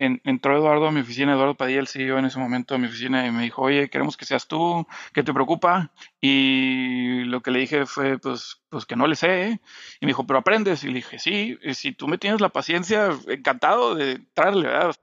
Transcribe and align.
entró 0.00 0.56
Eduardo 0.56 0.86
a 0.86 0.92
mi 0.92 1.00
oficina, 1.00 1.34
Eduardo 1.34 1.54
Padilla, 1.54 1.80
el 1.80 1.86
CEO 1.86 2.18
en 2.18 2.24
ese 2.24 2.38
momento 2.38 2.74
a 2.74 2.78
mi 2.78 2.86
oficina 2.86 3.26
y 3.26 3.30
me 3.30 3.42
dijo, 3.42 3.62
oye, 3.62 3.90
queremos 3.90 4.16
que 4.16 4.24
seas 4.24 4.48
tú, 4.48 4.86
¿qué 5.12 5.22
te 5.22 5.32
preocupa? 5.32 5.92
Y 6.20 7.24
lo 7.24 7.42
que 7.42 7.50
le 7.50 7.60
dije 7.60 7.86
fue, 7.86 8.18
pues, 8.18 8.60
pues 8.70 8.86
que 8.86 8.96
no 8.96 9.06
le 9.06 9.16
sé. 9.16 9.42
¿eh? 9.42 9.60
Y 10.00 10.06
me 10.06 10.10
dijo, 10.10 10.26
pero 10.26 10.38
aprendes. 10.38 10.84
Y 10.84 10.88
le 10.88 10.94
dije, 10.94 11.18
sí, 11.18 11.58
si 11.74 11.92
tú 11.92 12.08
me 12.08 12.18
tienes 12.18 12.40
la 12.40 12.48
paciencia, 12.48 13.10
encantado 13.28 13.94
de 13.94 14.12
entrarle, 14.12 14.68
¿verdad? 14.68 14.96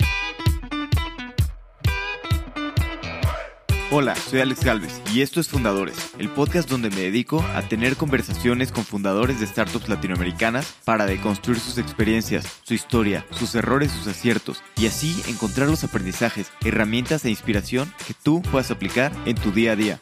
Hola, 3.89 4.15
soy 4.15 4.41
Alex 4.41 4.65
Galvez 4.65 5.01
y 5.13 5.21
esto 5.21 5.39
es 5.39 5.47
Fundadores, 5.47 6.13
el 6.19 6.27
podcast 6.27 6.69
donde 6.69 6.89
me 6.89 7.03
dedico 7.03 7.41
a 7.55 7.61
tener 7.61 7.95
conversaciones 7.95 8.73
con 8.73 8.83
fundadores 8.83 9.39
de 9.39 9.47
startups 9.47 9.87
latinoamericanas 9.87 10.75
para 10.83 11.05
deconstruir 11.05 11.57
sus 11.57 11.77
experiencias, 11.77 12.59
su 12.63 12.73
historia, 12.73 13.25
sus 13.31 13.55
errores, 13.55 13.93
sus 13.93 14.07
aciertos 14.07 14.61
y 14.75 14.87
así 14.87 15.15
encontrar 15.29 15.69
los 15.69 15.85
aprendizajes, 15.85 16.51
herramientas 16.65 17.23
e 17.23 17.29
inspiración 17.29 17.93
que 18.05 18.13
tú 18.13 18.41
puedas 18.41 18.71
aplicar 18.71 19.13
en 19.25 19.35
tu 19.35 19.53
día 19.53 19.71
a 19.71 19.75
día. 19.77 19.99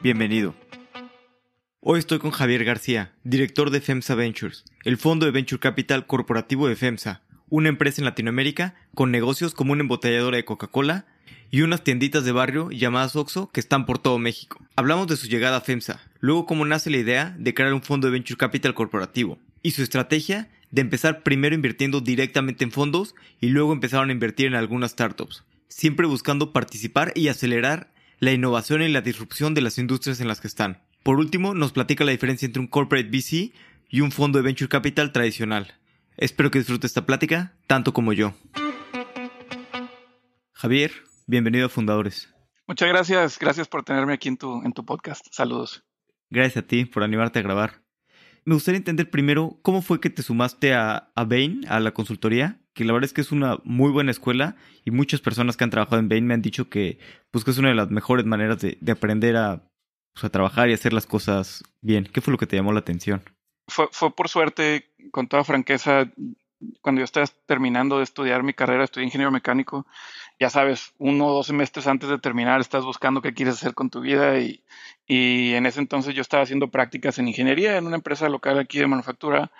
Bienvenido. 0.00 0.54
Hoy 1.80 1.98
estoy 1.98 2.20
con 2.20 2.30
Javier 2.30 2.64
García, 2.64 3.12
director 3.22 3.68
de 3.68 3.82
FEMSA 3.82 4.14
Ventures, 4.14 4.64
el 4.82 4.96
fondo 4.96 5.26
de 5.26 5.32
Venture 5.32 5.60
Capital 5.60 6.06
corporativo 6.06 6.68
de 6.68 6.76
FEMSA, 6.76 7.20
una 7.50 7.68
empresa 7.68 8.00
en 8.00 8.06
Latinoamérica 8.06 8.76
con 8.94 9.10
negocios 9.10 9.52
como 9.52 9.72
una 9.72 9.82
embotelladora 9.82 10.38
de 10.38 10.46
Coca-Cola, 10.46 11.04
y 11.50 11.62
unas 11.62 11.84
tienditas 11.84 12.24
de 12.24 12.32
barrio 12.32 12.70
llamadas 12.70 13.16
Oxo 13.16 13.50
que 13.50 13.60
están 13.60 13.86
por 13.86 13.98
todo 13.98 14.18
México. 14.18 14.60
Hablamos 14.76 15.06
de 15.06 15.16
su 15.16 15.28
llegada 15.28 15.58
a 15.58 15.60
FEMSA, 15.60 16.00
luego 16.20 16.46
cómo 16.46 16.64
nace 16.64 16.90
la 16.90 16.98
idea 16.98 17.34
de 17.38 17.54
crear 17.54 17.72
un 17.72 17.82
fondo 17.82 18.06
de 18.06 18.12
Venture 18.12 18.36
Capital 18.36 18.74
corporativo 18.74 19.38
y 19.62 19.72
su 19.72 19.82
estrategia 19.82 20.50
de 20.70 20.82
empezar 20.82 21.22
primero 21.22 21.54
invirtiendo 21.54 22.00
directamente 22.00 22.64
en 22.64 22.72
fondos 22.72 23.14
y 23.40 23.48
luego 23.48 23.72
empezaron 23.72 24.10
a 24.10 24.12
invertir 24.12 24.46
en 24.46 24.54
algunas 24.54 24.92
startups, 24.92 25.44
siempre 25.68 26.06
buscando 26.06 26.52
participar 26.52 27.12
y 27.14 27.28
acelerar 27.28 27.92
la 28.18 28.32
innovación 28.32 28.82
y 28.82 28.88
la 28.88 29.00
disrupción 29.00 29.54
de 29.54 29.60
las 29.60 29.78
industrias 29.78 30.20
en 30.20 30.28
las 30.28 30.40
que 30.40 30.48
están. 30.48 30.82
Por 31.02 31.18
último, 31.18 31.54
nos 31.54 31.72
platica 31.72 32.04
la 32.04 32.12
diferencia 32.12 32.46
entre 32.46 32.60
un 32.60 32.66
corporate 32.66 33.08
VC 33.08 33.52
y 33.88 34.00
un 34.00 34.10
fondo 34.10 34.38
de 34.38 34.44
venture 34.44 34.68
capital 34.68 35.12
tradicional. 35.12 35.74
Espero 36.16 36.50
que 36.50 36.58
disfrute 36.58 36.86
esta 36.86 37.06
plática 37.06 37.54
tanto 37.66 37.92
como 37.92 38.12
yo. 38.12 38.34
Javier, 40.52 40.92
Bienvenido 41.28 41.66
a 41.66 41.68
Fundadores. 41.68 42.32
Muchas 42.68 42.88
gracias, 42.88 43.38
gracias 43.40 43.66
por 43.66 43.82
tenerme 43.82 44.12
aquí 44.12 44.28
en 44.28 44.36
tu, 44.36 44.62
en 44.62 44.72
tu 44.72 44.84
podcast. 44.84 45.26
Saludos. 45.32 45.84
Gracias 46.30 46.62
a 46.62 46.66
ti 46.68 46.84
por 46.84 47.02
animarte 47.02 47.40
a 47.40 47.42
grabar. 47.42 47.82
Me 48.44 48.54
gustaría 48.54 48.78
entender 48.78 49.10
primero 49.10 49.58
cómo 49.62 49.82
fue 49.82 50.00
que 50.00 50.08
te 50.08 50.22
sumaste 50.22 50.72
a, 50.72 51.10
a 51.16 51.24
Bain, 51.24 51.66
a 51.68 51.80
la 51.80 51.90
consultoría, 51.90 52.60
que 52.74 52.84
la 52.84 52.92
verdad 52.92 53.06
es 53.06 53.12
que 53.12 53.22
es 53.22 53.32
una 53.32 53.58
muy 53.64 53.90
buena 53.90 54.12
escuela 54.12 54.54
y 54.84 54.92
muchas 54.92 55.20
personas 55.20 55.56
que 55.56 55.64
han 55.64 55.70
trabajado 55.70 55.98
en 55.98 56.08
Bain 56.08 56.24
me 56.24 56.34
han 56.34 56.42
dicho 56.42 56.70
que, 56.70 57.00
pues, 57.32 57.44
que 57.44 57.50
es 57.50 57.58
una 57.58 57.70
de 57.70 57.74
las 57.74 57.90
mejores 57.90 58.24
maneras 58.24 58.60
de, 58.60 58.78
de 58.80 58.92
aprender 58.92 59.36
a, 59.36 59.68
pues, 60.14 60.22
a 60.22 60.30
trabajar 60.30 60.70
y 60.70 60.74
hacer 60.74 60.92
las 60.92 61.06
cosas 61.06 61.64
bien. 61.80 62.04
¿Qué 62.04 62.20
fue 62.20 62.30
lo 62.30 62.38
que 62.38 62.46
te 62.46 62.54
llamó 62.54 62.72
la 62.72 62.78
atención? 62.78 63.24
Fue, 63.66 63.88
fue 63.90 64.14
por 64.14 64.28
suerte, 64.28 64.94
con 65.10 65.26
toda 65.26 65.42
franqueza, 65.42 66.08
cuando 66.80 67.00
yo 67.00 67.04
estaba 67.04 67.26
terminando 67.46 67.98
de 67.98 68.04
estudiar 68.04 68.42
mi 68.42 68.54
carrera, 68.54 68.84
estudié 68.84 69.06
ingeniero 69.06 69.30
mecánico, 69.30 69.86
ya 70.38 70.50
sabes, 70.50 70.92
uno 70.98 71.26
o 71.28 71.34
dos 71.34 71.46
semestres 71.46 71.86
antes 71.86 72.08
de 72.08 72.18
terminar 72.18 72.60
estás 72.60 72.84
buscando 72.84 73.22
qué 73.22 73.32
quieres 73.34 73.54
hacer 73.54 73.74
con 73.74 73.90
tu 73.90 74.00
vida 74.00 74.38
y, 74.38 74.62
y 75.06 75.54
en 75.54 75.66
ese 75.66 75.80
entonces 75.80 76.14
yo 76.14 76.20
estaba 76.22 76.42
haciendo 76.42 76.70
prácticas 76.70 77.18
en 77.18 77.28
ingeniería 77.28 77.76
en 77.76 77.86
una 77.86 77.96
empresa 77.96 78.28
local 78.28 78.58
aquí 78.58 78.78
de 78.78 78.86
manufactura 78.86 79.50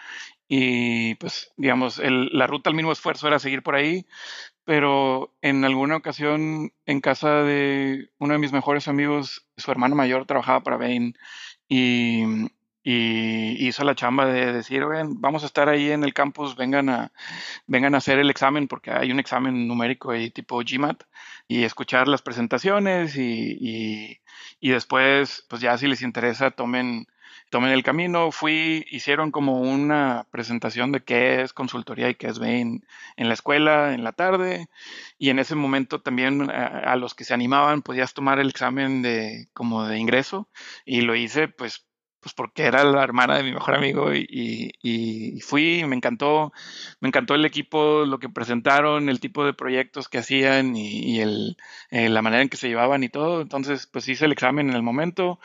y 0.49 1.15
pues 1.17 1.53
digamos, 1.57 2.01
la 2.05 2.47
ruta 2.47 2.71
al 2.71 2.77
mismo 2.77 2.93
esfuerzo 2.93 3.27
era 3.27 3.39
seguir 3.39 3.63
por 3.63 3.75
ahí, 3.75 4.07
pero 4.65 5.35
en 5.43 5.65
alguna 5.65 5.97
ocasión 5.97 6.73
en 6.87 7.01
casa 7.01 7.43
de 7.43 8.11
uno 8.19 8.35
de 8.35 8.39
mis 8.39 8.53
mejores 8.53 8.89
amigos, 8.89 9.47
su 9.57 9.71
hermano 9.71 9.97
mayor 9.97 10.27
trabajaba 10.27 10.63
para 10.63 10.77
Bain 10.77 11.15
y 11.69 12.49
y 12.89 13.67
hizo 13.67 13.83
la 13.83 13.97
chamba 13.97 14.27
de 14.27 14.53
decir, 14.53 14.85
vamos 15.09 15.43
a 15.43 15.47
estar 15.47 15.69
ahí 15.69 15.91
en 15.91 16.05
el 16.05 16.15
campus, 16.15 16.55
vengan 16.55 16.89
a, 16.89 17.11
vengan 17.67 17.97
a 17.97 17.99
hacer 17.99 18.21
el 18.21 18.31
examen, 18.31 18.69
porque 18.69 18.93
hay 18.93 19.11
un 19.11 19.19
examen 19.19 19.67
numérico 19.67 20.13
ahí 20.13 20.31
tipo 20.31 20.63
GMAT, 20.65 21.03
y 21.49 21.65
escuchar 21.65 22.07
las 22.07 22.23
presentaciones 22.23 23.17
y, 23.17 24.21
y, 24.61 24.71
después, 24.71 25.45
pues 25.49 25.61
ya 25.61 25.77
si 25.79 25.89
les 25.89 26.01
interesa, 26.01 26.53
tomen, 26.53 27.09
tomen 27.51 27.73
el 27.73 27.83
camino. 27.83 28.31
Fui, 28.31 28.87
hicieron 28.89 29.33
como 29.33 29.61
una 29.63 30.29
presentación 30.31 30.93
de 30.93 31.03
qué 31.03 31.43
es 31.43 31.53
consultoría 31.53 32.09
y 32.09 32.15
qué 32.15 32.29
es 32.29 32.39
Bain 32.39 32.87
en 33.17 33.27
la 33.27 33.35
escuela, 33.35 33.95
en 33.95 34.05
la 34.05 34.13
tarde, 34.13 34.69
y 35.19 35.31
en 35.31 35.41
ese 35.41 35.57
momento 35.57 36.03
también 36.03 36.51
a, 36.53 36.67
a 36.93 36.95
los 36.95 37.15
que 37.15 37.25
se 37.25 37.35
animaban 37.35 37.83
podías 37.83 38.15
tomar 38.15 38.39
el 38.39 38.51
examen 38.51 39.03
de 39.03 39.49
como 39.55 39.85
de 39.87 39.99
ingreso, 39.99 40.49
y 40.85 41.01
lo 41.01 41.17
hice 41.17 41.49
pues 41.49 41.86
pues 42.27 42.35
porque 42.35 42.65
era 42.65 42.83
la 42.83 43.05
hermana 43.05 43.37
de 43.37 43.45
mi 43.45 43.53
mejor 43.53 43.77
amigo 43.77 44.13
y, 44.13 44.27
y, 44.83 45.41
fui, 45.43 45.85
me 45.85 45.95
encantó, 45.95 46.53
me 46.99 47.07
encantó 47.07 47.37
el 47.37 47.45
equipo, 47.45 48.05
lo 48.05 48.19
que 48.19 48.29
presentaron, 48.29 49.09
el 49.09 49.21
tipo 49.21 49.45
de 49.45 49.55
proyectos 49.55 50.09
que 50.09 50.19
hacían 50.19 50.75
y, 50.75 51.21
el, 51.21 51.57
eh, 51.93 52.09
la 52.09 52.23
manera 52.23 52.43
en 52.43 52.49
que 52.49 52.57
se 52.57 52.67
llevaban 52.67 53.05
y 53.05 53.09
todo. 53.09 53.43
Entonces, 53.43 53.87
pues 53.87 54.09
hice 54.09 54.25
el 54.25 54.33
examen 54.33 54.69
en 54.69 54.75
el 54.75 54.83
momento 54.83 55.39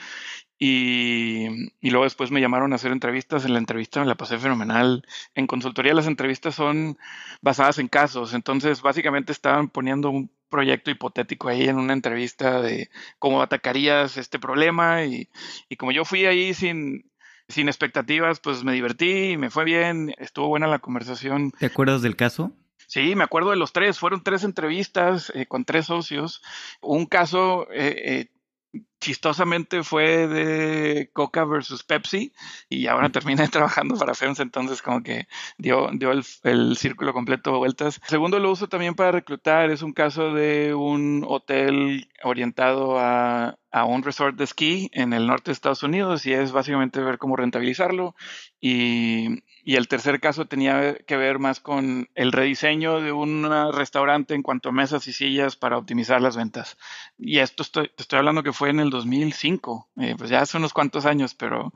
y, 0.64 1.72
y, 1.82 1.90
luego 1.90 2.04
después 2.04 2.30
me 2.30 2.40
llamaron 2.40 2.72
a 2.72 2.76
hacer 2.76 2.92
entrevistas. 2.92 3.46
En 3.46 3.54
la 3.54 3.58
entrevista 3.58 4.00
me 4.00 4.06
la 4.06 4.14
pasé 4.14 4.38
fenomenal. 4.38 5.04
En 5.34 5.48
consultoría 5.48 5.96
las 5.96 6.06
entrevistas 6.06 6.54
son 6.54 7.00
basadas 7.42 7.80
en 7.80 7.88
casos. 7.88 8.36
Entonces, 8.36 8.84
básicamente 8.84 9.32
estaban 9.32 9.70
poniendo 9.70 10.12
un 10.12 10.30
proyecto 10.50 10.92
hipotético 10.92 11.50
ahí 11.50 11.68
en 11.68 11.80
una 11.80 11.94
entrevista 11.94 12.62
de 12.62 12.92
cómo 13.18 13.42
atacarías 13.42 14.18
este 14.18 14.38
problema 14.38 15.04
y, 15.04 15.30
y 15.68 15.78
como 15.78 15.92
yo 15.94 16.06
fui 16.06 16.28
ahí 16.28 16.54
sin, 16.54 17.10
sin 17.48 17.68
expectativas, 17.68 18.40
pues 18.40 18.64
me 18.64 18.74
divertí, 18.74 19.38
me 19.38 19.50
fue 19.50 19.64
bien, 19.66 20.14
estuvo 20.20 20.48
buena 20.48 20.68
la 20.68 20.78
conversación. 20.78 21.54
¿Te 21.58 21.66
acuerdas 21.66 22.04
del 22.04 22.16
caso? 22.16 22.52
Sí, 22.86 23.16
me 23.16 23.24
acuerdo 23.24 23.50
de 23.50 23.56
los 23.56 23.74
tres, 23.74 23.98
fueron 23.98 24.22
tres 24.22 24.44
entrevistas 24.44 25.32
eh, 25.34 25.48
con 25.48 25.66
tres 25.66 25.88
socios. 25.88 26.44
Un 26.82 27.08
caso 27.08 27.68
eh, 27.72 28.30
eh, 28.74 28.84
chistosamente 29.02 29.84
fue 29.84 30.28
de 30.28 31.10
Coca 31.12 31.44
versus 31.44 31.84
Pepsi 31.84 32.32
y 32.70 32.88
ahora 32.88 33.10
terminé 33.10 33.48
trabajando 33.50 33.96
para 33.98 34.14
FEMS, 34.14 34.40
entonces 34.40 34.82
como 34.82 35.04
que 35.04 35.28
dio, 35.58 35.90
dio 35.92 36.12
el, 36.12 36.24
el, 36.44 36.78
círculo 36.78 37.12
completo 37.12 37.52
de 37.52 37.58
vueltas. 37.58 38.00
Segundo, 38.08 38.40
lo 38.40 38.52
uso 38.52 38.70
también 38.70 38.96
para 38.96 39.12
reclutar, 39.12 39.72
es 39.72 39.82
un 39.82 39.92
caso 39.92 40.34
de 40.34 40.74
un 40.74 41.26
hotel 41.28 42.08
orientado 42.24 42.98
a, 43.00 43.58
a 43.72 43.86
un 43.86 44.04
resort 44.04 44.38
de 44.38 44.44
esquí 44.44 44.90
en 44.94 45.14
el 45.14 45.28
norte 45.28 45.50
de 45.52 45.54
Estados 45.54 45.84
Unidos 45.84 46.26
y 46.26 46.34
es 46.34 46.52
básicamente 46.52 47.02
ver 47.02 47.18
cómo 47.18 47.36
rentabilizarlo 47.36 48.16
y, 48.60 49.42
y 49.64 49.76
el 49.76 49.88
tercer 49.88 50.20
caso 50.20 50.46
tenía 50.46 50.96
que 50.96 51.18
ver 51.18 51.40
más 51.40 51.60
con 51.60 52.10
el 52.16 52.32
rediseño 52.32 53.02
de 53.02 53.12
un 53.12 53.50
restaurante 53.74 54.34
en 54.34 54.44
cuanto 54.44 54.70
a 54.70 54.72
mesas 54.72 55.08
y 55.08 55.14
sillas 55.14 55.56
para 55.56 55.78
optimizar 55.78 56.22
las 56.22 56.36
ventas. 56.36 56.78
Y 57.18 57.40
esto 57.40 57.64
estoy, 57.64 57.90
te 57.96 58.04
estoy 58.04 58.20
hablando 58.20 58.44
que 58.44 58.54
fue 58.54 58.70
en 58.70 58.80
el 58.80 58.91
2005, 58.92 59.90
eh, 59.98 60.16
pues 60.18 60.30
ya 60.30 60.42
hace 60.42 60.58
unos 60.58 60.74
cuantos 60.74 61.06
años, 61.08 61.34
pero, 61.34 61.74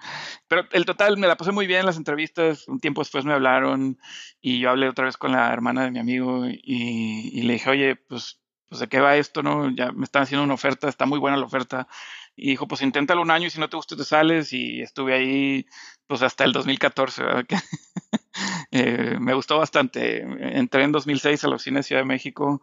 pero 0.47 0.65
el 0.71 0.85
total 0.85 1.17
me 1.17 1.27
la 1.27 1.37
pasé 1.37 1.51
muy 1.51 1.65
bien 1.65 1.79
en 1.81 1.85
las 1.87 1.97
entrevistas. 1.97 2.67
Un 2.67 2.79
tiempo 2.79 3.01
después 3.01 3.25
me 3.25 3.33
hablaron 3.33 3.97
y 4.41 4.59
yo 4.59 4.69
hablé 4.69 4.87
otra 4.89 5.05
vez 5.05 5.17
con 5.17 5.31
la 5.31 5.51
hermana 5.51 5.85
de 5.85 5.91
mi 5.91 5.99
amigo 5.99 6.45
y, 6.47 7.31
y 7.33 7.41
le 7.41 7.53
dije, 7.53 7.69
oye, 7.71 7.95
pues, 7.95 8.39
pues 8.69 8.79
de 8.79 8.87
qué 8.87 8.99
va 8.99 9.17
esto, 9.17 9.41
¿no? 9.41 9.69
Ya 9.75 9.91
me 9.91 10.03
están 10.05 10.23
haciendo 10.23 10.43
una 10.43 10.53
oferta, 10.53 10.87
está 10.87 11.07
muy 11.07 11.19
buena 11.19 11.37
la 11.37 11.45
oferta 11.45 11.87
y 12.35 12.49
dijo, 12.49 12.67
pues 12.67 12.81
inténtalo 12.81 13.21
un 13.21 13.31
año 13.31 13.47
y 13.47 13.49
si 13.49 13.59
no 13.59 13.69
te 13.69 13.77
gusta 13.77 13.95
te 13.95 14.03
sales. 14.03 14.51
Y 14.51 14.81
estuve 14.81 15.13
ahí 15.13 15.65
pues 16.07 16.21
hasta 16.21 16.43
el 16.43 16.51
2014. 16.51 17.23
eh, 18.71 19.17
me 19.19 19.33
gustó 19.33 19.57
bastante. 19.57 20.21
Entré 20.57 20.83
en 20.83 20.91
2006 20.91 21.43
a 21.43 21.47
la 21.47 21.55
oficina 21.55 21.79
de 21.79 21.83
Ciudad 21.83 22.01
de 22.01 22.05
México. 22.05 22.61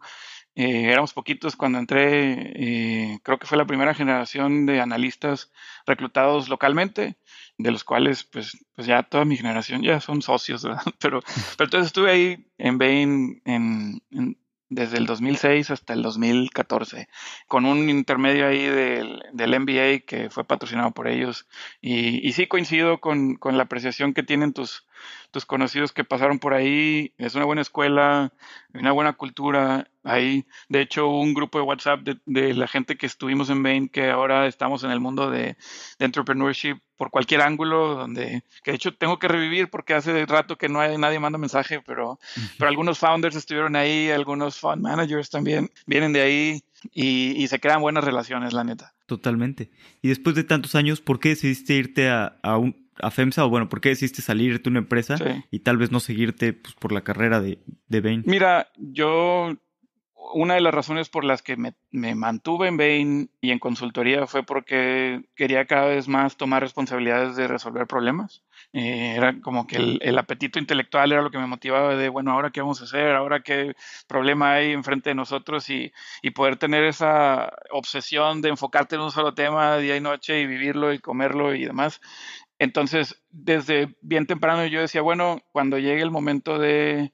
Eh, 0.55 0.91
éramos 0.91 1.13
poquitos 1.13 1.55
cuando 1.55 1.79
entré. 1.79 2.53
Eh, 2.55 3.19
creo 3.23 3.39
que 3.39 3.47
fue 3.47 3.57
la 3.57 3.65
primera 3.65 3.93
generación 3.93 4.65
de 4.65 4.81
analistas 4.81 5.51
reclutados 5.85 6.49
localmente, 6.49 7.17
de 7.57 7.71
los 7.71 7.83
cuales 7.83 8.23
pues, 8.23 8.57
pues 8.75 8.87
ya 8.87 9.03
toda 9.03 9.25
mi 9.25 9.37
generación 9.37 9.81
ya 9.81 9.99
son 9.99 10.21
socios, 10.21 10.63
¿verdad? 10.63 10.83
Pero, 10.99 11.21
pero 11.57 11.65
entonces 11.65 11.87
estuve 11.87 12.11
ahí 12.11 12.47
en 12.57 12.77
Bain 12.77 13.41
en, 13.45 14.01
en 14.11 14.37
desde 14.73 14.97
el 14.97 15.05
2006 15.05 15.71
hasta 15.71 15.93
el 15.93 16.01
2014, 16.01 17.07
con 17.47 17.65
un 17.65 17.89
intermedio 17.89 18.47
ahí 18.47 18.65
del, 18.65 19.23
del 19.31 19.59
MBA 19.59 20.05
que 20.05 20.29
fue 20.29 20.43
patrocinado 20.45 20.91
por 20.91 21.07
ellos. 21.07 21.47
Y, 21.81 22.27
y 22.27 22.33
sí 22.33 22.47
coincido 22.47 22.99
con, 22.99 23.35
con, 23.35 23.57
la 23.57 23.63
apreciación 23.63 24.13
que 24.13 24.23
tienen 24.23 24.53
tus, 24.53 24.85
tus 25.31 25.45
conocidos 25.45 25.91
que 25.91 26.03
pasaron 26.03 26.39
por 26.39 26.53
ahí. 26.53 27.13
Es 27.17 27.35
una 27.35 27.45
buena 27.45 27.61
escuela, 27.61 28.31
una 28.73 28.91
buena 28.91 29.13
cultura. 29.13 29.87
Hay, 30.03 30.45
de 30.69 30.81
hecho, 30.81 31.07
un 31.07 31.33
grupo 31.33 31.57
de 31.57 31.63
WhatsApp 31.63 32.01
de, 32.25 32.53
la 32.53 32.67
gente 32.67 32.97
que 32.97 33.05
estuvimos 33.05 33.49
en 33.49 33.63
Bain, 33.63 33.89
que 33.89 34.09
ahora 34.09 34.47
estamos 34.47 34.83
en 34.83 34.91
el 34.91 34.99
mundo 34.99 35.29
de, 35.29 35.55
entrepreneurship 35.99 36.77
por 36.97 37.09
cualquier 37.09 37.41
ángulo, 37.41 37.95
donde, 37.95 38.43
que 38.63 38.71
de 38.71 38.75
hecho 38.75 38.93
tengo 38.93 39.17
que 39.19 39.27
revivir 39.27 39.69
porque 39.69 39.93
hace 39.93 40.25
rato 40.25 40.57
que 40.57 40.69
no 40.69 40.79
hay, 40.79 40.97
nadie 40.97 41.19
manda 41.19 41.37
mensaje, 41.37 41.81
pero, 41.81 42.19
pero 42.57 42.69
algunos 42.69 42.99
founders 42.99 43.35
estuvieron 43.35 43.75
ahí, 43.75 44.09
algunos 44.09 44.59
fund 44.59 44.81
managers 44.81 45.29
también 45.29 45.71
vienen 45.85 46.13
de 46.13 46.21
ahí 46.21 46.63
y, 46.91 47.47
se 47.47 47.59
crean 47.59 47.81
buenas 47.81 48.03
relaciones, 48.03 48.53
la 48.53 48.63
neta. 48.63 48.93
Totalmente. 49.05 49.69
Y 50.01 50.09
después 50.09 50.35
de 50.35 50.43
tantos 50.43 50.75
años, 50.75 51.01
¿por 51.01 51.19
qué 51.19 51.29
decidiste 51.29 51.73
irte 51.73 52.09
a, 52.09 52.37
a, 52.41 52.57
un, 52.57 52.82
a 53.01 53.11
FEMSA? 53.11 53.45
O 53.45 53.49
bueno, 53.49 53.69
¿por 53.69 53.81
qué 53.81 53.89
decidiste 53.89 54.21
salirte 54.21 54.63
de 54.63 54.69
una 54.69 54.79
empresa 54.79 55.15
y 55.51 55.59
tal 55.59 55.77
vez 55.77 55.91
no 55.91 55.99
seguirte 55.99 56.53
pues, 56.53 56.75
por 56.75 56.91
la 56.91 57.03
carrera 57.03 57.41
de, 57.41 57.59
de 57.87 58.01
Bain? 58.01 58.23
Mira, 58.25 58.69
yo 58.77 59.55
una 60.33 60.55
de 60.55 60.61
las 60.61 60.73
razones 60.73 61.09
por 61.09 61.23
las 61.23 61.41
que 61.41 61.57
me, 61.57 61.75
mantuve 62.15 62.67
en 62.67 62.77
Bain 62.77 63.29
y 63.41 63.51
en 63.51 63.59
consultoría 63.59 64.27
fue 64.27 64.43
porque 64.43 65.23
quería 65.35 65.65
cada 65.65 65.87
vez 65.87 66.07
más 66.07 66.37
tomar 66.37 66.61
responsabilidades 66.61 67.35
de 67.35 67.47
resolver 67.47 67.87
problemas. 67.87 68.43
Eh, 68.71 69.13
era 69.15 69.39
como 69.41 69.67
que 69.67 69.99
el, 70.01 70.17
apetito 70.17 70.59
intelectual 70.59 71.11
era 71.11 71.21
lo 71.21 71.29
que 71.29 71.37
me 71.37 71.47
motivaba 71.47 71.95
de, 71.95 72.09
bueno, 72.09 72.31
ahora 72.31 72.51
qué 72.51 72.61
vamos 72.61 72.81
a 72.81 72.85
hacer, 72.85 73.15
ahora 73.15 73.41
qué 73.41 73.73
problema 74.07 74.53
hay 74.53 74.71
enfrente 74.71 75.09
de 75.09 75.15
nosotros 75.15 75.69
y, 75.69 75.91
y 76.21 76.31
poder 76.31 76.57
tener 76.57 76.83
esa 76.83 77.53
obsesión 77.71 78.41
de 78.41 78.49
enfocarte 78.49 78.95
en 78.95 79.01
un 79.01 79.11
solo 79.11 79.33
tema 79.33 79.77
día 79.77 79.95
y 79.95 80.01
noche 80.01 80.39
y 80.39 80.47
vivirlo 80.47 80.93
y 80.93 80.99
comerlo 80.99 81.53
y 81.53 81.65
demás. 81.65 82.01
Entonces, 82.63 83.21
desde 83.29 83.95
bien 84.01 84.25
temprano 84.25 84.65
yo 84.65 84.81
decía, 84.81 85.01
bueno, 85.01 85.41
cuando 85.51 85.77
llegue 85.77 86.01
el 86.01 86.11
momento 86.11 86.57
de 86.59 87.13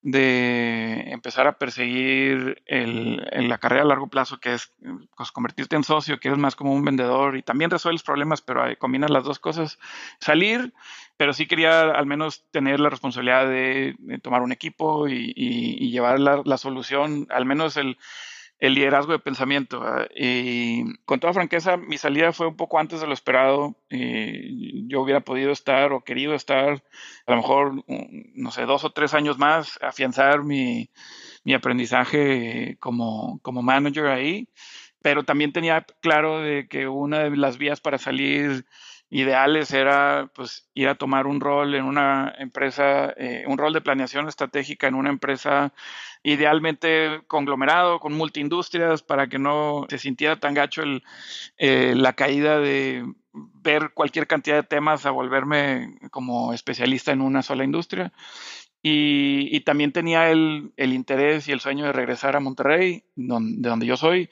de 0.00 1.10
empezar 1.10 1.46
a 1.48 1.58
perseguir 1.58 2.62
el, 2.66 3.16
la 3.48 3.58
carrera 3.58 3.82
a 3.82 3.86
largo 3.86 4.06
plazo, 4.06 4.38
que 4.38 4.54
es 4.54 4.72
pues, 5.16 5.32
convertirte 5.32 5.74
en 5.74 5.82
socio, 5.82 6.20
que 6.20 6.28
eres 6.28 6.38
más 6.38 6.54
como 6.54 6.72
un 6.72 6.84
vendedor 6.84 7.36
y 7.36 7.42
también 7.42 7.70
resuelves 7.70 8.02
problemas, 8.02 8.40
pero 8.40 8.62
combinas 8.78 9.10
las 9.10 9.24
dos 9.24 9.38
cosas. 9.38 9.78
Salir, 10.20 10.72
pero 11.16 11.32
sí 11.32 11.46
quería 11.46 11.90
al 11.90 12.06
menos 12.06 12.44
tener 12.52 12.78
la 12.78 12.90
responsabilidad 12.90 13.48
de, 13.48 13.96
tomar 14.22 14.42
un 14.42 14.52
equipo 14.52 15.08
y, 15.08 15.90
llevar 15.90 16.20
la, 16.20 16.58
solución, 16.58 17.26
al 17.30 17.44
menos 17.44 17.76
el, 17.76 17.98
el 18.58 18.74
liderazgo 18.74 19.12
de 19.12 19.18
pensamiento. 19.18 19.82
Y 20.14 20.96
con 21.04 21.20
toda 21.20 21.32
franqueza, 21.32 21.76
mi 21.76 21.98
salida 21.98 22.32
fue 22.32 22.48
un 22.48 22.56
poco 22.56 22.78
antes 22.78 23.00
de 23.00 23.06
lo 23.06 23.14
esperado. 23.14 23.76
yo 23.90 25.00
hubiera 25.02 25.20
podido 25.20 25.52
estar 25.52 25.92
o 25.92 26.02
querido 26.02 26.34
estar, 26.34 26.82
a 27.26 27.30
lo 27.30 27.36
mejor, 27.36 27.74
mm, 27.86 28.32
no 28.34 28.50
sé, 28.50 28.62
dos 28.62 28.84
o 28.84 28.90
tres 28.90 29.14
años 29.14 29.38
más, 29.38 29.78
afianzar 29.82 30.44
mi, 30.44 30.90
mi 31.44 31.54
aprendizaje 31.54 32.76
como, 32.80 33.38
como 33.42 33.62
manager 33.62 34.06
ahí. 34.06 34.48
Pero 35.02 35.24
también 35.24 35.52
tenía 35.52 35.86
claro 36.00 36.40
de 36.40 36.66
que 36.68 36.88
una 36.88 37.20
de 37.20 37.36
las 37.36 37.58
vías 37.58 37.80
para 37.80 37.98
salir 37.98 38.64
ideales 39.10 39.72
era 39.72 40.30
pues 40.34 40.68
ir 40.74 40.88
a 40.88 40.94
tomar 40.94 41.26
un 41.26 41.40
rol 41.40 41.74
en 41.74 41.84
una 41.84 42.34
empresa, 42.38 43.14
eh, 43.16 43.44
un 43.46 43.56
rol 43.56 43.72
de 43.72 43.80
planeación 43.80 44.28
estratégica 44.28 44.86
en 44.86 44.94
una 44.94 45.08
empresa 45.08 45.72
idealmente 46.22 47.22
conglomerado 47.26 48.00
con 48.00 48.12
multiindustrias 48.12 49.02
para 49.02 49.28
que 49.28 49.38
no 49.38 49.86
se 49.88 49.98
sintiera 49.98 50.38
tan 50.38 50.54
gacho 50.54 50.82
el, 50.82 51.02
eh, 51.56 51.94
la 51.96 52.12
caída 52.12 52.58
de 52.58 53.04
ver 53.32 53.92
cualquier 53.94 54.26
cantidad 54.26 54.56
de 54.56 54.62
temas 54.62 55.06
a 55.06 55.10
volverme 55.10 55.98
como 56.10 56.52
especialista 56.52 57.12
en 57.12 57.22
una 57.22 57.42
sola 57.42 57.64
industria. 57.64 58.12
Y, 58.80 59.60
también 59.60 59.92
tenía 59.92 60.30
el, 60.30 60.72
el, 60.76 60.92
interés 60.92 61.48
y 61.48 61.52
el 61.52 61.60
sueño 61.60 61.84
de 61.84 61.92
regresar 61.92 62.36
a 62.36 62.40
Monterrey, 62.40 63.04
de 63.16 63.68
donde 63.68 63.86
yo 63.86 63.96
soy. 63.96 64.30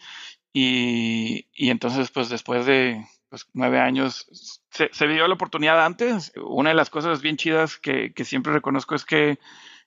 Y, 0.53 1.49
y 1.53 1.71
entonces, 1.71 2.11
pues 2.11 2.29
después 2.29 2.65
de 2.65 3.05
pues, 3.45 3.51
nueve 3.55 3.81
años, 3.81 4.61
se, 4.71 4.89
se, 4.93 5.07
dio 5.09 5.27
la 5.27 5.35
oportunidad 5.35 5.85
antes. 5.85 6.33
Una 6.37 6.71
de 6.71 6.77
las 6.77 6.91
cosas 6.91 7.21
bien 7.21 7.37
chidas 7.37 7.77
que, 7.77 8.13
siempre 8.25 8.53
reconozco 8.53 8.95
es 8.95 9.05
que 9.05 9.39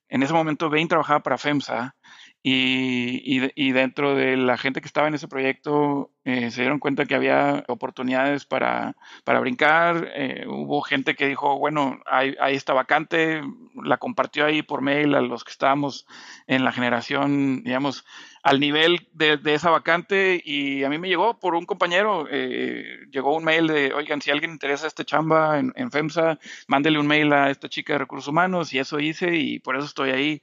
en 0.07 0.24
ese 0.24 0.34
momento 0.34 0.69
Bain 0.69 0.88
trabajaba 0.88 1.22
para 1.22 1.38
FEMSA 1.38 1.96
y, 2.41 3.51
y, 3.53 3.71
dentro 3.74 4.15
de 4.15 4.38
la 4.38 4.57
gente 4.57 4.80
que 4.80 4.88
estaba 4.88 5.09
en 5.09 5.13
ese 5.13 5.27
proyecto 5.27 6.12
eh, 6.24 6.51
se 6.51 6.62
dieron 6.62 6.80
cuenta 6.80 7.06
que 7.06 7.15
había 7.15 7.65
oportunidades 7.68 8.45
para, 8.45 8.95
para 9.25 9.41
brincar. 9.41 10.09
Eh, 10.15 10.45
hubo 10.47 10.81
gente 10.81 11.15
que 11.15 11.27
dijo, 11.27 11.57
bueno, 11.59 12.00
ahí, 12.06 12.36
está 12.56 12.71
vacante, 12.74 13.41
la 13.83 13.97
compartió 13.97 14.45
ahí 14.45 14.62
por 14.62 14.81
mail 14.81 15.15
a 15.15 15.21
los 15.21 15.44
que 15.44 15.51
estábamos 15.51 16.07
en 16.47 16.63
la 16.63 16.71
generación, 16.71 17.63
digamos, 17.63 18.06
al 18.42 18.62
nivel 18.62 19.09
de, 19.12 19.39
esa 19.45 19.69
vacante 19.69 20.42
y 20.44 20.85
a 20.85 20.89
mí 20.89 20.97
me 20.97 21.09
llegó 21.09 21.39
por 21.39 21.56
un 21.56 21.65
compañero, 21.65 22.25
eh, 22.31 23.00
llegó 23.12 23.35
un 23.35 23.44
mail 23.44 23.68
de, 23.68 23.94
oigan, 23.94 24.21
si 24.21 24.31
alguien 24.31 24.51
interesa 24.51 24.88
este 24.88 25.03
chamba 25.03 25.59
en, 25.59 25.74
en, 25.75 25.92
FEMSA, 25.92 26.39
mándele 26.68 27.00
un 27.00 27.07
mail 27.07 27.33
a 27.33 27.50
esta 27.50 27.68
chica 27.68 27.94
de 27.94 28.00
recursos 28.00 28.30
humanos 28.30 28.71
y 28.74 28.80
eso 28.80 29.00
hice 29.00 29.35
y 29.35 29.59
por 29.59 29.75
eso 29.75 29.85
estoy 29.85 30.12
ahí, 30.12 30.42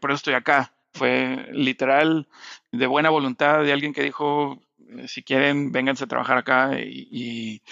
por 0.00 0.10
eso 0.10 0.16
estoy 0.16 0.34
acá. 0.34 0.75
Fue 0.96 1.46
literal 1.52 2.28
de 2.72 2.86
buena 2.86 3.10
voluntad 3.10 3.62
de 3.62 3.72
alguien 3.72 3.92
que 3.92 4.02
dijo, 4.02 4.62
eh, 4.88 5.08
si 5.08 5.22
quieren, 5.22 5.72
vénganse 5.72 6.04
a 6.04 6.08
trabajar 6.08 6.38
acá. 6.38 6.78
Y, 6.80 7.62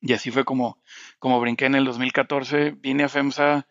y, 0.00 0.12
así 0.12 0.30
fue 0.30 0.44
como, 0.44 0.78
como 1.18 1.40
brinqué 1.40 1.66
en 1.66 1.74
el 1.74 1.84
2014. 1.84 2.72
Vine 2.72 3.04
a 3.04 3.08
FEMSA 3.08 3.66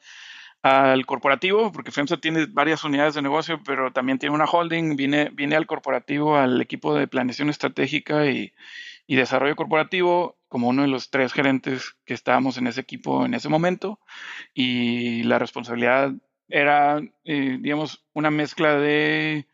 al 0.62 1.06
corporativo, 1.06 1.72
porque 1.72 1.92
FEMSA 1.92 2.18
tiene 2.18 2.46
varias 2.46 2.84
unidades 2.84 3.16
de 3.16 3.22
negocio, 3.22 3.60
pero 3.66 3.92
también 3.92 4.20
tiene 4.20 4.36
una 4.36 4.46
holding. 4.46 4.96
Vine, 4.96 5.30
vine 5.34 5.56
al 5.56 5.66
corporativo, 5.68 6.38
al 6.38 6.62
equipo 6.62 6.94
de 6.94 7.08
planeación 7.08 7.50
estratégica 7.50 8.28
y, 8.28 8.54
y 9.08 9.16
desarrollo 9.16 9.56
corporativo 9.56 10.38
como 10.48 10.68
uno 10.68 10.82
de 10.84 10.88
los 10.88 11.10
tres 11.10 11.34
gerentes 11.34 11.96
que 12.06 12.14
estábamos 12.14 12.58
en 12.58 12.68
ese 12.68 12.82
equipo 12.82 13.26
en 13.26 13.34
ese 13.34 13.50
momento 13.50 14.00
y 14.54 15.24
la 15.24 15.40
responsabilidad 15.40 16.14
era, 16.52 17.00
eh, 17.24 17.58
digamos, 17.60 18.06
una 18.14 18.32
mezcla 18.32 18.76
de 18.76 19.48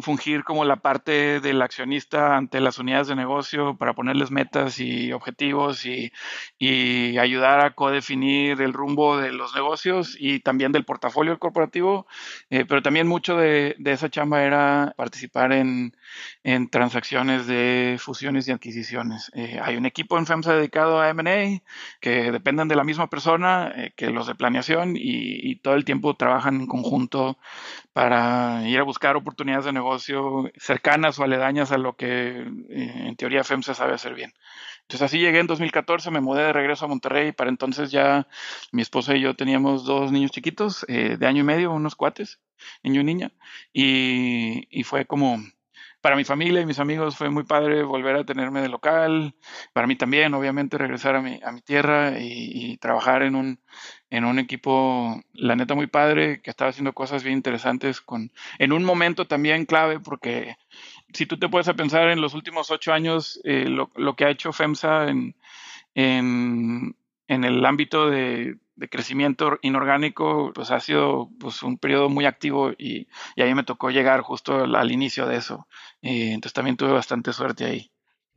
fungir 0.00 0.44
como 0.44 0.64
la 0.64 0.76
parte 0.76 1.40
del 1.40 1.62
accionista 1.62 2.36
ante 2.36 2.60
las 2.60 2.78
unidades 2.78 3.08
de 3.08 3.16
negocio 3.16 3.76
para 3.76 3.94
ponerles 3.94 4.30
metas 4.30 4.80
y 4.80 5.12
objetivos 5.12 5.86
y, 5.86 6.12
ayudar 7.18 7.60
a 7.60 7.74
codefinir 7.74 8.60
el 8.62 8.72
rumbo 8.72 9.16
de 9.18 9.32
los 9.32 9.54
negocios 9.54 10.16
y 10.18 10.40
también 10.40 10.72
del 10.72 10.84
portafolio 10.84 11.38
corporativo, 11.38 12.06
eh, 12.50 12.64
pero 12.66 12.82
también 12.82 13.08
mucho 13.08 13.36
de, 13.36 13.74
de, 13.78 13.92
esa 13.92 14.08
chamba 14.08 14.42
era 14.44 14.94
participar 14.96 15.52
en, 15.52 15.96
en, 16.44 16.68
transacciones 16.70 17.46
de 17.46 17.96
fusiones 17.98 18.46
y 18.48 18.52
adquisiciones. 18.52 19.30
Eh, 19.34 19.58
hay 19.62 19.76
un 19.76 19.86
equipo 19.86 20.18
en 20.18 20.26
FEMSA 20.26 20.54
dedicado 20.54 21.00
a 21.00 21.08
M&A 21.10 21.60
que 22.00 22.30
dependen 22.30 22.68
de 22.68 22.76
la 22.76 22.84
misma 22.84 23.08
persona 23.10 23.72
eh, 23.74 23.92
que 23.96 24.10
los 24.10 24.26
de 24.26 24.34
planeación 24.34 24.96
y, 24.96 25.00
y 25.50 25.56
todo 25.56 25.74
el 25.74 25.84
tiempo 25.84 26.14
trabajan 26.14 26.60
en 26.60 26.66
conjunto 26.66 27.38
para 27.92 28.68
ir 28.68 28.78
a 28.78 28.84
buscar 28.84 29.16
oportunidades 29.16 29.66
de 29.68 29.72
negocio 29.74 30.50
cercanas 30.56 31.18
o 31.18 31.24
aledañas 31.24 31.72
a 31.72 31.78
lo 31.78 31.96
que 31.96 32.40
eh, 32.40 32.92
en 33.08 33.16
teoría 33.16 33.44
FEMSA 33.44 33.74
sabe 33.74 33.94
hacer 33.94 34.14
bien. 34.14 34.32
Entonces 34.82 35.04
así 35.04 35.18
llegué 35.18 35.40
en 35.40 35.46
2014, 35.46 36.10
me 36.10 36.20
mudé 36.20 36.44
de 36.44 36.52
regreso 36.52 36.86
a 36.86 36.88
Monterrey. 36.88 37.32
Para 37.32 37.50
entonces 37.50 37.90
ya 37.90 38.26
mi 38.72 38.82
esposa 38.82 39.14
y 39.14 39.20
yo 39.20 39.34
teníamos 39.36 39.84
dos 39.84 40.10
niños 40.12 40.30
chiquitos 40.30 40.84
eh, 40.88 41.16
de 41.18 41.26
año 41.26 41.40
y 41.40 41.44
medio, 41.44 41.72
unos 41.72 41.94
cuates, 41.94 42.40
niño 42.82 43.02
y 43.02 43.04
niña. 43.04 43.32
Y, 43.72 44.66
y 44.70 44.84
fue 44.84 45.04
como, 45.06 45.38
para 46.00 46.16
mi 46.16 46.24
familia 46.24 46.60
y 46.60 46.66
mis 46.66 46.78
amigos 46.78 47.16
fue 47.16 47.28
muy 47.28 47.44
padre 47.44 47.82
volver 47.82 48.16
a 48.16 48.24
tenerme 48.24 48.62
de 48.62 48.68
local. 48.68 49.34
Para 49.72 49.86
mí 49.86 49.96
también, 49.96 50.32
obviamente, 50.34 50.78
regresar 50.78 51.16
a 51.16 51.22
mi, 51.22 51.40
a 51.42 51.52
mi 51.52 51.60
tierra 51.60 52.18
y, 52.18 52.72
y 52.72 52.76
trabajar 52.78 53.22
en 53.22 53.34
un, 53.34 53.60
en 54.10 54.24
un 54.24 54.38
equipo, 54.38 55.22
la 55.34 55.56
neta, 55.56 55.74
muy 55.74 55.86
padre, 55.86 56.40
que 56.40 56.50
estaba 56.50 56.70
haciendo 56.70 56.92
cosas 56.92 57.22
bien 57.22 57.36
interesantes 57.36 58.00
con, 58.00 58.32
en 58.58 58.72
un 58.72 58.84
momento 58.84 59.26
también 59.26 59.66
clave, 59.66 60.00
porque 60.00 60.56
si 61.12 61.26
tú 61.26 61.38
te 61.38 61.48
puedes 61.48 61.68
pensar 61.74 62.08
en 62.08 62.20
los 62.20 62.34
últimos 62.34 62.70
ocho 62.70 62.92
años, 62.92 63.40
eh, 63.44 63.66
lo, 63.68 63.90
lo, 63.96 64.14
que 64.14 64.24
ha 64.24 64.30
hecho 64.30 64.52
FEMSA 64.52 65.08
en, 65.08 65.34
en, 65.94 66.96
en 67.26 67.44
el 67.44 67.64
ámbito 67.64 68.08
de, 68.08 68.56
de, 68.76 68.88
crecimiento 68.88 69.58
inorgánico, 69.62 70.52
pues 70.54 70.70
ha 70.70 70.80
sido 70.80 71.30
pues, 71.38 71.62
un 71.62 71.78
periodo 71.78 72.08
muy 72.08 72.24
activo 72.24 72.72
y, 72.72 73.08
y 73.36 73.42
a 73.42 73.46
mí 73.46 73.54
me 73.54 73.64
tocó 73.64 73.90
llegar 73.90 74.22
justo 74.22 74.64
al, 74.64 74.90
inicio 74.90 75.26
de 75.26 75.36
eso. 75.36 75.66
Y 76.00 76.28
entonces 76.28 76.54
también 76.54 76.76
tuve 76.76 76.92
bastante 76.92 77.32
suerte 77.32 77.64
ahí. 77.64 77.90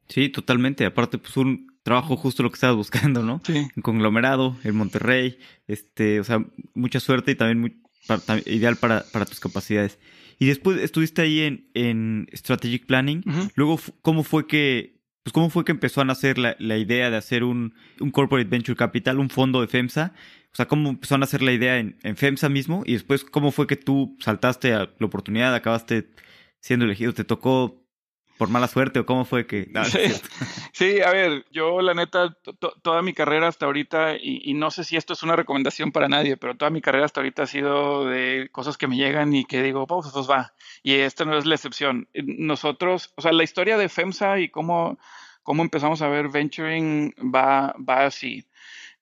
Sí, 0.08 0.30
totalmente. 0.30 0.86
Aparte, 0.86 1.18
pues 1.18 1.38
un 1.38 1.71
trabajo 1.84 2.16
justo 2.16 2.44
lo 2.44 2.50
que 2.50 2.56
estabas 2.56 2.76
buscando, 2.76 3.24
¿no? 3.24 3.42
Sí. 3.46 3.68
En 3.76 3.82
conglomerado, 3.82 4.58
en 4.64 4.76
Monterrey, 4.76 5.38
este, 5.68 6.20
o 6.20 6.24
sea, 6.24 6.46
mucha 6.74 7.00
suerte 7.00 7.32
y 7.32 7.36
también 7.36 7.60
muy 7.60 7.82
ideal 8.46 8.76
para, 8.76 9.04
para 9.12 9.26
tus 9.26 9.40
capacidades. 9.40 10.00
Y 10.40 10.48
después 10.48 10.80
estuviste 10.80 11.22
ahí 11.22 11.42
en, 11.42 11.70
en 11.74 12.28
Strategic 12.34 12.86
Planning. 12.88 13.24
Luego, 13.56 13.80
¿cómo 14.02 14.24
fue 14.24 14.48
que, 14.48 15.00
pues 15.24 15.34
cómo 15.34 15.52
fue 15.52 15.64
que 15.64 15.72
empezó 15.72 16.02
a 16.02 16.06
nacer 16.06 16.40
la, 16.40 16.56
la 16.60 16.78
idea 16.78 17.12
de 17.12 17.18
hacer 17.18 17.44
un, 17.44 17.76
un 18.00 18.10
Corporate 18.10 18.50
Venture 18.50 18.76
Capital, 18.76 19.20
un 19.20 19.30
fondo 19.30 19.62
de 19.62 19.68
FEMSA? 19.68 20.14
O 20.52 20.56
sea, 20.56 20.68
¿cómo 20.68 20.90
empezaron 20.90 21.22
a 21.22 21.26
hacer 21.26 21.44
la 21.44 21.54
idea 21.54 21.78
en, 21.78 21.98
en 22.02 22.18
FEMSA 22.18 22.50
mismo? 22.50 22.84
Y 22.86 22.94
después, 22.94 23.24
¿cómo 23.24 23.52
fue 23.52 23.68
que 23.68 23.76
tú 23.76 24.18
saltaste 24.20 24.74
a 24.74 24.90
la 24.98 25.06
oportunidad, 25.06 25.54
acabaste 25.54 26.10
siendo 26.60 26.86
elegido? 26.86 27.14
¿Te 27.14 27.24
tocó 27.24 27.81
por 28.42 28.50
mala 28.50 28.68
suerte 28.68 28.98
o 28.98 29.06
cómo 29.06 29.24
fue 29.24 29.46
que... 29.46 29.70
sí, 30.74 31.00
a 31.00 31.12
ver, 31.12 31.46
yo 31.52 31.80
la 31.80 31.94
neta, 31.94 32.36
toda 32.82 33.04
mi 33.04 33.14
carrera 33.14 33.48
hasta 33.48 33.68
ahorita, 33.68 34.16
y, 34.20 34.56
no 34.56 34.72
sé 34.72 34.84
si 34.84 34.98
esto 34.98 35.14
es 35.14 35.22
una 35.22 35.36
recomendación 35.36 35.92
para 35.92 36.08
nadie, 36.08 36.38
pero 36.38 36.58
toda 36.58 36.72
mi 36.72 36.82
carrera 36.82 37.06
hasta 37.06 37.20
ahorita 37.20 37.44
ha 37.44 37.46
sido 37.46 38.06
de 38.06 38.50
cosas 38.52 38.80
que 38.80 38.88
me 38.88 38.96
llegan 38.96 39.36
y 39.36 39.46
que 39.46 39.62
digo, 39.62 39.86
pues, 39.86 40.08
pues 40.12 40.28
va. 40.28 40.56
Y 40.82 40.96
esta 40.96 41.24
no 41.24 41.38
es 41.38 41.46
la 41.46 41.54
excepción. 41.54 42.08
Nosotros, 42.16 43.14
o 43.16 43.22
sea, 43.22 43.32
la 43.32 43.44
historia 43.44 43.78
de 43.78 43.90
FEMSA 43.90 44.40
y 44.40 44.50
cómo, 44.50 44.98
cómo 45.44 45.62
empezamos 45.62 46.02
a 46.02 46.08
ver 46.08 46.30
venturing 46.30 47.14
va, 47.20 47.76
va 47.88 48.08
así. 48.08 48.44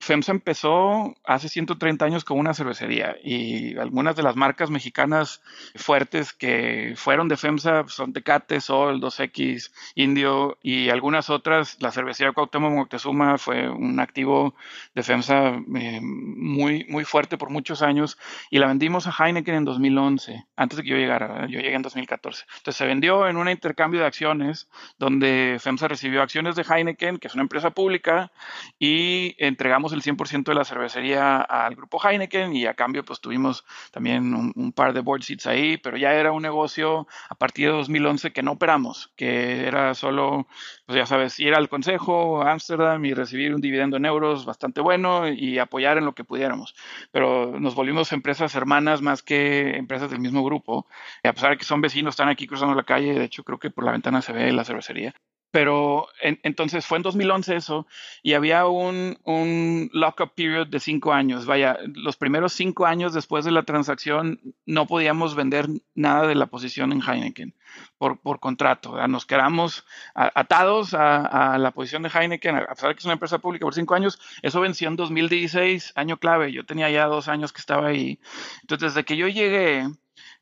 FEMSA 0.02 0.32
empezó 0.32 1.16
hace 1.26 1.50
130 1.50 2.06
años 2.06 2.24
con 2.24 2.40
una 2.40 2.54
cervecería 2.54 3.18
y 3.22 3.78
algunas 3.78 4.16
de 4.16 4.24
las 4.24 4.38
marcas 4.38 4.70
mexicanas 4.70 5.42
fuertes 5.76 6.32
que 6.32 6.94
fueron 6.96 7.28
de 7.28 7.36
FEMSA 7.36 7.86
son 7.88 8.14
Tecate, 8.14 8.62
Sol, 8.62 9.02
2X, 9.02 9.72
Indio 9.96 10.58
y 10.64 10.90
algunas 10.90 11.30
otras. 11.30 11.78
La 11.82 11.92
cervecería 11.92 12.32
Cuauhtémoc 12.32 12.72
Moctezuma 12.72 13.38
fue 13.38 13.70
un 13.70 14.00
activo 14.00 14.56
de 14.96 15.04
FEMSA 15.04 15.62
eh, 15.76 16.00
muy, 16.02 16.86
muy 16.86 17.04
fuerte 17.04 17.38
por 17.38 17.50
muchos 17.50 17.82
años 17.82 18.18
y 18.50 18.60
la 18.60 18.68
vendimos 18.68 19.06
a 19.06 19.12
Heineken 19.12 19.56
en 19.56 19.66
2011, 19.66 20.46
antes 20.56 20.78
de 20.78 20.84
que 20.84 20.90
yo 20.90 20.96
llegara. 20.96 21.46
Yo 21.48 21.60
llegué 21.60 21.76
en 21.76 21.82
2014. 21.82 22.46
Entonces 22.58 22.78
se 22.78 22.86
vendió 22.86 23.28
en 23.28 23.36
un 23.36 23.50
intercambio 23.50 24.00
de 24.00 24.08
acciones 24.08 24.70
donde 24.98 25.58
FEMSA 25.60 25.90
recibió 25.90 26.22
acciones 26.22 26.56
de 26.56 26.64
Heineken, 26.64 27.18
que 27.18 27.28
es 27.28 27.34
una 27.34 27.44
empresa 27.44 27.72
pública, 27.72 28.32
y 28.80 29.36
entregamos 29.38 29.89
el 29.94 30.02
100% 30.02 30.44
de 30.44 30.56
la 30.56 30.66
cervecería 30.66 31.38
al 31.42 31.76
grupo 31.76 32.00
Heineken 32.04 32.56
y 32.56 32.66
a 32.66 32.74
cambio 32.74 33.04
pues 33.04 33.20
tuvimos 33.22 33.66
también 33.92 34.34
un, 34.34 34.72
par 34.74 34.94
de 34.94 35.02
board 35.02 35.24
seats 35.24 35.48
ahí, 35.48 35.78
pero 35.78 35.98
ya 35.98 36.14
era 36.14 36.32
un 36.32 36.42
negocio 36.42 37.08
a 37.30 37.36
partir 37.36 37.68
de 37.68 37.78
2011 37.78 38.32
que 38.32 38.44
no 38.44 38.54
operamos, 38.54 39.12
que 39.16 39.66
era 39.66 39.94
solo, 39.94 40.48
pues 40.86 40.98
ya 40.98 41.06
sabes, 41.06 41.40
ir 41.40 41.54
al 41.54 41.70
consejo 41.70 42.42
a 42.42 42.52
Ámsterdam 42.52 43.04
y 43.06 43.14
recibir 43.14 43.54
un 43.54 43.62
dividendo 43.62 43.98
en 43.98 44.06
euros 44.06 44.46
bastante 44.46 44.82
bueno 44.82 45.28
y 45.28 45.60
apoyar 45.60 45.98
en 45.98 46.06
lo 46.06 46.14
que 46.14 46.24
pudiéramos. 46.24 46.76
Pero 47.12 47.60
nos 47.60 47.76
volvimos 47.76 48.12
empresas 48.14 48.56
hermanas 48.56 49.02
más 49.02 49.24
que 49.24 49.78
empresas 49.78 50.10
del 50.10 50.20
mismo 50.20 50.44
grupo. 50.44 50.88
Y 51.24 51.28
a 51.28 51.34
pesar 51.34 51.52
de 51.52 51.58
que 51.58 51.66
son 51.66 51.82
vecinos, 51.82 52.14
están 52.14 52.30
aquí 52.30 52.48
cruzando 52.48 52.76
la 52.76 52.84
calle, 52.84 53.14
de 53.14 53.26
hecho 53.26 53.44
creo 53.44 53.60
que 53.60 53.70
por 53.72 53.84
la 53.86 53.92
ventana 53.92 54.22
se 54.22 54.34
ve 54.34 54.52
la 54.52 54.66
cervecería. 54.66 55.14
Pero 55.52 56.08
entonces 56.22 56.86
fue 56.86 56.98
en 56.98 57.04
2011 57.04 57.56
eso 57.56 57.88
y 58.22 58.34
había 58.34 58.68
un, 58.68 59.18
un 59.24 59.90
lock-up 59.94 60.34
period 60.36 60.68
de 60.68 60.80
cinco 60.80 61.12
años. 61.12 61.48
Vaya, 61.48 61.78
los 61.96 62.18
primeros 62.18 62.54
cinco 62.54 62.86
años 62.86 63.14
después 63.14 63.46
de 63.46 63.52
la 63.52 63.64
transacción 63.64 64.40
no 64.68 64.86
podíamos 64.86 65.36
vender 65.36 65.68
nada 65.96 66.28
de 66.28 66.36
la 66.36 66.46
posición 66.46 66.92
en 66.92 67.02
Heineken 67.02 67.56
por, 67.98 68.20
por 68.20 68.40
contrato. 68.40 68.96
Nos 69.08 69.26
quedamos 69.26 69.86
atados 70.14 70.94
a, 70.94 71.54
a, 71.54 71.58
la 71.58 71.72
posición 71.72 72.04
de 72.04 72.10
Heineken, 72.10 72.56
a 72.56 72.68
pesar 72.68 72.90
de 72.90 72.96
que 72.96 73.00
es 73.00 73.06
una 73.06 73.14
empresa 73.14 73.40
pública 73.40 73.66
por 73.66 73.74
cinco 73.74 73.96
años. 73.96 74.20
Eso 74.42 74.62
venció 74.62 74.88
en 74.88 74.96
2016, 74.96 75.94
año 75.96 76.18
clave. 76.18 76.52
Yo 76.52 76.66
tenía 76.66 76.90
ya 76.90 77.06
dos 77.06 77.28
años 77.28 77.54
que 77.54 77.60
estaba 77.62 77.88
ahí. 77.88 78.20
Entonces, 78.62 78.94
desde 78.94 79.06
que 79.06 79.18
yo 79.18 79.28
llegué, 79.28 79.88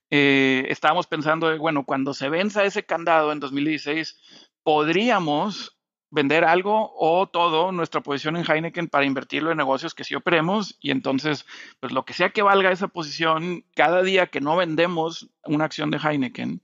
eh, 0.09 0.65
estábamos 0.69 1.07
pensando, 1.07 1.57
bueno, 1.57 1.83
cuando 1.83 2.13
se 2.13 2.29
venza 2.29 2.63
ese 2.63 2.85
candado 2.85 3.31
en 3.31 3.39
2016, 3.39 4.46
podríamos 4.67 5.79
vender 6.09 6.43
algo 6.43 6.91
o 6.99 7.25
todo 7.29 7.71
nuestra 7.71 8.01
posición 8.01 8.35
en 8.35 8.43
Heineken 8.43 8.89
para 8.89 9.05
invertirlo 9.05 9.49
en 9.49 9.57
negocios 9.57 9.95
que 9.95 10.03
sí 10.03 10.13
operemos 10.13 10.75
y 10.81 10.91
entonces, 10.91 11.45
pues 11.79 11.93
lo 11.93 12.03
que 12.03 12.11
sea 12.11 12.31
que 12.31 12.41
valga 12.41 12.73
esa 12.73 12.89
posición, 12.89 13.63
cada 13.77 14.03
día 14.03 14.27
que 14.27 14.41
no 14.41 14.57
vendemos 14.57 15.29
una 15.45 15.63
acción 15.63 15.89
de 15.89 15.99
Heineken, 15.99 16.61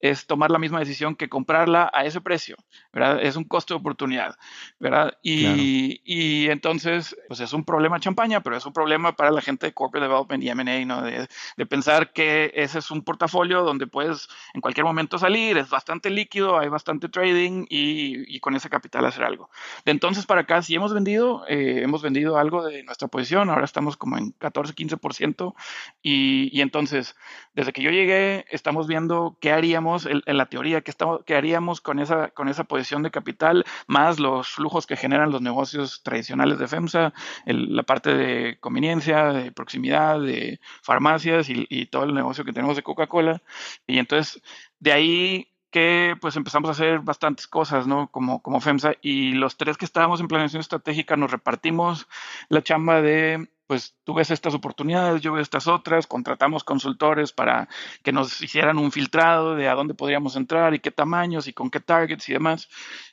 es 0.00 0.26
tomar 0.26 0.50
la 0.50 0.58
misma 0.58 0.78
decisión 0.78 1.16
que 1.16 1.28
comprarla 1.28 1.90
a 1.92 2.04
ese 2.04 2.20
precio, 2.20 2.56
¿verdad? 2.92 3.22
Es 3.22 3.36
un 3.36 3.44
costo 3.44 3.74
de 3.74 3.80
oportunidad, 3.80 4.36
¿verdad? 4.78 5.16
Y, 5.22 6.02
y 6.04 6.50
entonces, 6.50 7.16
pues 7.28 7.40
es 7.40 7.52
un 7.52 7.64
problema 7.64 7.98
champaña, 7.98 8.42
pero 8.42 8.56
es 8.56 8.66
un 8.66 8.72
problema 8.72 9.16
para 9.16 9.30
la 9.30 9.40
gente 9.40 9.66
de 9.66 9.72
Corporate 9.72 10.06
Development 10.06 10.42
y 10.42 10.48
M&A, 10.50 10.84
¿no? 10.84 11.02
De, 11.02 11.26
de, 11.56 11.66
pensar 11.66 12.12
que 12.12 12.52
ese 12.54 12.78
es 12.78 12.90
un 12.90 13.02
portafolio 13.02 13.62
donde 13.62 13.86
puedes 13.86 14.28
en 14.54 14.60
cualquier 14.60 14.84
momento 14.84 15.18
salir, 15.18 15.56
es 15.56 15.70
bastante 15.70 16.10
líquido, 16.10 16.58
hay 16.58 16.68
bastante 16.68 17.08
trading 17.08 17.64
y, 17.68 18.36
y 18.36 18.40
con 18.40 18.54
ese 18.54 18.68
capital 18.68 19.06
hacer 19.06 19.24
algo. 19.24 19.50
De 19.84 19.92
entonces 19.92 20.26
para 20.26 20.42
acá, 20.42 20.62
si 20.62 20.74
hemos 20.74 20.92
vendido, 20.92 21.44
eh, 21.48 21.80
hemos 21.82 22.02
vendido 22.02 22.38
algo 22.38 22.64
de 22.64 22.82
nuestra 22.82 23.08
posición, 23.08 23.48
ahora 23.48 23.64
estamos 23.64 23.96
como 23.96 24.18
en 24.18 24.32
14, 24.32 24.74
15%, 24.74 25.54
y, 26.02 26.50
y 26.52 26.60
entonces, 26.60 27.16
desde 27.54 27.72
que 27.72 27.82
yo 27.82 27.90
llegué, 27.90 28.44
estamos 28.50 28.86
viendo 28.86 29.38
qué 29.40 29.52
haríamos 29.52 29.85
en, 30.06 30.22
la 30.36 30.46
teoría, 30.46 30.80
que, 30.80 30.90
estamos, 30.90 31.20
haríamos 31.28 31.80
con 31.80 31.98
esa, 31.98 32.28
con 32.28 32.48
esa 32.48 32.64
posición 32.64 33.02
de 33.02 33.10
capital, 33.10 33.64
más 33.86 34.18
los 34.18 34.48
flujos 34.48 34.86
que 34.86 34.96
generan 34.96 35.30
los 35.30 35.42
negocios 35.42 36.02
tradicionales 36.02 36.58
de 36.58 36.68
FEMSA, 36.68 37.12
la 37.46 37.82
parte 37.84 38.14
de 38.14 38.58
conveniencia, 38.60 39.32
de 39.32 39.52
proximidad, 39.52 40.20
de 40.20 40.60
farmacias 40.82 41.48
y, 41.48 41.66
y 41.70 41.86
todo 41.86 42.04
el 42.04 42.14
negocio 42.14 42.44
que 42.44 42.52
tenemos 42.52 42.76
de 42.76 42.82
Coca-Cola. 42.82 43.42
Y 43.86 43.98
entonces, 43.98 44.42
de 44.80 44.92
ahí 44.92 45.52
que 45.70 46.16
pues 46.20 46.36
empezamos 46.36 46.68
a 46.68 46.72
hacer 46.72 47.00
bastantes 47.00 47.46
cosas, 47.46 47.86
¿no? 47.86 48.10
Como, 48.10 48.40
como 48.40 48.60
FEMSA 48.60 48.94
y 49.02 49.32
los 49.32 49.56
tres 49.56 49.76
que 49.76 49.84
estábamos 49.84 50.20
en 50.20 50.28
planeación 50.28 50.60
estratégica 50.60 51.16
nos 51.16 51.30
repartimos 51.30 52.08
la 52.48 52.62
chamba 52.62 53.02
de 53.02 53.48
pues 53.66 53.96
tú 54.04 54.14
ves 54.14 54.30
estas 54.30 54.54
oportunidades, 54.54 55.22
yo 55.22 55.32
veo 55.32 55.42
estas 55.42 55.66
otras, 55.66 56.06
contratamos 56.06 56.64
consultores 56.64 57.32
para 57.32 57.68
que 58.02 58.12
nos 58.12 58.40
hicieran 58.40 58.78
un 58.78 58.92
filtrado 58.92 59.54
de 59.54 59.68
a 59.68 59.74
dónde 59.74 59.94
podríamos 59.94 60.36
entrar 60.36 60.74
y 60.74 60.80
qué 60.80 60.90
tamaños 60.90 61.48
y 61.48 61.52
con 61.52 61.70
qué 61.70 61.80
targets 61.80 62.28
y 62.28 62.32
demás. 62.32 62.68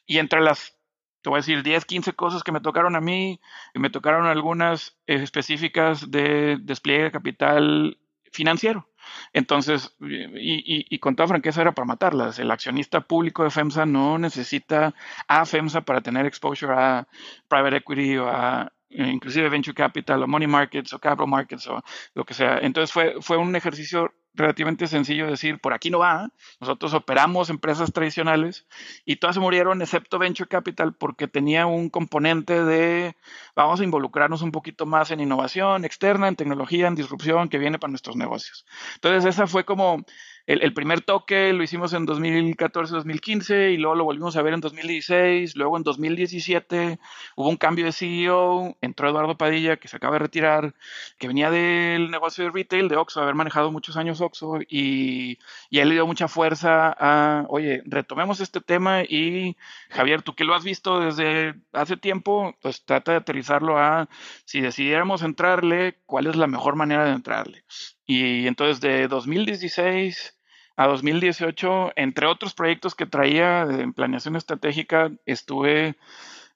Y 0.05 0.19
entre 0.19 0.41
las, 0.41 0.77
te 1.21 1.29
voy 1.29 1.37
a 1.37 1.41
decir, 1.41 1.63
10, 1.63 1.85
15 1.85 2.13
cosas 2.13 2.43
que 2.43 2.51
me 2.51 2.61
tocaron 2.61 2.95
a 2.95 3.01
mí, 3.01 3.39
y 3.73 3.79
me 3.79 3.89
tocaron 3.89 4.27
algunas 4.27 4.97
específicas 5.07 6.11
de 6.11 6.57
despliegue 6.61 7.05
de 7.05 7.11
capital 7.11 7.97
financiero. 8.31 8.89
Entonces, 9.33 9.95
y, 9.99 10.95
y, 10.95 10.99
con 10.99 11.15
toda 11.15 11.27
franqueza 11.27 11.61
era 11.61 11.73
para 11.73 11.85
matarlas. 11.85 12.39
El 12.39 12.51
accionista 12.51 13.01
público 13.01 13.43
de 13.43 13.49
FEMSA 13.49 13.85
no 13.85 14.17
necesita 14.17 14.95
a 15.27 15.45
FEMSA 15.45 15.81
para 15.81 16.01
tener 16.01 16.25
exposure 16.25 16.73
a 16.73 17.07
private 17.49 17.77
equity 17.77 18.17
o 18.17 18.29
a 18.29 18.71
eh, 18.82 18.82
inclusive 18.95 19.49
venture 19.49 19.73
capital 19.73 20.23
o 20.23 20.27
money 20.27 20.47
markets 20.47 20.93
o 20.93 20.99
capital 20.99 21.27
markets 21.27 21.67
o 21.67 21.81
lo 22.13 22.25
que 22.25 22.33
sea. 22.33 22.59
Entonces 22.61 22.91
fue, 22.91 23.15
fue 23.21 23.37
un 23.37 23.55
ejercicio 23.55 24.11
relativamente 24.33 24.87
sencillo 24.87 25.27
decir, 25.27 25.59
por 25.59 25.73
aquí 25.73 25.89
no 25.89 25.99
va, 25.99 26.29
nosotros 26.59 26.93
operamos 26.93 27.49
empresas 27.49 27.93
tradicionales 27.93 28.65
y 29.05 29.17
todas 29.17 29.35
se 29.35 29.39
murieron 29.39 29.81
excepto 29.81 30.17
Venture 30.17 30.49
Capital 30.49 30.95
porque 30.95 31.27
tenía 31.27 31.65
un 31.67 31.89
componente 31.89 32.63
de, 32.65 33.15
vamos 33.55 33.79
a 33.79 33.83
involucrarnos 33.83 34.41
un 34.41 34.51
poquito 34.51 34.85
más 34.85 35.11
en 35.11 35.19
innovación 35.19 35.85
externa, 35.85 36.27
en 36.27 36.35
tecnología, 36.35 36.87
en 36.87 36.95
disrupción 36.95 37.49
que 37.49 37.59
viene 37.59 37.77
para 37.77 37.91
nuestros 37.91 38.15
negocios. 38.15 38.65
Entonces 38.95 39.25
esa 39.25 39.45
fue 39.45 39.65
como 39.65 40.03
el, 40.45 40.73
primer 40.73 41.01
toque 41.01 41.53
lo 41.53 41.63
hicimos 41.63 41.93
en 41.93 42.05
2014-2015 42.05 43.73
y 43.73 43.77
luego 43.77 43.95
lo 43.95 44.03
volvimos 44.03 44.35
a 44.35 44.41
ver 44.41 44.53
en 44.53 44.59
2016. 44.59 45.55
Luego 45.55 45.77
en 45.77 45.83
2017 45.83 46.99
hubo 47.37 47.49
un 47.49 47.55
cambio 47.55 47.85
de 47.85 47.93
CEO, 47.93 48.75
entró 48.81 49.09
Eduardo 49.09 49.37
Padilla, 49.37 49.77
que 49.77 49.87
se 49.87 49.95
acaba 49.95 50.15
de 50.15 50.19
retirar, 50.19 50.75
que 51.17 51.27
venía 51.27 51.49
del 51.49 52.11
negocio 52.11 52.43
de 52.43 52.51
retail 52.51 52.89
de 52.89 52.97
Oxxo, 52.97 53.21
haber 53.21 53.35
manejado 53.35 53.71
muchos 53.71 53.95
años 53.95 54.19
Oxxo 54.19 54.59
y, 54.67 55.39
y 55.69 55.79
él 55.79 55.87
le 55.89 55.95
dio 55.95 56.07
mucha 56.07 56.27
fuerza 56.27 56.93
a, 56.99 57.45
oye, 57.47 57.81
retomemos 57.85 58.41
este 58.41 58.59
tema 58.59 59.03
y 59.03 59.55
Javier, 59.91 60.23
tú 60.23 60.35
que 60.35 60.43
lo 60.43 60.55
has 60.55 60.63
visto 60.65 60.99
desde 60.99 61.55
hace 61.71 61.95
tiempo, 61.95 62.53
pues 62.61 62.83
trata 62.83 63.11
de 63.11 63.17
aterrizarlo 63.19 63.77
a, 63.77 64.09
si 64.45 64.59
decidiéramos 64.59 65.21
entrarle, 65.23 65.99
¿cuál 66.05 66.27
es 66.27 66.35
la 66.35 66.47
mejor 66.47 66.75
manera 66.75 67.05
de 67.05 67.11
entrarle? 67.11 67.63
Y 68.05 68.47
entonces 68.47 68.81
de 68.81 69.07
2016 69.07 70.37
a 70.75 70.87
2018, 70.87 71.93
entre 71.95 72.27
otros 72.27 72.53
proyectos 72.53 72.95
que 72.95 73.05
traía 73.05 73.61
en 73.63 73.93
planeación 73.93 74.35
estratégica, 74.35 75.11
estuve 75.25 75.95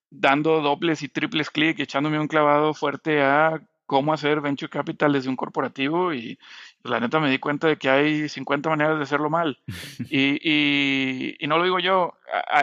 dando 0.09 0.61
dobles 0.61 1.03
y 1.03 1.09
triples 1.09 1.49
clic, 1.49 1.79
echándome 1.79 2.19
un 2.19 2.27
clavado 2.27 2.73
fuerte 2.73 3.21
a 3.21 3.61
cómo 3.87 4.13
hacer 4.13 4.41
venture 4.41 4.69
capital 4.69 5.13
desde 5.13 5.29
un 5.29 5.35
corporativo 5.35 6.13
y 6.13 6.37
la 6.83 6.99
neta 6.99 7.19
me 7.19 7.31
di 7.31 7.39
cuenta 7.39 7.67
de 7.67 7.77
que 7.77 7.89
hay 7.89 8.29
50 8.29 8.69
maneras 8.69 8.97
de 8.97 9.03
hacerlo 9.03 9.29
mal. 9.29 9.59
Y, 10.09 11.35
y, 11.39 11.47
no 11.47 11.57
lo 11.57 11.63
digo 11.63 11.79
yo, 11.79 12.13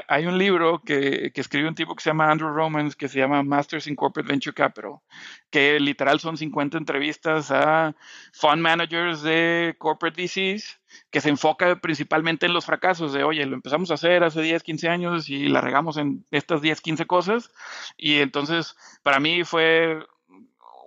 hay 0.09 0.27
un 0.27 0.39
libro 0.39 0.83
que, 0.85 1.31
que 1.33 1.41
escribe 1.41 1.69
un 1.69 1.75
tipo 1.75 1.95
que 1.95 2.03
se 2.03 2.11
llama 2.11 2.31
Andrew 2.31 2.51
Romans, 2.51 2.97
que 2.97 3.09
se 3.09 3.19
llama 3.19 3.43
Masters 3.43 3.87
in 3.87 3.97
Corporate 3.97 4.31
Venture 4.31 4.55
Capital, 4.55 4.99
que 5.51 5.81
literal 5.81 6.21
son 6.21 6.37
50 6.37 6.79
entrevistas 6.79 7.51
a 7.51 7.95
fund 8.33 8.61
managers 8.61 9.23
de 9.23 9.75
corporate 9.79 10.23
VCs 10.23 10.81
que 11.11 11.21
se 11.21 11.29
enfoca 11.29 11.77
principalmente 11.81 12.47
en 12.47 12.53
los 12.53 12.67
fracasos 12.67 13.13
de, 13.13 13.25
oye, 13.25 13.45
lo 13.47 13.55
empezamos 13.55 13.91
a 13.91 13.95
hacer 13.95 14.25
hace 14.25 14.43
10, 14.43 14.63
15 14.63 14.89
años 14.89 15.29
y 15.29 15.49
la 15.49 15.61
regamos 15.61 15.97
en 15.97 16.25
estas 16.31 16.61
10, 16.61 16.81
15 16.81 17.07
cosas. 17.07 17.51
Y 17.97 18.19
entonces, 18.19 18.77
para 19.03 19.21
mí 19.21 19.45
fue 19.45 20.05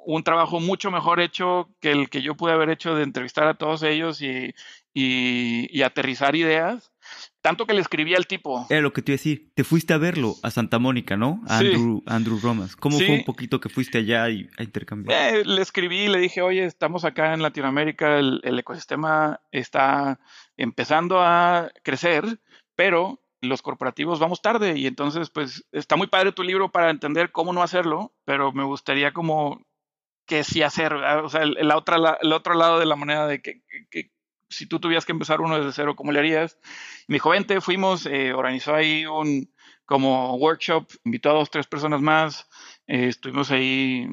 un 0.07 0.23
trabajo 0.23 0.61
mucho 0.61 0.89
mejor 0.89 1.19
hecho 1.19 1.69
que 1.81 1.91
el 1.91 2.09
que 2.09 2.21
yo 2.21 2.35
pude 2.35 2.53
haber 2.53 2.69
hecho 2.69 2.95
de 2.95 3.03
entrevistar 3.03 3.45
a 3.45 3.55
todos 3.55 3.83
ellos 3.83 4.21
y, 4.21 4.55
y, 4.93 5.81
aterrizar 5.81 6.33
ideas. 6.37 6.93
Tanto 7.41 7.65
que 7.65 7.73
le 7.73 7.81
escribí 7.81 8.15
al 8.15 8.25
tipo. 8.25 8.65
Era 8.69 8.79
lo 8.79 8.93
que 8.93 9.01
te 9.01 9.11
iba 9.11 9.15
a 9.15 9.19
decir. 9.19 9.51
Te 9.53 9.65
fuiste 9.65 9.93
a 9.93 9.97
verlo 9.97 10.35
a 10.43 10.51
Santa 10.51 10.79
Mónica, 10.79 11.17
¿no? 11.17 11.41
Andrew, 11.47 12.03
Andrew 12.05 12.39
Romas. 12.41 12.77
¿Cómo 12.77 12.97
fue 12.97 13.15
un 13.15 13.25
poquito 13.25 13.59
que 13.59 13.67
fuiste 13.67 13.97
allá 13.97 14.29
y 14.29 14.49
a 14.57 14.63
intercambiar? 14.63 15.35
Eh, 15.35 15.43
le 15.43 15.61
escribí 15.61 16.03
y 16.03 16.07
le 16.07 16.19
dije, 16.19 16.41
oye, 16.41 16.63
estamos 16.63 17.03
acá 17.03 17.33
en 17.33 17.41
Latinoamérica, 17.41 18.17
el, 18.17 18.39
el 18.43 18.57
ecosistema 18.59 19.41
está 19.51 20.21
empezando 20.55 21.21
a 21.21 21.69
crecer, 21.83 22.39
pero 22.75 23.21
los 23.41 23.61
corporativos 23.61 24.19
vamos 24.19 24.41
tarde 24.41 24.77
y 24.77 24.87
entonces 24.87 25.29
pues 25.29 25.67
está 25.71 25.95
muy 25.95 26.07
padre 26.07 26.31
tu 26.31 26.43
libro 26.43 26.71
para 26.71 26.89
entender 26.89 27.31
cómo 27.31 27.53
no 27.53 27.61
hacerlo, 27.61 28.13
pero 28.25 28.51
me 28.51 28.63
gustaría 28.63 29.13
como 29.13 29.66
que 30.27 30.43
sí 30.43 30.61
hacer, 30.61 30.93
o 30.93 31.29
sea, 31.29 31.41
el, 31.43 31.71
otra, 31.71 32.17
el 32.21 32.33
otro 32.33 32.53
lado 32.53 32.79
de 32.79 32.85
la 32.85 32.95
moneda 32.95 33.27
de 33.27 33.41
que, 33.41 33.63
si 34.49 34.65
tú 34.65 34.79
tuvieras 34.79 35.05
que 35.05 35.11
empezar 35.11 35.41
uno 35.41 35.57
desde 35.57 35.73
cero, 35.73 35.95
¿cómo 35.95 36.11
le 36.11 36.19
harías? 36.19 36.57
Y 37.07 37.13
me 37.13 37.15
dijo, 37.15 37.31
fuimos, 37.61 38.05
eh, 38.05 38.33
organizó 38.33 38.75
ahí 38.75 39.05
un 39.05 39.51
como 39.85 40.35
workshop, 40.35 40.85
invitó 41.05 41.29
a 41.29 41.33
dos, 41.33 41.49
tres 41.49 41.65
personas 41.67 42.01
más, 42.01 42.47
eh, 42.87 43.07
estuvimos 43.07 43.51
ahí 43.51 44.07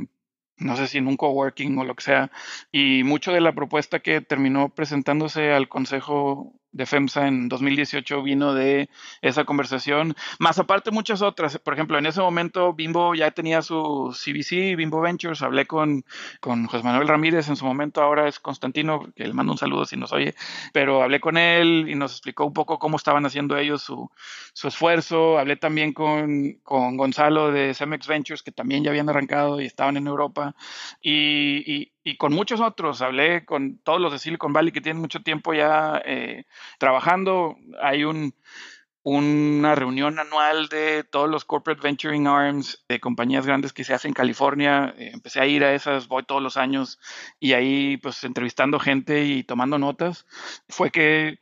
no 0.57 0.77
sé 0.77 0.87
si 0.87 0.99
en 0.99 1.09
un 1.09 1.17
coworking 1.17 1.79
o 1.79 1.85
lo 1.85 1.95
que 1.95 2.05
sea, 2.05 2.31
y 2.71 3.03
mucho 3.05 3.33
de 3.33 3.41
la 3.41 3.55
propuesta 3.55 4.01
que 4.01 4.21
terminó 4.21 4.69
presentándose 4.75 5.53
al 5.53 5.69
Consejo 5.69 6.55
de 6.75 6.87
FEMSA 6.87 7.29
en 7.29 7.49
2018 7.49 8.23
vino 8.23 8.53
de 8.53 8.91
esa 9.23 9.45
conversación, 9.45 10.15
más 10.39 10.59
aparte 10.59 10.91
muchas 10.91 11.23
otras. 11.23 11.59
Por 11.59 11.73
ejemplo, 11.73 11.97
en 11.99 12.07
ese 12.07 12.21
momento 12.21 12.75
Bimbo 12.75 13.15
ya 13.15 13.31
tenía 13.31 13.63
su 13.63 14.13
CBC, 14.13 14.77
Bimbo 14.77 15.01
Ventures, 15.01 15.41
hablé 15.43 15.67
con, 15.67 16.05
con 16.41 16.67
José 16.67 16.83
Manuel 16.83 17.09
Ramírez, 17.09 17.49
en 17.49 17.57
su 17.57 17.65
momento 17.65 18.03
ahora 18.03 18.29
es 18.29 18.41
Constantino, 18.41 19.07
que 19.15 19.25
le 19.25 19.33
mando 19.33 19.53
un 19.53 19.59
saludo 19.59 19.85
si 19.87 19.97
nos 19.97 20.13
oye, 20.13 20.35
pero 20.73 21.03
hablé 21.03 21.21
con 21.21 21.39
él 21.39 21.87
y 21.89 21.95
nos 21.95 22.13
explicó 22.13 22.45
un 22.45 22.53
poco 22.53 22.79
cómo 22.81 22.97
estaban 22.97 23.25
haciendo 23.25 23.57
ellos 23.57 23.83
su, 23.83 24.11
su 24.53 24.69
esfuerzo. 24.69 25.39
Hablé 25.39 25.57
también 25.57 25.93
con, 25.93 26.55
con 26.65 26.97
Gonzalo 26.97 27.53
de 27.53 27.73
Cemex 27.73 28.09
Ventures, 28.09 28.43
que 28.43 28.51
también 28.51 28.83
ya 28.83 28.91
habían 28.91 29.09
arrancado 29.09 29.61
y 29.61 29.67
estaban 29.67 29.97
en 29.97 30.09
Europa. 30.09 30.55
y, 31.01 31.94
con 32.19 32.33
muchos 32.35 32.61
otros. 32.61 33.03
Hablé 33.03 33.45
con 33.45 33.79
todos 33.79 34.01
los 34.01 34.13
de 34.13 34.19
Silicon 34.19 34.53
Valley 34.53 34.73
que 34.73 34.81
tienen 34.81 35.01
mucho 35.01 35.23
tiempo 35.23 35.55
ya 35.55 36.01
eh, 36.05 36.45
trabajando. 36.79 37.57
Hay 37.83 38.05
un, 38.05 38.35
una 39.03 39.75
reunión 39.75 40.19
anual 40.19 40.69
de 40.69 41.05
todos 41.05 41.29
los 41.29 41.45
corporate 41.45 41.83
venturing 41.83 42.27
arms 42.27 42.85
de 42.89 43.01
compañías 43.01 43.47
grandes 43.47 43.73
que 43.73 43.85
se 43.85 43.95
hacen 43.95 44.11
en 44.11 44.15
California. 44.15 44.95
Eh, 44.97 45.11
empecé 45.13 45.41
a 45.41 45.47
ir 45.47 45.65
a 45.65 45.75
esas, 45.75 46.09
voy 46.09 46.23
todos 46.25 46.43
los 46.43 46.57
años 46.57 46.99
y 47.41 47.53
ahí 47.53 47.99
pues 47.99 48.25
entrevistando 48.25 48.79
gente 48.79 49.25
y 49.25 49.45
tomando 49.45 49.79
notas. 49.79 50.27
Fue 50.69 50.91
que 50.91 51.39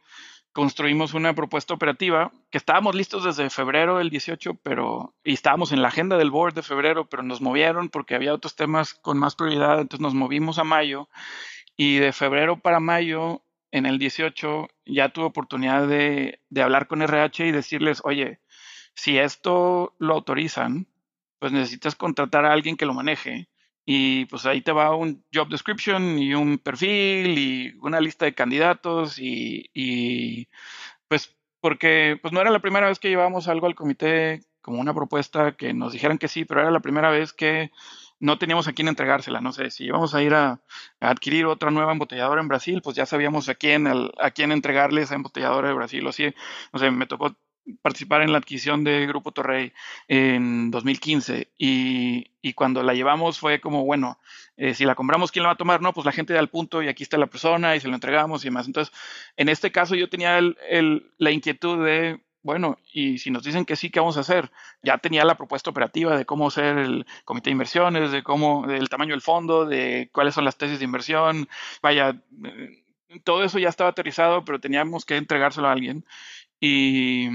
construimos 0.52 1.14
una 1.14 1.34
propuesta 1.34 1.74
operativa 1.74 2.30
que 2.50 2.58
estábamos 2.58 2.94
listos 2.94 3.24
desde 3.24 3.48
febrero 3.50 3.98
del 3.98 4.10
18, 4.10 4.54
pero 4.62 5.14
y 5.24 5.32
estábamos 5.32 5.72
en 5.72 5.82
la 5.82 5.88
agenda 5.88 6.16
del 6.16 6.30
board 6.30 6.54
de 6.54 6.62
febrero, 6.62 7.08
pero 7.08 7.22
nos 7.22 7.40
movieron 7.40 7.88
porque 7.88 8.14
había 8.14 8.34
otros 8.34 8.54
temas 8.54 8.94
con 8.94 9.18
más 9.18 9.34
prioridad, 9.34 9.80
entonces 9.80 10.02
nos 10.02 10.14
movimos 10.14 10.58
a 10.58 10.64
mayo 10.64 11.08
y 11.76 11.96
de 11.96 12.12
febrero 12.12 12.58
para 12.58 12.80
mayo 12.80 13.42
en 13.70 13.86
el 13.86 13.98
18 13.98 14.68
ya 14.84 15.08
tuve 15.08 15.24
oportunidad 15.26 15.88
de, 15.88 16.40
de 16.50 16.62
hablar 16.62 16.86
con 16.86 17.00
RH 17.02 17.46
y 17.46 17.52
decirles, 17.52 18.02
oye, 18.04 18.40
si 18.94 19.18
esto 19.18 19.94
lo 19.98 20.14
autorizan, 20.14 20.86
pues 21.38 21.52
necesitas 21.52 21.94
contratar 21.94 22.44
a 22.44 22.52
alguien 22.52 22.76
que 22.76 22.86
lo 22.86 22.94
maneje 22.94 23.48
y 23.84 24.26
pues 24.26 24.46
ahí 24.46 24.60
te 24.62 24.72
va 24.72 24.94
un 24.94 25.24
job 25.32 25.48
description 25.48 26.18
y 26.18 26.34
un 26.34 26.58
perfil 26.58 27.38
y 27.38 27.74
una 27.80 28.00
lista 28.00 28.24
de 28.24 28.34
candidatos 28.34 29.18
y, 29.18 29.70
y 29.74 30.48
pues 31.08 31.36
porque 31.60 32.18
pues 32.22 32.32
no 32.32 32.40
era 32.40 32.50
la 32.50 32.60
primera 32.60 32.88
vez 32.88 32.98
que 32.98 33.08
llevábamos 33.08 33.48
algo 33.48 33.66
al 33.66 33.74
comité 33.74 34.42
como 34.62 34.80
una 34.80 34.94
propuesta 34.94 35.56
que 35.56 35.74
nos 35.74 35.92
dijeran 35.92 36.18
que 36.18 36.28
sí, 36.28 36.44
pero 36.44 36.60
era 36.60 36.70
la 36.70 36.80
primera 36.80 37.10
vez 37.10 37.32
que 37.32 37.72
no 38.20 38.38
teníamos 38.38 38.68
a 38.68 38.72
quién 38.72 38.86
entregársela, 38.86 39.40
no 39.40 39.52
sé, 39.52 39.70
si 39.70 39.84
íbamos 39.84 40.14
a 40.14 40.22
ir 40.22 40.32
a, 40.34 40.60
adquirir 41.00 41.46
otra 41.46 41.72
nueva 41.72 41.90
embotelladora 41.92 42.40
en 42.40 42.46
Brasil, 42.46 42.80
pues 42.80 42.94
ya 42.94 43.04
sabíamos 43.04 43.48
a 43.48 43.56
quién, 43.56 43.88
a 43.88 44.30
quién 44.30 44.52
entregarle 44.52 45.02
esa 45.02 45.16
embotelladora 45.16 45.68
de 45.68 45.74
Brasil, 45.74 46.06
o 46.06 46.10
así, 46.10 46.32
no 46.72 46.78
sé, 46.78 46.92
me 46.92 47.06
tocó 47.06 47.36
participar 47.80 48.22
en 48.22 48.32
la 48.32 48.38
adquisición 48.38 48.84
de 48.84 49.06
Grupo 49.06 49.32
Torrey 49.32 49.72
en 50.08 50.70
2015 50.70 51.48
y, 51.58 52.30
y 52.40 52.52
cuando 52.54 52.82
la 52.82 52.94
llevamos 52.94 53.38
fue 53.38 53.60
como, 53.60 53.84
bueno, 53.84 54.18
eh, 54.56 54.74
si 54.74 54.84
la 54.84 54.94
compramos, 54.94 55.32
¿quién 55.32 55.44
la 55.44 55.48
va 55.48 55.54
a 55.54 55.56
tomar? 55.56 55.80
No, 55.80 55.92
pues 55.92 56.04
la 56.04 56.12
gente 56.12 56.34
da 56.34 56.40
el 56.40 56.48
punto 56.48 56.82
y 56.82 56.88
aquí 56.88 57.02
está 57.02 57.16
la 57.16 57.26
persona 57.26 57.74
y 57.74 57.80
se 57.80 57.88
lo 57.88 57.94
entregamos 57.94 58.44
y 58.44 58.48
demás. 58.48 58.66
Entonces, 58.66 58.94
en 59.36 59.48
este 59.48 59.72
caso 59.72 59.94
yo 59.94 60.08
tenía 60.08 60.38
el, 60.38 61.12
la 61.18 61.30
inquietud 61.30 61.84
de, 61.84 62.20
bueno, 62.42 62.78
y 62.92 63.18
si 63.18 63.30
nos 63.30 63.44
dicen 63.44 63.64
que 63.64 63.76
sí, 63.76 63.90
¿qué 63.90 64.00
vamos 64.00 64.16
a 64.16 64.20
hacer? 64.20 64.50
Ya 64.82 64.98
tenía 64.98 65.24
la 65.24 65.36
propuesta 65.36 65.70
operativa 65.70 66.16
de 66.16 66.26
cómo 66.26 66.50
ser 66.50 66.78
el 66.78 67.06
comité 67.24 67.50
de 67.50 67.52
inversiones, 67.52 68.12
de 68.12 68.22
cómo, 68.22 68.66
del 68.66 68.88
tamaño 68.88 69.12
del 69.12 69.22
fondo, 69.22 69.64
de 69.64 70.10
cuáles 70.12 70.34
son 70.34 70.44
las 70.44 70.58
tesis 70.58 70.78
de 70.78 70.84
inversión. 70.84 71.48
Vaya, 71.82 72.20
eh, 72.44 72.82
todo 73.24 73.44
eso 73.44 73.58
ya 73.58 73.68
estaba 73.68 73.90
aterrizado, 73.90 74.44
pero 74.44 74.60
teníamos 74.60 75.04
que 75.04 75.16
entregárselo 75.16 75.68
a 75.68 75.72
alguien. 75.72 76.04
Y, 76.64 77.28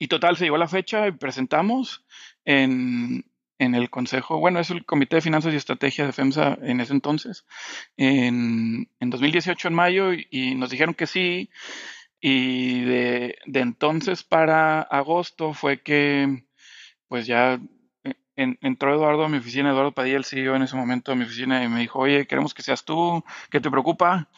y 0.00 0.08
total, 0.08 0.36
se 0.36 0.44
llegó 0.44 0.58
la 0.58 0.66
fecha 0.66 1.06
y 1.06 1.12
presentamos 1.12 2.04
en, 2.44 3.24
en 3.60 3.76
el 3.76 3.88
Consejo, 3.88 4.40
bueno, 4.40 4.58
es 4.58 4.70
el 4.70 4.84
Comité 4.84 5.16
de 5.16 5.22
Finanzas 5.22 5.54
y 5.54 5.56
Estrategia 5.56 6.06
de 6.06 6.12
FEMSA 6.12 6.58
en 6.60 6.80
ese 6.80 6.92
entonces, 6.92 7.46
en, 7.96 8.90
en 8.98 9.10
2018 9.10 9.68
en 9.68 9.74
mayo, 9.74 10.12
y, 10.12 10.56
nos 10.56 10.70
dijeron 10.70 10.94
que 10.94 11.06
sí, 11.06 11.50
y 12.20 12.80
de, 12.80 13.38
de, 13.46 13.60
entonces 13.60 14.24
para 14.24 14.82
agosto 14.82 15.54
fue 15.54 15.80
que 15.80 16.44
pues 17.06 17.26
ya 17.28 17.60
entró 18.34 18.94
Eduardo 18.94 19.24
a 19.24 19.28
mi 19.28 19.38
oficina, 19.38 19.70
Eduardo 19.70 19.92
Padilla, 19.92 20.16
el 20.16 20.24
CEO 20.24 20.56
en 20.56 20.62
ese 20.62 20.76
momento 20.76 21.12
a 21.12 21.14
mi 21.14 21.24
oficina 21.24 21.62
y 21.62 21.68
me 21.68 21.80
dijo, 21.80 22.00
oye, 22.00 22.26
queremos 22.26 22.54
que 22.54 22.62
seas 22.62 22.84
tú, 22.84 23.22
¿qué 23.50 23.60
te 23.60 23.70
preocupa? 23.70 24.28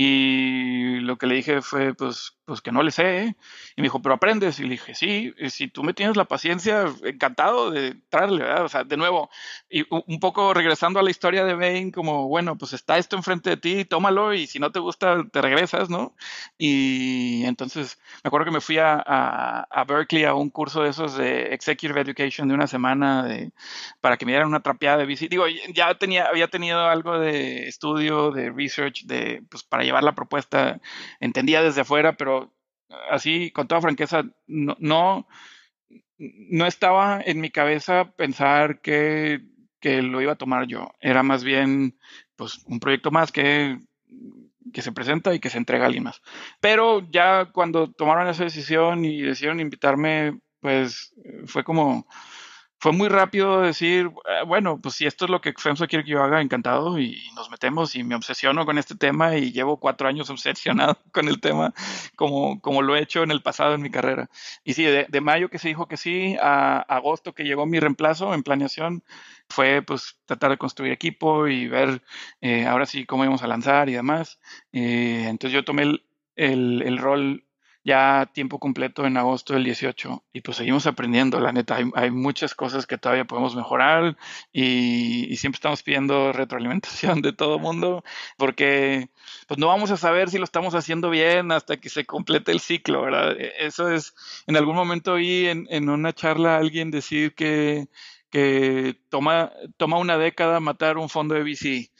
Y 0.00 1.00
lo 1.00 1.18
que 1.18 1.26
le 1.26 1.34
dije 1.34 1.60
fue, 1.60 1.92
pues, 1.92 2.38
pues 2.44 2.60
que 2.60 2.70
no 2.70 2.84
le 2.84 2.92
sé. 2.92 3.36
Y 3.74 3.80
me 3.82 3.86
dijo, 3.86 4.00
pero 4.00 4.14
aprendes. 4.14 4.60
Y 4.60 4.62
le 4.62 4.70
dije, 4.70 4.94
sí, 4.94 5.34
si 5.48 5.66
tú 5.66 5.82
me 5.82 5.92
tienes 5.92 6.16
la 6.16 6.24
paciencia, 6.24 6.86
encantado 7.02 7.72
de 7.72 7.96
traerle, 8.08 8.44
¿verdad? 8.44 8.64
O 8.64 8.68
sea, 8.68 8.84
de 8.84 8.96
nuevo, 8.96 9.28
y 9.68 9.84
un 9.90 10.20
poco 10.20 10.54
regresando 10.54 11.00
a 11.00 11.02
la 11.02 11.10
historia 11.10 11.44
de 11.44 11.54
Bain, 11.54 11.90
como, 11.90 12.28
bueno, 12.28 12.56
pues 12.56 12.74
está 12.74 12.96
esto 12.96 13.16
enfrente 13.16 13.50
de 13.50 13.56
ti, 13.56 13.84
tómalo 13.84 14.34
y 14.34 14.46
si 14.46 14.60
no 14.60 14.70
te 14.70 14.78
gusta, 14.78 15.24
te 15.32 15.42
regresas, 15.42 15.90
¿no? 15.90 16.14
Y 16.56 17.44
entonces 17.46 17.98
me 18.22 18.28
acuerdo 18.28 18.44
que 18.44 18.52
me 18.52 18.60
fui 18.60 18.78
a, 18.78 19.00
a, 19.00 19.84
Berkeley 19.84 20.24
a 20.24 20.34
un 20.34 20.50
curso 20.50 20.82
de 20.84 20.90
esos 20.90 21.16
de 21.16 21.54
Executive 21.54 22.00
Education 22.00 22.46
de 22.46 22.54
una 22.54 22.68
semana 22.68 23.24
de, 23.24 23.50
para 24.00 24.16
que 24.16 24.26
me 24.26 24.32
dieran 24.32 24.48
una 24.48 24.62
trapeada 24.62 24.98
de 24.98 25.06
visita. 25.06 25.30
Digo, 25.30 25.46
ya 25.74 25.92
tenía, 25.96 26.26
había 26.26 26.46
tenido 26.46 26.80
algo 26.86 27.18
de 27.18 27.66
estudio, 27.66 28.30
de 28.30 28.50
research, 28.50 29.04
de, 29.04 29.42
pues 29.50 29.64
para 29.64 29.87
llevar 29.88 30.04
la 30.04 30.14
propuesta, 30.14 30.80
entendía 31.20 31.62
desde 31.62 31.80
afuera, 31.82 32.16
pero 32.16 32.52
así, 33.10 33.50
con 33.50 33.68
toda 33.68 33.80
franqueza, 33.80 34.22
no, 34.46 34.76
no, 34.78 35.26
no 36.18 36.66
estaba 36.66 37.20
en 37.24 37.40
mi 37.40 37.50
cabeza 37.50 38.12
pensar 38.16 38.80
que, 38.80 39.40
que, 39.80 40.02
lo 40.02 40.20
iba 40.20 40.32
a 40.32 40.38
tomar 40.38 40.66
yo. 40.66 40.90
Era 41.00 41.22
más 41.22 41.44
bien, 41.44 41.98
pues, 42.36 42.60
un 42.66 42.80
proyecto 42.80 43.10
más 43.10 43.32
que, 43.32 43.78
que 44.72 44.82
se 44.82 44.92
presenta 44.92 45.34
y 45.34 45.40
que 45.40 45.50
se 45.50 45.58
entrega 45.58 45.84
a 45.84 45.86
alguien 45.86 46.04
más. 46.04 46.22
Pero 46.60 47.08
ya 47.10 47.46
cuando 47.52 47.90
tomaron 47.90 48.28
esa 48.28 48.44
decisión 48.44 49.04
y 49.04 49.22
decidieron 49.22 49.60
invitarme, 49.60 50.40
pues, 50.60 51.14
fue 51.46 51.64
como 51.64 52.06
fue 52.80 52.92
muy 52.92 53.08
rápido 53.08 53.60
decir, 53.60 54.10
ah, 54.24 54.44
bueno, 54.44 54.80
pues 54.80 54.94
si 54.94 55.06
esto 55.06 55.24
es 55.24 55.30
lo 55.30 55.40
que 55.40 55.52
FEMSA 55.52 55.88
quiere 55.88 56.04
que 56.04 56.12
yo 56.12 56.22
haga, 56.22 56.40
encantado, 56.40 56.98
y 56.98 57.20
nos 57.34 57.50
metemos 57.50 57.96
y 57.96 58.04
me 58.04 58.14
obsesiono 58.14 58.64
con 58.64 58.78
este 58.78 58.94
tema 58.94 59.36
y 59.36 59.52
llevo 59.52 59.78
cuatro 59.78 60.08
años 60.08 60.30
obsesionado 60.30 60.98
con 61.12 61.28
el 61.28 61.40
tema 61.40 61.74
como, 62.16 62.60
como 62.60 62.82
lo 62.82 62.96
he 62.96 63.02
hecho 63.02 63.22
en 63.22 63.30
el 63.32 63.42
pasado 63.42 63.74
en 63.74 63.82
mi 63.82 63.90
carrera. 63.90 64.30
Y 64.64 64.74
sí, 64.74 64.84
de, 64.84 65.20
mayo 65.20 65.50
que 65.50 65.58
se 65.58 65.68
dijo 65.68 65.88
que 65.88 65.96
sí, 65.96 66.36
a 66.40 66.78
agosto 66.80 67.34
que 67.34 67.44
llegó 67.44 67.66
mi 67.66 67.80
reemplazo 67.80 68.32
en 68.34 68.42
planeación, 68.42 69.02
fue 69.48 69.82
pues 69.82 70.18
tratar 70.26 70.50
de 70.50 70.58
construir 70.58 70.92
equipo 70.92 71.48
y 71.48 71.68
ver 71.68 72.02
eh, 72.40 72.66
ahora 72.66 72.86
sí 72.86 73.06
cómo 73.06 73.24
íbamos 73.24 73.42
a 73.42 73.48
lanzar 73.48 73.88
y 73.88 73.94
demás. 73.94 74.38
Eh, 74.72 75.26
entonces 75.28 75.54
yo 75.54 75.64
tomé 75.64 75.82
el, 75.82 76.04
el, 76.36 76.82
el 76.82 76.98
rol 76.98 77.47
ya 77.88 78.30
tiempo 78.34 78.58
completo 78.58 79.06
en 79.06 79.16
agosto 79.16 79.54
del 79.54 79.64
18 79.64 80.22
y 80.34 80.42
pues 80.42 80.58
seguimos 80.58 80.86
aprendiendo, 80.86 81.40
la 81.40 81.52
neta, 81.52 81.78
hay, 81.94 82.10
muchas 82.10 82.54
cosas 82.54 82.86
que 82.86 82.98
todavía 82.98 83.24
podemos 83.24 83.56
mejorar 83.56 84.18
y, 84.52 85.34
siempre 85.36 85.56
estamos 85.56 85.82
pidiendo 85.82 86.32
retroalimentación 86.32 87.22
de 87.22 87.32
todo 87.32 87.58
mundo 87.58 88.04
porque 88.36 89.08
pues 89.46 89.58
no 89.58 89.68
vamos 89.68 89.90
a 89.90 89.96
saber 89.96 90.28
si 90.28 90.36
lo 90.36 90.44
estamos 90.44 90.74
haciendo 90.74 91.08
bien 91.08 91.50
hasta 91.50 91.78
que 91.78 91.88
se 91.88 92.04
complete 92.04 92.52
el 92.52 92.60
ciclo, 92.60 93.00
¿verdad? 93.02 93.40
E, 93.40 93.52
eso 93.60 93.90
es, 93.90 94.14
en 94.46 94.56
algún 94.58 94.76
momento 94.76 95.14
oí 95.14 95.46
en, 95.46 95.66
en 95.70 95.88
una 95.88 96.12
charla 96.12 96.58
alguien 96.58 96.90
decir 96.90 97.34
que 97.34 97.88
que 98.30 99.00
toma, 99.08 99.52
toma 99.78 99.98
una 99.98 100.18
década 100.18 100.60
matar 100.60 100.98
un 100.98 101.08
fondo 101.08 101.34
de 101.34 101.42
VC. 101.42 101.90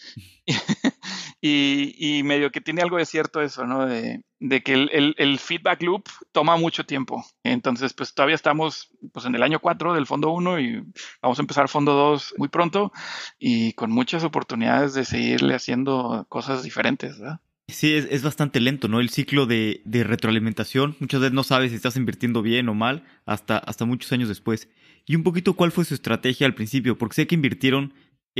Y, 1.40 2.22
medio 2.24 2.51
que 2.51 2.61
tiene 2.61 2.83
algo 2.83 2.96
de 2.96 3.07
cierto 3.07 3.40
eso, 3.40 3.66
¿no? 3.66 3.87
De, 3.87 4.22
que 4.62 4.72
el, 4.72 5.38
feedback 5.38 5.83
loop 5.83 6.09
toma 6.33 6.57
mucho 6.57 6.85
tiempo. 6.85 7.24
Entonces, 7.42 7.92
pues 7.92 8.14
todavía 8.14 8.35
estamos 8.35 8.90
pues, 9.12 9.27
en 9.27 9.35
el 9.35 9.42
año 9.42 9.61
4 9.61 9.94
del 9.94 10.07
fondo 10.07 10.31
1 10.31 10.61
y 10.61 10.85
vamos 11.22 11.38
a 11.38 11.42
empezar 11.42 11.68
fondo 11.68 11.92
2 11.92 12.35
muy 12.38 12.48
pronto 12.48 12.92
y 13.38 13.72
con 13.74 13.90
muchas 13.90 14.24
oportunidades 14.24 14.94
de 14.94 15.05
seguirle 15.05 15.55
haciendo 15.55 16.27
cosas 16.29 16.62
diferentes, 16.62 17.18
¿verdad? 17.18 17.40
Sí, 17.70 17.92
es, 17.92 18.22
bastante 18.22 18.61
lento, 18.61 18.88
¿no? 18.88 18.98
El 18.98 19.11
ciclo 19.11 19.44
de, 19.44 19.83
retroalimentación. 19.85 20.96
Muchas 21.01 21.20
veces 21.20 21.35
no 21.35 21.44
sabes 21.44 21.70
si 21.70 21.77
estás 21.77 21.96
invirtiendo 21.96 22.40
bien 22.40 22.68
o 22.70 22.74
mal 22.74 23.05
hasta, 23.27 23.59
hasta 23.59 23.85
muchos 23.85 24.11
años 24.11 24.29
después. 24.29 24.70
Y 25.05 25.16
un 25.16 25.22
poquito 25.22 25.55
cuál 25.55 25.70
fue 25.70 25.85
su 25.85 25.92
estrategia 25.92 26.46
al 26.46 26.55
principio, 26.55 26.96
porque 26.96 27.16
sé 27.16 27.27
que 27.27 27.35
invirtieron 27.35 27.92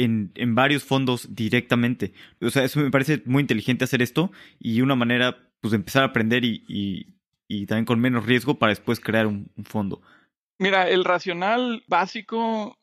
en, 0.05 0.33
en, 0.35 0.55
varios 0.55 0.85
fondos 0.85 1.35
directamente. 1.35 2.13
O 2.41 2.51
sea, 2.51 2.65
eso 2.65 2.81
me 2.81 2.91
parece 2.91 3.23
muy 3.25 3.43
inteligente 3.43 3.85
hacer 3.85 4.03
esto 4.03 4.31
y 4.59 4.81
una 4.81 4.95
manera, 4.95 5.37
pues, 5.61 5.73
de 5.73 5.77
empezar 5.77 6.03
a 6.03 6.07
aprender 6.07 6.45
y, 6.45 6.65
y, 7.49 7.67
también 7.67 7.85
con 7.85 8.01
menos 8.01 8.27
riesgo 8.27 8.59
para 8.59 8.71
después 8.71 9.01
crear 9.01 9.27
un, 9.27 9.51
un 9.57 9.65
fondo. 9.65 10.03
Mira, 10.59 10.89
el 10.89 11.05
racional 11.05 11.85
básico, 11.87 12.79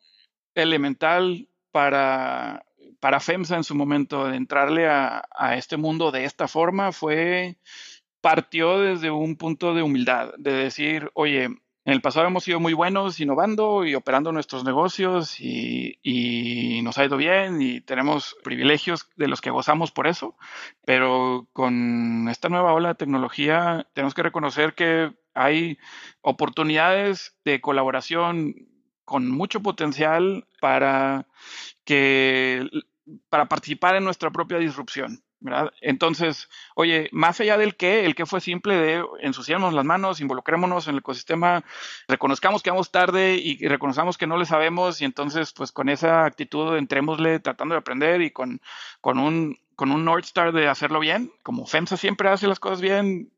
elemental 0.56 1.50
para 1.72 2.66
para 3.06 3.20
FEMSA 3.20 3.58
en 3.58 3.64
su 3.64 3.76
momento 3.76 4.28
de 4.28 4.36
entrarle 4.36 4.88
a, 4.88 5.24
este 5.56 5.78
mundo 5.78 6.12
de 6.12 6.26
esta 6.26 6.48
forma 6.48 6.92
fue, 6.92 7.58
partió 8.20 8.80
desde 8.80 9.12
un 9.12 9.36
punto 9.36 9.76
de 9.76 9.84
humildad, 9.84 10.34
de 10.38 10.54
decir, 10.54 11.12
oye, 11.14 11.50
en 11.86 11.94
el 11.94 12.02
pasado 12.02 12.26
hemos 12.26 12.44
sido 12.44 12.60
muy 12.60 12.74
buenos 12.74 13.20
innovando 13.20 13.86
y 13.86 13.94
operando 13.94 14.32
nuestros 14.32 14.64
negocios 14.64 15.40
y, 15.40 16.82
nos 16.84 16.98
ha 16.98 17.06
ido 17.06 17.18
bien 17.18 17.62
y 17.62 17.82
tenemos 17.82 18.36
privilegios 18.44 19.10
de 19.16 19.28
los 19.28 19.42
que 19.42 19.50
gozamos 19.50 19.92
por 19.92 20.06
eso, 20.08 20.36
pero 20.86 21.48
con 21.54 22.28
esta 22.30 22.50
nueva 22.50 22.74
ola 22.74 22.90
de 22.90 22.96
tecnología 22.96 23.88
tenemos 23.94 24.14
que 24.14 24.24
reconocer 24.24 24.76
que 24.76 25.16
hay 25.34 25.80
oportunidades 26.22 27.38
de 27.44 27.62
colaboración 27.62 28.56
con 29.04 29.30
mucho 29.30 29.62
potencial 29.62 30.48
para 30.62 31.28
que 31.86 32.68
para 33.30 33.48
participar 33.48 33.96
en 33.96 34.04
nuestra 34.04 34.32
propia 34.32 34.58
disrupción. 34.58 35.24
Entonces, 35.82 36.50
oye, 36.76 37.10
más 37.12 37.40
allá 37.40 37.58
del 37.58 37.76
qué, 37.76 38.06
el 38.06 38.16
qué 38.16 38.26
fue 38.26 38.42
simple 38.42 38.76
de 38.76 39.04
ensuciarnos 39.22 39.74
las 39.74 39.86
manos, 39.86 40.22
involucrémonos 40.22 40.88
en 40.88 40.94
el 40.94 41.00
ecosistema, 41.00 41.64
reconozcamos 42.08 42.64
que 42.64 42.70
vamos 42.72 42.92
tarde 42.92 43.36
y 43.36 43.68
reconozcamos 43.68 44.18
que 44.18 44.28
no 44.28 44.38
le 44.38 44.46
sabemos 44.46 45.02
y 45.02 45.06
entonces, 45.06 45.54
pues 45.54 45.72
con 45.72 45.90
esa 45.90 46.26
actitud 46.26 46.76
entrémosle 46.78 47.40
tratando 47.40 47.74
de 47.74 47.80
aprender 47.80 48.22
y 48.22 48.32
con, 48.32 48.62
con 49.02 49.20
un 49.20 49.58
con 49.76 49.92
un 49.92 50.06
North 50.06 50.26
Star 50.26 50.54
de 50.54 50.68
hacerlo 50.68 51.00
bien, 51.00 51.32
como 51.44 51.66
FEMSA 51.66 51.98
siempre 51.98 52.30
hace 52.30 52.48
las 52.48 52.60
cosas 52.60 52.82
bien, 52.82 53.32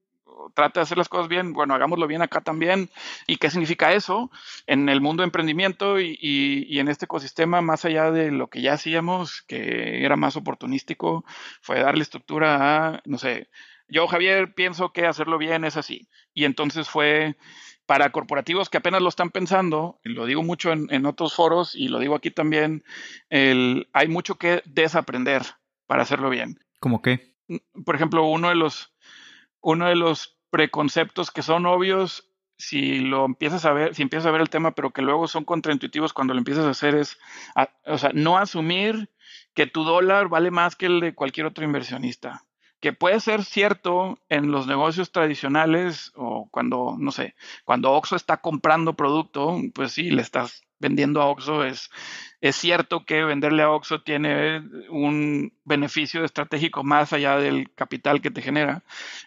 trata 0.53 0.79
de 0.79 0.83
hacer 0.83 0.97
las 0.97 1.09
cosas 1.09 1.27
bien, 1.27 1.53
bueno, 1.53 1.73
hagámoslo 1.73 2.07
bien 2.07 2.21
acá 2.21 2.41
también. 2.41 2.89
¿Y 3.27 3.37
qué 3.37 3.49
significa 3.49 3.93
eso 3.93 4.31
en 4.65 4.89
el 4.89 5.01
mundo 5.01 5.21
de 5.21 5.25
emprendimiento 5.25 5.99
y, 5.99 6.79
en 6.79 6.87
este 6.87 7.05
ecosistema, 7.05 7.61
más 7.61 7.85
allá 7.85 8.11
de 8.11 8.31
lo 8.31 8.47
que 8.47 8.61
ya 8.61 8.73
hacíamos, 8.73 9.43
que 9.47 10.03
era 10.03 10.15
más 10.15 10.35
oportunístico, 10.35 11.25
fue 11.61 11.79
darle 11.79 12.03
estructura 12.03 12.87
a, 12.87 13.01
no 13.05 13.17
sé, 13.17 13.49
yo, 13.89 14.07
Javier, 14.07 14.53
pienso 14.53 14.91
que 14.91 15.05
hacerlo 15.05 15.37
bien 15.37 15.63
es 15.63 15.77
así. 15.77 16.07
Y 16.33 16.43
entonces 16.43 16.89
fue 16.89 17.37
para 17.85 18.11
corporativos 18.11 18.69
que 18.69 18.77
apenas 18.77 19.01
lo 19.01 19.09
están 19.09 19.29
pensando, 19.29 19.99
y 20.03 20.09
lo 20.09 20.25
digo 20.25 20.43
mucho 20.43 20.73
en, 20.73 21.05
otros 21.05 21.33
foros 21.33 21.73
y 21.73 21.87
lo 21.87 21.99
digo 21.99 22.15
aquí 22.15 22.31
también, 22.31 22.83
el, 23.29 23.87
hay 23.93 24.09
mucho 24.09 24.35
que 24.35 24.61
desaprender 24.65 25.43
para 25.87 26.03
hacerlo 26.03 26.29
bien. 26.29 26.59
¿Cómo 26.81 27.01
qué? 27.01 27.33
Por 27.85 27.95
ejemplo, 27.95 28.27
uno 28.27 28.49
de 28.49 28.55
los, 28.55 28.93
uno 29.61 29.87
de 29.87 29.95
los 29.95 30.37
preconceptos 30.49 31.31
que 31.31 31.41
son 31.41 31.65
obvios 31.65 32.27
si 32.57 32.99
lo 32.99 33.25
empiezas 33.25 33.65
a 33.65 33.73
ver, 33.73 33.93
si 33.93 34.01
empiezas 34.01 34.25
a 34.25 34.31
ver 34.31 34.41
el 34.41 34.49
tema, 34.49 34.71
pero 34.71 34.91
que 34.91 35.01
luego 35.01 35.27
son 35.27 35.45
contraintuitivos 35.45 36.13
cuando 36.13 36.33
lo 36.33 36.39
empiezas 36.39 36.65
a 36.65 36.71
hacer 36.71 36.95
es, 36.95 37.17
o 37.85 37.97
sea, 37.97 38.11
no 38.13 38.37
asumir 38.37 39.11
que 39.53 39.67
tu 39.67 39.83
dólar 39.83 40.27
vale 40.27 40.51
más 40.51 40.75
que 40.75 40.87
el 40.87 40.99
de 40.99 41.15
cualquier 41.15 41.45
otro 41.45 41.63
inversionista. 41.63 42.43
Que 42.79 42.93
puede 42.93 43.19
ser 43.19 43.43
cierto 43.43 44.19
en 44.29 44.51
los 44.51 44.67
negocios 44.67 45.11
tradicionales 45.11 46.11
o 46.15 46.47
cuando, 46.51 46.95
no 46.99 47.11
sé, 47.11 47.35
cuando 47.63 47.91
Oxxo 47.93 48.15
está 48.15 48.37
comprando 48.37 48.95
producto, 48.95 49.59
pues 49.73 49.93
sí, 49.93 50.11
le 50.11 50.21
estás 50.21 50.66
vendiendo 50.79 51.21
a 51.21 51.27
Oxxo 51.27 51.63
es, 51.63 51.89
es 52.41 52.55
cierto 52.55 53.05
que 53.05 53.23
venderle 53.23 53.63
a 53.63 53.71
Oxxo 53.71 54.01
tiene 54.01 54.61
un 54.89 55.53
beneficio 55.63 56.23
estratégico 56.23 56.83
más 56.83 57.13
allá 57.13 57.37
del 57.37 57.71
capital 57.73 58.21
que 58.21 58.31
te 58.31 58.41
genera. 58.41 58.83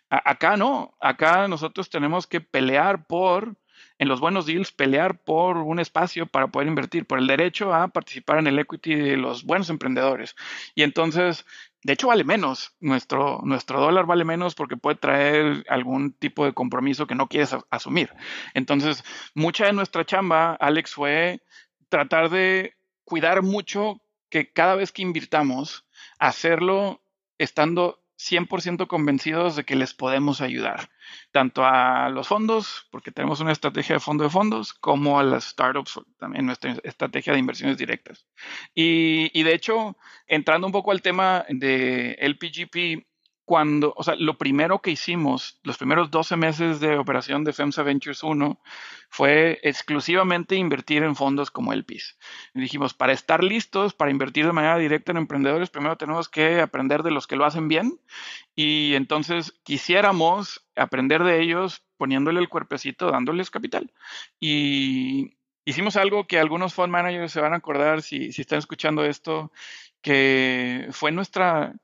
acá 0.09 0.57
no, 0.57 0.95
acá 1.01 1.49
nosotros 1.49 1.91
tenemos 1.91 2.27
que 2.27 2.41
pelear 2.41 3.07
por, 3.07 3.57
en 3.99 4.09
los 4.09 4.21
buenos 4.21 4.47
deals, 4.47 4.73
pelear 4.73 5.19
por 5.19 5.59
un 5.59 5.79
espacio 5.79 6.27
para 6.27 6.49
poder 6.49 6.69
invertir, 6.69 7.07
por 7.07 7.19
el 7.19 7.27
derecho 7.27 7.75
a 7.75 7.89
participar 7.89 8.39
en 8.39 8.47
el 8.47 8.59
equity 8.59 8.95
de 8.95 9.17
los 9.17 9.45
buenos 9.45 9.71
emprendedores. 9.71 10.37
Y 10.75 10.83
entonces, 10.83 11.45
de 11.83 11.95
hecho, 11.95 12.09
vale 12.09 12.25
menos. 12.25 12.75
Nuestro, 12.81 13.41
nuestro 13.43 13.81
dólar 13.81 14.07
vale 14.07 14.25
menos 14.25 14.55
porque 14.55 14.77
puede 14.77 14.97
traer 14.97 15.65
algún 15.69 16.13
tipo 16.13 16.45
de 16.45 16.53
compromiso 16.53 17.07
que 17.07 17.15
no 17.15 17.29
quieres 17.29 17.57
asumir. 17.71 18.13
Entonces, 18.55 19.03
mucha 19.35 19.67
de 19.67 19.73
nuestra 19.73 20.05
chamba, 20.05 20.55
Alex, 20.55 20.93
fue 20.93 21.43
tratar 21.89 22.29
de 22.29 22.75
cuidar 23.05 23.43
mucho 23.43 24.01
que 24.29 24.53
cada 24.53 24.77
vez 24.77 24.93
que 24.93 25.03
invirtamos, 25.03 25.87
hacerlo 26.19 27.03
estando 27.39 28.00
100% 28.21 28.87
convencidos 28.87 29.57
de 29.57 29.65
que 29.65 29.77
les 29.77 29.95
podemos 29.95 30.43
ayudar, 30.43 30.91
tanto 31.33 31.65
a 31.65 32.11
los 32.11 32.29
fondos, 32.29 32.87
porque 32.91 33.11
tenemos 33.11 33.41
una 33.41 33.53
estrategia 33.53 33.95
de 33.97 34.01
fondo 34.01 34.25
de 34.25 34.31
fondos, 34.31 34.75
como 34.75 35.19
a 35.19 35.25
las 35.25 35.45
startups, 35.45 36.01
también 36.19 36.45
nuestra 36.45 36.77
estrategia 36.85 37.33
de 37.33 37.39
inversiones 37.39 37.79
directas. 37.79 38.27
Y, 38.75 39.31
y 39.33 39.43
de 39.43 39.55
hecho, 39.55 39.97
entrando 40.27 40.67
un 40.67 40.73
poco 40.73 40.93
al 40.93 41.01
tema 41.01 41.47
de 41.49 42.13
LPGP, 42.21 43.07
cuando, 43.51 43.93
o 43.97 44.05
sea, 44.05 44.15
lo 44.15 44.39
primero 44.39 44.81
que 44.81 44.93
hicimos, 44.93 45.59
los 45.65 45.77
primeros 45.77 46.09
12 46.13 46.37
meses 46.37 46.79
de 46.79 46.97
operación 46.97 47.43
de 47.43 47.53
FEMSA 47.53 47.83
Ventures 47.83 48.23
1, 48.23 48.63
fue 49.09 49.59
exclusivamente 49.65 50.55
invertir 50.55 51.03
en 51.03 51.17
fondos 51.17 51.51
como 51.51 51.73
el 51.73 51.85
PIS. 51.85 52.17
dijimos, 52.55 52.95
para 52.95 53.13
estar 53.13 53.43
listos, 53.43 53.93
para 53.93 54.13
invertir 54.13 54.47
de 54.47 54.53
manera 54.53 54.79
directa 54.79 55.11
en 55.11 55.19
emprendedores, 55.19 55.69
primero 55.69 55.97
tenemos 55.97 56.29
que 56.29 56.61
aprender 56.61 57.03
de 57.03 57.11
los 57.11 57.27
que 57.27 57.35
lo 57.35 57.45
hacen 57.45 57.67
bien 57.67 57.99
y 58.55 58.95
entonces 58.95 59.53
quisiéramos 59.65 60.65
aprender 60.77 61.25
de 61.25 61.43
ellos 61.43 61.83
poniéndole 61.97 62.39
el 62.39 62.49
cuerpecito, 62.49 63.11
dándoles 63.11 63.51
capital. 63.51 63.93
Y 64.39 65.39
hicimos 65.65 65.97
algo 65.97 66.29
que 66.29 66.39
algunos 66.39 66.73
fund 66.73 66.93
managers 66.93 67.33
se 67.33 67.41
van 67.41 67.55
a 67.55 67.57
acordar 67.57 68.03
si, 68.03 68.31
si 68.31 68.43
están 68.43 68.61
escuchando 68.61 69.05
esto, 69.05 69.51
que 70.03 70.87
fue 70.93 71.11
nuestra 71.11 71.75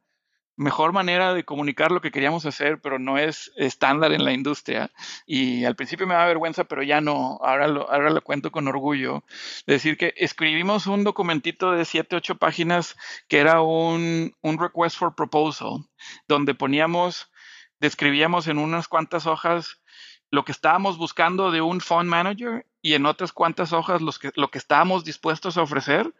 mejor 0.56 0.92
manera 0.92 1.34
de 1.34 1.44
comunicar 1.44 1.92
lo 1.92 2.00
que 2.00 2.10
queríamos 2.10 2.46
hacer, 2.46 2.80
pero 2.80 2.98
no 2.98 3.18
es 3.18 3.52
estándar 3.56 4.12
en 4.12 4.24
la 4.24 4.32
industria. 4.32 4.90
Y 5.26 5.64
al 5.64 5.76
principio 5.76 6.06
me 6.06 6.14
da 6.14 6.26
vergüenza, 6.26 6.64
pero 6.64 6.82
ya 6.82 7.00
no, 7.00 7.38
ahora 7.42 7.68
lo, 7.68 7.90
ahora 7.90 8.10
lo 8.10 8.22
cuento 8.22 8.50
con 8.50 8.66
orgullo. 8.66 9.22
Decir 9.66 9.96
que 9.96 10.14
escribimos 10.16 10.86
un 10.86 11.04
documentito 11.04 11.72
de 11.72 11.84
7, 11.84 12.16
8 12.16 12.36
páginas 12.36 12.96
que 13.28 13.38
era 13.38 13.60
un, 13.60 14.34
un 14.40 14.58
request 14.58 14.96
for 14.96 15.14
proposal, 15.14 15.84
donde 16.26 16.54
poníamos, 16.54 17.30
describíamos 17.78 18.48
en 18.48 18.58
unas 18.58 18.88
cuantas 18.88 19.26
hojas 19.26 19.80
lo 20.30 20.44
que 20.44 20.52
estábamos 20.52 20.98
buscando 20.98 21.50
de 21.50 21.60
un 21.60 21.80
fund 21.80 22.08
manager 22.08 22.66
y 22.82 22.94
en 22.94 23.06
otras 23.06 23.32
cuantas 23.32 23.72
hojas 23.72 24.02
los 24.02 24.18
que, 24.18 24.32
lo 24.34 24.50
que 24.50 24.58
estábamos 24.58 25.04
dispuestos 25.04 25.56
a 25.56 25.62
ofrecer 25.62 26.12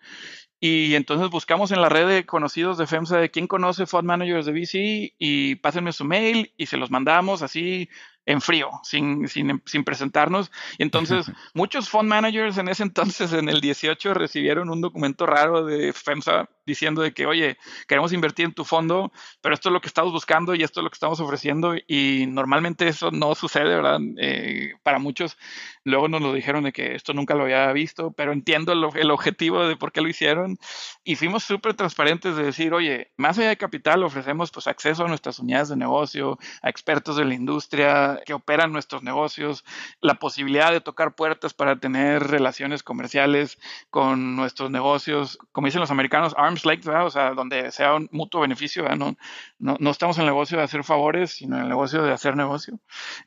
y 0.58 0.94
entonces 0.94 1.28
buscamos 1.28 1.70
en 1.70 1.82
la 1.82 1.88
red 1.88 2.08
de 2.08 2.26
conocidos 2.26 2.78
de 2.78 2.86
FEMSA 2.86 3.18
de 3.18 3.30
quién 3.30 3.46
conoce 3.46 3.86
fund 3.86 4.04
managers 4.04 4.46
de 4.46 4.52
VC 4.52 5.14
y 5.18 5.56
pásenme 5.56 5.92
su 5.92 6.04
mail 6.04 6.52
y 6.56 6.66
se 6.66 6.78
los 6.78 6.90
mandamos 6.90 7.42
así 7.42 7.88
en 8.24 8.40
frío, 8.40 8.70
sin, 8.82 9.28
sin, 9.28 9.62
sin 9.66 9.84
presentarnos. 9.84 10.50
Y 10.78 10.82
entonces 10.82 11.26
muchos 11.54 11.88
fund 11.88 12.08
managers 12.08 12.58
en 12.58 12.68
ese 12.68 12.82
entonces, 12.82 13.32
en 13.32 13.48
el 13.48 13.60
18, 13.60 14.14
recibieron 14.14 14.70
un 14.70 14.80
documento 14.80 15.26
raro 15.26 15.64
de 15.64 15.92
FEMSA 15.92 16.48
diciendo 16.66 17.02
de 17.02 17.12
que, 17.12 17.26
oye, 17.26 17.56
queremos 17.86 18.12
invertir 18.12 18.46
en 18.46 18.52
tu 18.52 18.64
fondo, 18.64 19.12
pero 19.40 19.54
esto 19.54 19.68
es 19.68 19.72
lo 19.72 19.80
que 19.80 19.88
estamos 19.88 20.12
buscando 20.12 20.54
y 20.54 20.62
esto 20.62 20.80
es 20.80 20.84
lo 20.84 20.90
que 20.90 20.96
estamos 20.96 21.20
ofreciendo 21.20 21.74
y 21.86 22.26
normalmente 22.28 22.88
eso 22.88 23.10
no 23.10 23.34
sucede, 23.34 23.76
¿verdad? 23.76 24.00
Eh, 24.18 24.74
para 24.82 24.98
muchos, 24.98 25.38
luego 25.84 26.08
nos 26.08 26.20
lo 26.20 26.32
dijeron 26.32 26.64
de 26.64 26.72
que 26.72 26.94
esto 26.94 27.14
nunca 27.14 27.34
lo 27.34 27.44
había 27.44 27.72
visto, 27.72 28.12
pero 28.12 28.32
entiendo 28.32 28.72
el, 28.72 29.10
objetivo 29.10 29.66
de 29.66 29.76
por 29.76 29.92
qué 29.92 30.00
lo 30.00 30.08
hicieron 30.08 30.58
y 31.04 31.14
fuimos 31.14 31.44
súper 31.44 31.74
transparentes 31.74 32.36
de 32.36 32.42
decir, 32.42 32.74
oye, 32.74 33.12
más 33.16 33.38
allá 33.38 33.50
de 33.50 33.56
capital 33.56 34.02
ofrecemos 34.02 34.50
pues 34.50 34.66
acceso 34.66 35.04
a 35.04 35.08
nuestras 35.08 35.38
unidades 35.38 35.68
de 35.68 35.76
negocio, 35.76 36.38
a 36.62 36.68
expertos 36.68 37.16
de 37.16 37.24
la 37.24 37.34
industria 37.34 38.20
que 38.26 38.34
operan 38.34 38.72
nuestros 38.72 39.02
negocios, 39.02 39.64
la 40.00 40.14
posibilidad 40.14 40.72
de 40.72 40.80
tocar 40.80 41.14
puertas 41.14 41.54
para 41.54 41.76
tener 41.76 42.24
relaciones 42.24 42.82
comerciales 42.82 43.58
con 43.90 44.34
nuestros 44.34 44.70
negocios, 44.70 45.38
como 45.52 45.66
dicen 45.66 45.80
los 45.80 45.90
americanos, 45.90 46.34
arms 46.36 46.55
length, 46.64 46.86
o 46.86 47.10
sea, 47.10 47.30
donde 47.34 47.70
sea 47.70 47.94
un 47.94 48.08
mutuo 48.12 48.40
beneficio, 48.40 48.88
no, 48.96 49.16
no, 49.58 49.76
no, 49.78 49.90
estamos 49.90 50.16
en 50.18 50.22
el 50.22 50.28
negocio 50.28 50.58
de 50.58 50.64
hacer 50.64 50.84
favores, 50.84 51.32
sino 51.32 51.56
en 51.56 51.62
el 51.62 51.68
negocio 51.68 52.02
de 52.02 52.12
hacer 52.12 52.36
negocio. 52.36 52.78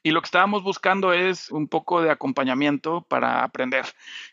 Y 0.03 0.11
lo 0.11 0.21
que 0.21 0.25
estábamos 0.25 0.63
buscando 0.63 1.13
es 1.13 1.51
un 1.51 1.67
poco 1.67 2.01
de 2.01 2.11
acompañamiento 2.11 3.01
para 3.01 3.43
aprender. 3.43 3.85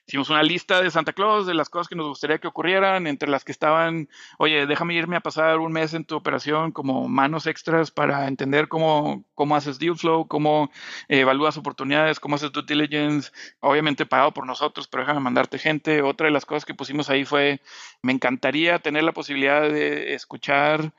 Hicimos 0.06 0.30
una 0.30 0.42
lista 0.42 0.80
de 0.80 0.90
Santa 0.90 1.12
Claus 1.12 1.46
de 1.46 1.54
las 1.54 1.68
cosas 1.68 1.88
que 1.88 1.96
nos 1.96 2.08
gustaría 2.08 2.38
que 2.38 2.48
ocurrieran, 2.48 3.06
entre 3.06 3.28
las 3.28 3.44
que 3.44 3.52
estaban, 3.52 4.08
oye, 4.38 4.66
déjame 4.66 4.94
irme 4.94 5.16
a 5.16 5.20
pasar 5.20 5.58
un 5.58 5.72
mes 5.72 5.94
en 5.94 6.04
tu 6.04 6.16
operación 6.16 6.72
como 6.72 7.08
manos 7.08 7.46
extras 7.46 7.90
para 7.90 8.28
entender 8.28 8.68
cómo, 8.68 9.24
cómo 9.34 9.56
haces 9.56 9.78
deal 9.78 9.96
flow, 9.96 10.26
cómo 10.28 10.70
evalúas 11.08 11.56
oportunidades, 11.56 12.20
cómo 12.20 12.36
haces 12.36 12.52
due 12.52 12.62
diligence, 12.66 13.32
obviamente 13.60 14.06
pagado 14.06 14.32
por 14.32 14.46
nosotros, 14.46 14.88
pero 14.88 15.02
déjame 15.02 15.20
mandarte 15.20 15.58
gente. 15.58 16.02
Otra 16.02 16.26
de 16.26 16.32
las 16.32 16.46
cosas 16.46 16.64
que 16.64 16.74
pusimos 16.74 17.10
ahí 17.10 17.24
fue, 17.24 17.60
me 18.02 18.12
encantaría 18.12 18.78
tener 18.86 19.02
la 19.02 19.10
posibilidad 19.10 19.62
de 19.68 20.14
escuchar 20.14 20.92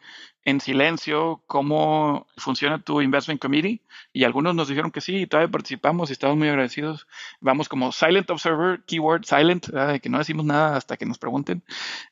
en 0.47 0.61
silencio 0.61 1.43
cómo 1.45 2.25
funciona 2.37 2.81
tu 2.81 3.01
investment 3.01 3.41
committee 3.41 3.81
y 4.13 4.23
algunos 4.23 4.55
nos 4.55 4.69
dijeron 4.69 4.91
que 4.91 5.01
sí 5.01 5.17
y 5.17 5.27
todavía 5.27 5.51
participamos 5.51 6.09
y 6.09 6.13
estamos 6.13 6.37
muy 6.37 6.47
agradecidos. 6.47 7.05
Vamos 7.41 7.67
como 7.67 7.91
silent 7.91 8.29
observer, 8.29 8.81
keyword 8.85 9.25
silent, 9.25 9.67
de 9.67 9.99
que 9.99 10.07
no 10.07 10.19
decimos 10.19 10.45
nada 10.45 10.77
hasta 10.77 10.95
que 10.95 11.05
nos 11.05 11.19
pregunten 11.19 11.63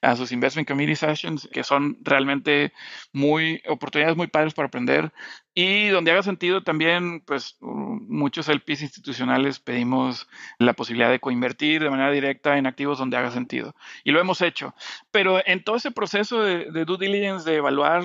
a 0.01 0.17
sus 0.17 0.33
investment 0.33 0.67
committee 0.67 0.97
sessions, 0.97 1.47
que 1.49 1.63
son 1.63 1.97
realmente 2.01 2.73
muy 3.13 3.61
oportunidades 3.69 4.17
muy 4.17 4.27
padres 4.27 4.53
para 4.53 4.67
aprender 4.67 5.13
y 5.53 5.87
donde 5.87 6.11
haga 6.11 6.21
sentido 6.21 6.61
también, 6.61 7.21
pues 7.21 7.55
muchos 7.61 8.49
LPs 8.49 8.81
institucionales 8.81 9.59
pedimos 9.59 10.27
la 10.59 10.73
posibilidad 10.73 11.09
de 11.09 11.21
coinvertir 11.21 11.81
de 11.81 11.89
manera 11.89 12.11
directa 12.11 12.57
en 12.57 12.67
activos 12.67 12.97
donde 12.97 13.15
haga 13.15 13.31
sentido. 13.31 13.75
Y 14.03 14.11
lo 14.11 14.19
hemos 14.19 14.41
hecho. 14.41 14.75
Pero 15.11 15.41
en 15.45 15.63
todo 15.63 15.77
ese 15.77 15.91
proceso 15.91 16.43
de, 16.43 16.69
de 16.69 16.83
due 16.83 16.97
diligence, 16.97 17.49
de 17.49 17.55
evaluar 17.55 18.03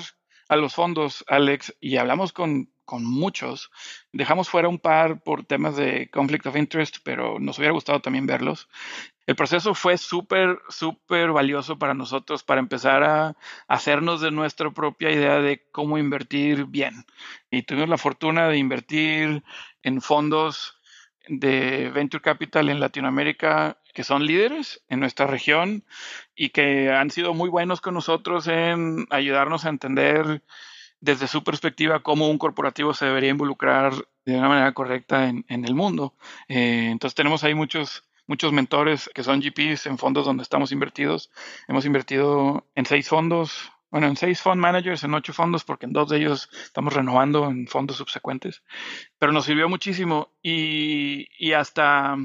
a 0.51 0.57
los 0.57 0.75
fondos, 0.75 1.25
Alex, 1.29 1.77
y 1.81 1.97
hablamos 1.97 2.33
con, 2.33 2.73
con 2.85 3.05
muchos. 3.05 3.71
Dejamos 4.11 4.49
fuera 4.49 4.69
un 4.69 4.81
par 4.81 5.23
por 5.23 5.45
temas 5.45 5.77
de 5.77 6.11
conflict 6.11 6.45
of 6.47 6.57
interest, 6.57 6.97
pero 7.05 7.39
nos 7.39 7.59
hubiera 7.59 7.73
gustado 7.73 8.01
también 8.01 8.27
verlos. 8.27 8.69
El 9.29 9.37
proceso 9.37 9.77
fue 9.77 9.97
súper, 9.97 10.59
súper 10.69 11.31
valioso 11.31 11.79
para 11.79 11.95
nosotros 11.95 12.43
para 12.43 12.59
empezar 12.59 13.05
a 13.05 13.37
hacernos 13.69 14.21
de 14.23 14.33
nuestra 14.33 14.73
propia 14.73 15.13
idea 15.13 15.39
de 15.39 15.69
cómo 15.71 15.99
invertir 15.99 16.65
bien. 16.65 17.05
Y 17.49 17.63
tuvimos 17.63 17.89
la 17.89 17.97
fortuna 17.97 18.49
de 18.49 18.59
invertir 18.59 19.45
en 19.85 20.01
fondos 20.01 20.80
de 21.29 21.91
venture 21.91 22.23
capital 22.23 22.69
en 22.69 22.81
Latinoamérica 22.81 23.79
que 23.93 24.05
son 24.05 24.27
líderes 24.27 24.83
en 24.89 25.01
nuestra 25.01 25.27
región 25.27 25.85
y 26.35 26.51
que 26.51 26.91
han 26.91 27.11
sido 27.11 27.35
muy 27.35 27.49
buenos 27.49 27.81
con 27.81 27.95
nosotros 27.95 28.47
en 28.49 29.07
ayudarnos 29.11 29.65
a 29.65 29.69
entender 29.69 30.43
desde 31.01 31.27
su 31.27 31.43
perspectiva 31.43 32.03
cómo 32.03 32.29
un 32.29 32.39
corporativo 32.39 32.95
se 32.95 33.07
debería 33.07 33.31
involucrar 33.31 33.93
de 34.25 34.37
una 34.37 34.49
manera 34.49 34.73
correcta 34.73 35.29
en, 35.29 35.65
el 35.65 35.75
mundo. 35.75 36.15
Eh, 36.49 36.89
entonces 36.91 37.15
tenemos 37.15 37.43
ahí 37.43 37.55
muchos, 37.55 38.05
muchos 38.27 38.53
mentores 38.53 39.11
que 39.15 39.25
son 39.25 39.41
GPs 39.41 39.87
en 39.87 39.99
fondos 39.99 40.27
donde 40.27 40.43
estamos 40.43 40.73
invertidos. 40.73 41.31
Hemos 41.69 41.87
invertido 41.87 42.67
en 42.75 42.87
seis 42.87 43.09
fondos, 43.09 43.73
bueno, 43.91 44.07
en 44.07 44.17
seis 44.17 44.41
fund 44.41 44.61
managers, 44.61 45.05
en 45.05 45.15
ocho 45.15 45.33
fondos, 45.33 45.65
porque 45.65 45.87
en 45.87 45.93
dos 45.93 46.09
de 46.09 46.19
ellos 46.19 46.49
estamos 46.63 46.95
renovando 46.95 47.49
en 47.49 47.67
fondos 47.67 47.97
subsecuentes. 47.97 48.63
Pero 49.19 49.33
nos 49.33 49.45
sirvió 49.45 49.69
muchísimo 49.69 50.33
y, 50.43 51.27
y 51.39 51.53
hasta 51.53 52.17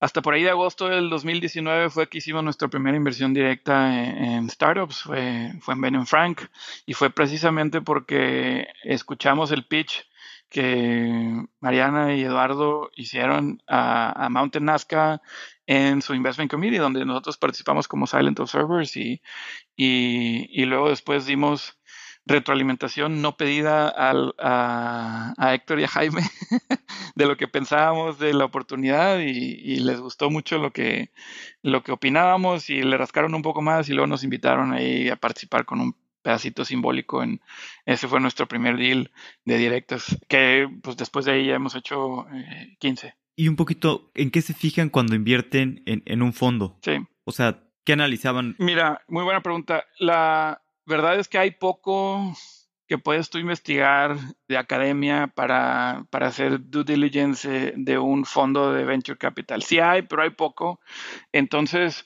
hasta 0.00 0.22
por 0.22 0.32
ahí 0.32 0.42
de 0.42 0.50
agosto 0.50 0.88
del 0.88 1.10
2019 1.10 1.90
fue 1.90 2.08
que 2.08 2.18
hicimos 2.18 2.42
nuestra 2.42 2.68
primera 2.68 2.96
inversión 2.96 3.34
directa 3.34 4.02
en, 4.02 4.48
startups, 4.48 5.02
fue, 5.02 5.52
fue 5.60 5.74
en 5.74 5.80
Ben 5.82 6.06
Frank, 6.06 6.40
y 6.86 6.94
fue 6.94 7.10
precisamente 7.10 7.82
porque 7.82 8.66
escuchamos 8.82 9.52
el 9.52 9.66
pitch 9.66 10.09
que 10.50 11.44
Mariana 11.60 12.14
y 12.14 12.22
Eduardo 12.22 12.90
hicieron 12.96 13.62
a, 13.68 14.28
Mountain 14.30 14.64
Nazca 14.66 15.22
en 15.66 16.02
su 16.02 16.14
Investment 16.14 16.50
Committee, 16.50 16.78
donde 16.78 17.04
nosotros 17.04 17.38
participamos 17.38 17.88
como 17.88 18.06
Silent 18.06 18.40
Observers 18.40 18.96
y, 18.96 19.22
y, 19.76 20.48
y 20.50 20.64
luego 20.66 20.90
después 20.90 21.26
dimos 21.26 21.80
retroalimentación 22.26 23.22
no 23.22 23.36
pedida 23.36 23.88
al, 23.88 24.34
a, 24.38 25.34
Héctor 25.54 25.80
y 25.80 25.84
a 25.84 25.88
Jaime 25.88 26.22
de 27.14 27.26
lo 27.26 27.36
que 27.36 27.48
pensábamos 27.48 28.18
de 28.18 28.34
la 28.34 28.44
oportunidad 28.44 29.18
y, 29.18 29.80
les 29.80 30.00
gustó 30.00 30.30
mucho 30.30 30.58
lo 30.58 30.72
que, 30.72 31.10
lo 31.62 31.82
que 31.82 31.92
opinábamos 31.92 32.70
y 32.70 32.82
le 32.82 32.96
rascaron 32.96 33.34
un 33.34 33.42
poco 33.42 33.62
más 33.62 33.88
y 33.88 33.92
luego 33.92 34.06
nos 34.06 34.24
invitaron 34.24 34.72
ahí 34.72 35.08
a 35.08 35.16
participar 35.16 35.64
con 35.64 35.80
un 35.80 35.96
pedacito 36.22 36.64
simbólico 36.64 37.22
en 37.22 37.40
ese 37.86 38.08
fue 38.08 38.20
nuestro 38.20 38.46
primer 38.46 38.76
deal 38.76 39.10
de 39.44 39.58
directos 39.58 40.16
que 40.28 40.68
pues 40.82 40.96
después 40.96 41.24
de 41.24 41.32
ahí 41.32 41.46
ya 41.46 41.54
hemos 41.54 41.74
hecho 41.74 42.26
15 42.78 43.06
eh, 43.06 43.14
y 43.36 43.48
un 43.48 43.56
poquito 43.56 44.10
en 44.14 44.30
qué 44.30 44.42
se 44.42 44.54
fijan 44.54 44.90
cuando 44.90 45.14
invierten 45.14 45.82
en, 45.86 46.02
en 46.06 46.22
un 46.22 46.32
fondo 46.32 46.78
sí. 46.82 46.98
O 47.24 47.32
sea 47.32 47.62
qué 47.84 47.92
analizaban 47.94 48.56
mira 48.58 49.02
muy 49.08 49.24
buena 49.24 49.42
pregunta. 49.42 49.84
La 49.98 50.62
verdad 50.86 51.18
es 51.18 51.28
que 51.28 51.38
hay 51.38 51.52
poco 51.52 52.34
que 52.90 52.98
puedes 52.98 53.30
tú 53.30 53.38
investigar 53.38 54.16
de 54.48 54.58
academia 54.58 55.28
para, 55.28 56.06
para 56.10 56.26
hacer 56.26 56.58
due 56.70 56.82
diligence 56.82 57.72
de 57.76 57.98
un 57.98 58.24
fondo 58.24 58.72
de 58.72 58.84
venture 58.84 59.16
capital. 59.16 59.62
Sí 59.62 59.78
hay, 59.78 60.02
pero 60.02 60.22
hay 60.22 60.30
poco. 60.30 60.80
Entonces, 61.30 62.04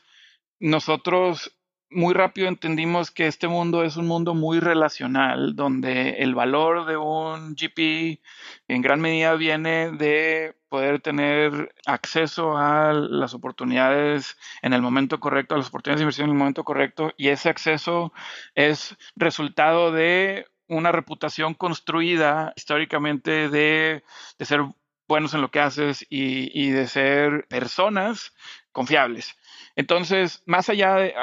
nosotros 0.61 1.57
muy 1.91 2.15
rápido 2.15 2.49
entendimos 2.49 3.11
que 3.11 3.27
este 3.27 3.49
mundo 3.49 3.85
es 3.85 3.97
un 3.97 4.07
mundo 4.07 4.35
muy 4.35 4.61
relacional, 4.61 5.55
donde 5.55 6.17
el 6.19 6.35
valor 6.35 6.87
de 6.87 6.97
un 6.97 7.55
GP 7.55 8.21
en 8.69 8.83
gran 8.83 9.01
medida 9.01 9.35
viene 9.35 9.93
de 9.93 10.57
poder 10.69 11.01
tener 11.01 11.75
acceso 11.87 12.57
a 12.57 12.93
las 12.93 13.33
oportunidades 13.35 14.37
en 14.63 14.73
el 14.73 14.83
momento 14.83 15.21
correcto, 15.21 15.55
a 15.55 15.59
las 15.59 15.69
oportunidades 15.69 16.01
de 16.01 16.05
inversión 16.05 16.27
en 16.27 16.33
el 16.33 16.39
momento 16.39 16.65
correcto, 16.65 17.13
y 17.17 17.29
ese 17.29 17.49
acceso 17.49 18.13
es 18.55 18.97
resultado 19.15 19.93
de 19.93 20.47
una 20.69 20.93
reputación 20.93 21.55
construida 21.55 22.53
históricamente 22.57 23.49
de, 23.49 24.03
ser 24.41 24.63
buenos 25.07 25.35
en 25.35 25.43
lo 25.43 25.51
que 25.51 25.61
haces 25.61 26.05
y, 26.09 26.71
de 26.71 26.87
ser 26.89 27.47
personas 27.49 28.35
confiables. 28.73 29.37
Entonces, 29.77 30.43
más 30.47 30.69
allá 30.69 30.95
de, 30.95 31.15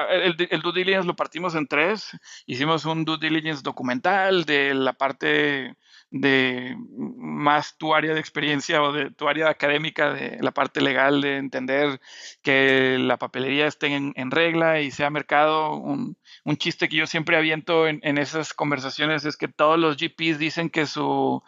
el, 0.49 0.61
due 0.61 0.73
diligence 0.73 1.07
lo 1.07 1.15
partimos 1.15 1.55
en 1.55 1.67
tres. 1.67 2.11
Hicimos 2.45 2.85
un 2.85 3.05
due 3.05 3.17
diligence 3.17 3.61
documental 3.63 4.43
de 4.43 4.73
la 4.73 4.93
parte 4.93 5.77
de 6.09 6.75
más 6.97 7.77
tu 7.77 7.95
área 7.95 8.13
de 8.13 8.19
experiencia 8.19 8.83
o 8.83 8.91
de 8.91 9.11
tu 9.11 9.29
área 9.29 9.49
académica, 9.49 10.13
de 10.13 10.37
la 10.41 10.51
parte 10.51 10.81
legal, 10.81 11.21
de 11.21 11.37
entender 11.37 12.01
que 12.41 12.97
la 12.99 13.17
papelería 13.17 13.67
esté 13.67 13.87
en, 13.95 14.31
regla 14.31 14.81
y 14.81 14.91
sea 14.91 15.09
mercado. 15.09 15.75
Un, 15.75 16.17
chiste 16.57 16.89
que 16.89 16.97
yo 16.97 17.07
siempre 17.07 17.37
aviento 17.37 17.87
en, 17.87 18.01
en, 18.03 18.17
esas 18.17 18.53
conversaciones 18.53 19.23
es 19.23 19.37
que 19.37 19.47
todos 19.47 19.79
los 19.79 19.95
GPs 19.95 20.37
dicen 20.37 20.69
que 20.69 20.85
su, 20.85 21.41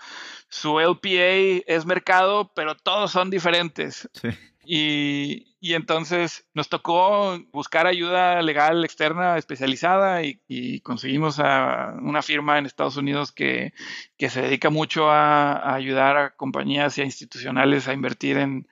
su 0.48 0.80
LPA 0.80 1.64
es 1.68 1.86
mercado, 1.86 2.54
pero 2.56 2.76
todos 2.76 3.12
son 3.12 3.30
diferentes. 3.30 4.10
Sí. 4.14 4.30
Y, 4.66 5.50
entonces 5.62 6.46
nos 6.54 6.70
tocó 6.70 7.40
buscar 7.52 7.88
ayuda 7.88 8.42
legal 8.42 8.84
externa 8.84 9.38
especializada 9.38 10.22
y, 10.24 10.80
conseguimos 10.82 11.40
a 11.40 11.96
una 12.02 12.22
firma 12.22 12.58
en 12.58 12.66
Estados 12.66 12.98
Unidos 12.98 13.32
que, 13.32 13.74
se 14.20 14.42
dedica 14.42 14.70
mucho 14.70 15.10
a, 15.10 15.74
ayudar 15.76 16.18
a 16.18 16.36
compañías 16.36 16.98
y 16.98 17.02
a 17.02 17.06
institucionales 17.06 17.88
a 17.88 17.94
invertir 17.94 18.38
en, 18.38 18.68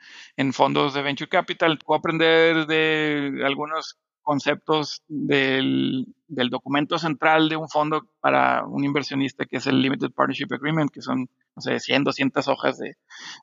fondos 0.53 0.93
de 0.93 1.01
venture 1.01 1.29
capital. 1.29 1.77
Puedo 1.77 1.99
aprender 1.99 2.65
de 2.67 3.41
algunos 3.45 3.97
conceptos 4.21 5.03
del, 5.07 6.05
documento 6.27 6.97
central 6.99 7.49
de 7.49 7.57
un 7.57 7.69
fondo 7.69 8.07
para 8.19 8.65
un 8.65 8.83
inversionista 8.83 9.45
que 9.45 9.57
es 9.57 9.67
el 9.67 9.81
Limited 9.81 10.11
Partnership 10.11 10.53
Agreement, 10.53 10.91
que 10.91 11.01
son, 11.01 11.29
no 11.55 11.61
sé, 11.61 11.79
100, 11.79 12.03
200 12.03 12.47
hojas 12.47 12.79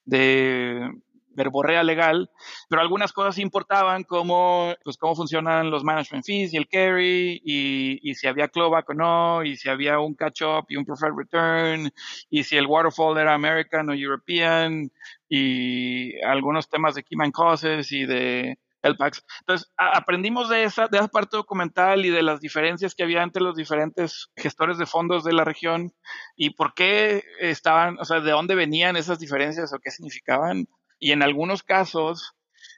de 0.04 0.90
verborrea 1.38 1.82
legal, 1.82 2.30
pero 2.68 2.82
algunas 2.82 3.12
cosas 3.12 3.38
importaban 3.38 4.04
como 4.04 4.74
pues 4.84 4.98
cómo 4.98 5.14
funcionan 5.14 5.70
los 5.70 5.84
management 5.84 6.26
fees 6.26 6.52
y 6.52 6.58
el 6.58 6.68
carry 6.68 7.40
y, 7.42 8.14
si 8.14 8.26
había 8.26 8.48
clawback 8.48 8.90
o 8.90 8.94
no 8.94 9.44
y 9.44 9.56
si 9.56 9.70
había 9.70 10.00
un 10.00 10.14
catch 10.14 10.42
up 10.42 10.66
y 10.68 10.76
un 10.76 10.84
preferred 10.84 11.14
return 11.16 11.90
y 12.28 12.42
si 12.44 12.56
el 12.56 12.66
waterfall 12.66 13.16
era 13.18 13.34
American 13.34 13.88
o 13.88 13.94
European 13.94 14.90
y 15.28 16.20
algunos 16.22 16.68
temas 16.68 16.94
de 16.94 17.04
key 17.04 17.16
man 17.16 17.30
causes 17.30 17.90
y 17.92 18.04
de 18.04 18.58
LPACs. 18.82 19.24
Entonces, 19.40 19.72
aprendimos 19.76 20.48
de 20.48 20.64
esa, 20.64 20.86
de 20.86 20.98
esa 20.98 21.08
parte 21.08 21.36
documental 21.36 22.04
y 22.04 22.10
de 22.10 22.22
las 22.22 22.40
diferencias 22.40 22.94
que 22.94 23.02
había 23.02 23.22
entre 23.22 23.42
los 23.42 23.56
diferentes 23.56 24.28
gestores 24.36 24.78
de 24.78 24.86
fondos 24.86 25.24
de 25.24 25.32
la 25.32 25.44
región 25.44 25.92
y 26.36 26.50
por 26.50 26.74
qué 26.74 27.24
estaban, 27.40 27.98
o 27.98 28.04
sea, 28.04 28.20
de 28.20 28.30
dónde 28.30 28.54
venían 28.54 28.96
esas 28.96 29.18
diferencias 29.18 29.72
o 29.72 29.78
qué 29.78 29.90
significaban. 29.90 30.66
Y 30.98 31.12
en 31.12 31.22
algunos 31.22 31.62
casos, 31.62 32.34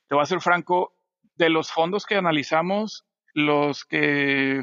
te 0.08 0.14
voy 0.14 0.22
a 0.22 0.26
ser 0.26 0.40
franco, 0.40 0.94
de 1.36 1.48
los 1.48 1.72
fondos 1.72 2.04
que 2.04 2.16
analizamos, 2.16 3.04
los 3.32 3.84
que 3.84 4.60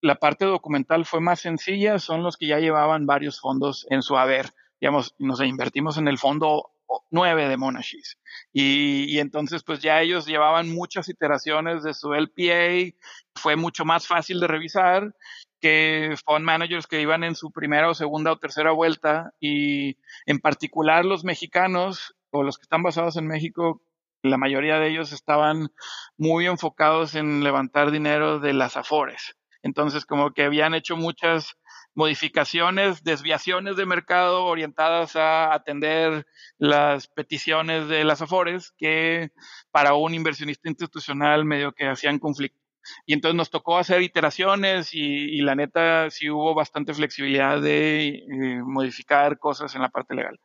la 0.00 0.14
parte 0.16 0.44
documental 0.44 1.06
fue 1.06 1.20
más 1.20 1.40
sencilla 1.40 1.98
son 1.98 2.22
los 2.22 2.36
que 2.36 2.46
ya 2.46 2.58
llevaban 2.58 3.06
varios 3.06 3.40
fondos 3.40 3.86
en 3.90 4.02
su 4.02 4.16
haber. 4.16 4.50
Digamos, 4.80 5.14
nos 5.18 5.40
invertimos 5.40 5.98
en 5.98 6.08
el 6.08 6.18
fondo 6.18 6.70
nueve 7.10 7.48
de 7.48 7.56
Monashis. 7.56 8.18
Y, 8.52 9.18
entonces, 9.18 9.62
pues 9.62 9.80
ya 9.80 10.00
ellos 10.02 10.26
llevaban 10.26 10.68
muchas 10.68 11.08
iteraciones 11.08 11.82
de 11.82 11.94
su 11.94 12.12
LPA, 12.12 12.94
fue 13.34 13.56
mucho 13.56 13.84
más 13.84 14.06
fácil 14.06 14.40
de 14.40 14.46
revisar 14.46 15.14
que 15.60 16.14
fund 16.26 16.44
managers 16.44 16.86
que 16.86 17.00
iban 17.00 17.24
en 17.24 17.34
su 17.34 17.50
primera 17.50 17.88
o 17.88 17.94
segunda 17.94 18.32
o 18.32 18.38
tercera 18.38 18.72
vuelta 18.72 19.32
y 19.40 19.96
en 20.26 20.38
particular 20.38 21.06
los 21.06 21.24
mexicanos 21.24 22.13
o 22.34 22.42
los 22.42 22.58
que 22.58 22.62
están 22.62 22.82
basados 22.82 23.16
en 23.16 23.28
México, 23.28 23.80
la 24.22 24.38
mayoría 24.38 24.80
de 24.80 24.88
ellos 24.88 25.12
estaban 25.12 25.68
muy 26.16 26.46
enfocados 26.46 27.14
en 27.14 27.44
levantar 27.44 27.92
dinero 27.92 28.40
de 28.40 28.52
las 28.52 28.76
afores. 28.76 29.36
Entonces, 29.62 30.04
como 30.04 30.32
que 30.32 30.42
habían 30.42 30.74
hecho 30.74 30.96
muchas 30.96 31.56
modificaciones, 31.94 33.04
desviaciones 33.04 33.76
de 33.76 33.86
mercado 33.86 34.46
orientadas 34.46 35.14
a 35.14 35.54
atender 35.54 36.26
las 36.58 37.06
peticiones 37.06 37.86
de 37.86 38.02
las 38.02 38.20
AFORES 38.20 38.72
que 38.76 39.30
para 39.70 39.94
un 39.94 40.12
inversionista 40.12 40.68
institucional 40.68 41.44
medio 41.44 41.72
que 41.72 41.86
hacían 41.86 42.18
conflicto. 42.18 42.63
Y 43.06 43.14
entonces 43.14 43.36
nos 43.36 43.50
tocó 43.50 43.78
hacer 43.78 44.02
iteraciones 44.02 44.90
y, 44.92 45.40
la 45.42 45.54
neta 45.54 46.10
sí 46.10 46.30
hubo 46.30 46.54
bastante 46.54 46.94
flexibilidad 46.94 47.60
de 47.60 48.08
eh, 48.08 48.62
modificar 48.64 49.38
cosas 49.38 49.74
en 49.74 49.82
la 49.82 49.90
parte 49.90 50.14
legal. 50.14 50.40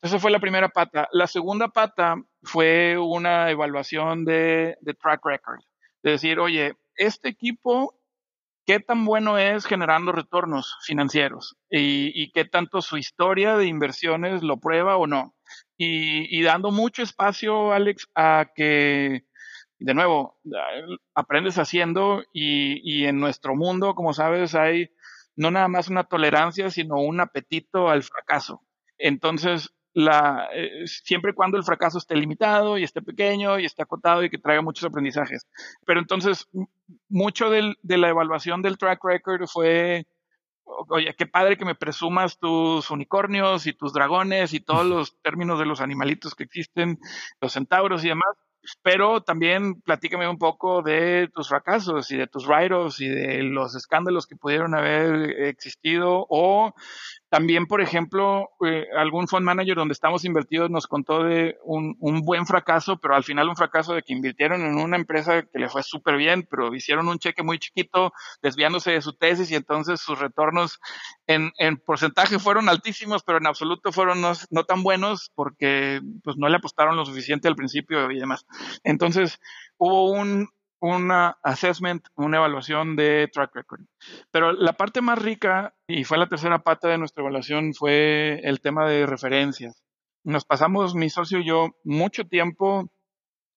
Esa 0.00 0.18
fue 0.18 0.30
la 0.30 0.40
primera 0.40 0.68
pata. 0.68 1.08
La 1.12 1.26
segunda 1.26 1.68
pata 1.68 2.16
fue 2.42 2.96
una 2.98 3.50
evaluación 3.50 4.24
de, 4.24 4.76
de 4.80 4.94
track 4.94 5.20
record. 5.24 5.60
De 6.02 6.12
decir, 6.12 6.38
oye, 6.38 6.74
este 6.96 7.28
equipo 7.28 7.98
qué 8.68 8.80
tan 8.80 9.06
bueno 9.06 9.38
es 9.38 9.64
generando 9.64 10.12
retornos 10.12 10.76
financieros 10.82 11.56
y, 11.70 12.30
qué 12.32 12.44
tanto 12.44 12.82
su 12.82 12.98
historia 12.98 13.56
de 13.56 13.66
inversiones 13.66 14.42
lo 14.42 14.60
prueba 14.60 14.98
o 14.98 15.06
no. 15.06 15.34
Y, 15.78 16.42
dando 16.42 16.70
mucho 16.70 17.02
espacio, 17.02 17.72
Alex, 17.72 18.08
a 18.14 18.50
que, 18.54 19.24
de 19.78 19.94
nuevo, 19.94 20.38
aprendes 21.14 21.58
haciendo 21.58 22.22
y, 22.32 22.80
y 22.82 23.06
en 23.06 23.20
nuestro 23.20 23.54
mundo, 23.54 23.94
como 23.94 24.12
sabes, 24.12 24.54
hay 24.54 24.90
no 25.36 25.50
nada 25.52 25.68
más 25.68 25.88
una 25.88 26.04
tolerancia, 26.04 26.68
sino 26.70 26.96
un 26.96 27.20
apetito 27.20 27.88
al 27.88 28.02
fracaso. 28.02 28.60
Entonces, 28.98 29.72
la, 29.94 30.48
eh, 30.52 30.86
siempre 30.86 31.30
y 31.30 31.34
cuando 31.34 31.56
el 31.56 31.64
fracaso 31.64 31.98
esté 31.98 32.16
limitado 32.16 32.76
y 32.76 32.84
esté 32.84 33.02
pequeño 33.02 33.58
y 33.58 33.64
esté 33.64 33.82
acotado 33.82 34.24
y 34.24 34.30
que 34.30 34.38
traiga 34.38 34.62
muchos 34.62 34.84
aprendizajes. 34.84 35.46
Pero 35.86 36.00
entonces, 36.00 36.48
mucho 37.08 37.50
del, 37.50 37.76
de 37.82 37.98
la 37.98 38.08
evaluación 38.08 38.62
del 38.62 38.78
track 38.78 39.04
record 39.04 39.46
fue, 39.46 40.06
oye, 40.64 41.14
qué 41.16 41.26
padre 41.26 41.56
que 41.56 41.64
me 41.64 41.74
presumas 41.74 42.38
tus 42.38 42.90
unicornios 42.90 43.66
y 43.66 43.72
tus 43.72 43.92
dragones 43.92 44.54
y 44.54 44.60
todos 44.60 44.86
los 44.86 45.20
términos 45.22 45.58
de 45.58 45.66
los 45.66 45.80
animalitos 45.80 46.34
que 46.34 46.44
existen, 46.44 46.98
los 47.40 47.52
centauros 47.52 48.04
y 48.04 48.08
demás. 48.08 48.34
Pero 48.82 49.22
también 49.22 49.80
platícame 49.82 50.28
un 50.28 50.38
poco 50.38 50.82
de 50.82 51.28
tus 51.34 51.48
fracasos 51.48 52.10
y 52.10 52.16
de 52.16 52.26
tus 52.26 52.46
write 52.46 52.68
y 52.98 53.08
de 53.08 53.42
los 53.42 53.74
escándalos 53.74 54.26
que 54.26 54.36
pudieron 54.36 54.74
haber 54.74 55.30
existido 55.46 56.26
o 56.28 56.74
también, 57.28 57.66
por 57.66 57.80
ejemplo, 57.80 58.50
eh, 58.64 58.86
algún 58.96 59.28
fund 59.28 59.44
manager 59.44 59.76
donde 59.76 59.92
estamos 59.92 60.24
invertidos 60.24 60.70
nos 60.70 60.86
contó 60.86 61.22
de 61.22 61.58
un, 61.62 61.96
un, 62.00 62.22
buen 62.22 62.46
fracaso, 62.46 62.98
pero 62.98 63.14
al 63.14 63.24
final 63.24 63.48
un 63.48 63.56
fracaso 63.56 63.94
de 63.94 64.02
que 64.02 64.14
invirtieron 64.14 64.62
en 64.62 64.78
una 64.78 64.96
empresa 64.96 65.42
que 65.42 65.58
le 65.58 65.68
fue 65.68 65.82
súper 65.82 66.16
bien, 66.16 66.46
pero 66.50 66.74
hicieron 66.74 67.08
un 67.08 67.18
cheque 67.18 67.42
muy 67.42 67.58
chiquito, 67.58 68.12
desviándose 68.40 68.92
de 68.92 69.02
su 69.02 69.12
tesis 69.12 69.50
y 69.50 69.56
entonces 69.56 70.00
sus 70.00 70.18
retornos 70.18 70.80
en, 71.26 71.52
en 71.58 71.76
porcentaje 71.76 72.38
fueron 72.38 72.68
altísimos, 72.68 73.22
pero 73.22 73.38
en 73.38 73.46
absoluto 73.46 73.92
fueron 73.92 74.20
no, 74.20 74.32
no, 74.50 74.64
tan 74.64 74.82
buenos 74.82 75.30
porque 75.34 76.00
pues 76.24 76.36
no 76.38 76.48
le 76.48 76.56
apostaron 76.56 76.96
lo 76.96 77.04
suficiente 77.04 77.48
al 77.48 77.56
principio 77.56 78.10
y 78.10 78.18
demás. 78.18 78.46
Entonces 78.84 79.38
hubo 79.76 80.10
un, 80.10 80.48
una 80.80 81.38
assessment, 81.42 82.06
una 82.14 82.38
evaluación 82.38 82.96
de 82.96 83.28
track 83.32 83.54
record. 83.54 83.82
Pero 84.30 84.52
la 84.52 84.74
parte 84.74 85.00
más 85.00 85.20
rica, 85.20 85.74
y 85.86 86.04
fue 86.04 86.18
la 86.18 86.28
tercera 86.28 86.60
pata 86.60 86.88
de 86.88 86.98
nuestra 86.98 87.22
evaluación, 87.22 87.74
fue 87.74 88.40
el 88.44 88.60
tema 88.60 88.88
de 88.88 89.06
referencias. 89.06 89.82
Nos 90.24 90.44
pasamos, 90.44 90.94
mi 90.94 91.10
socio 91.10 91.40
y 91.40 91.46
yo, 91.46 91.70
mucho 91.84 92.26
tiempo 92.26 92.90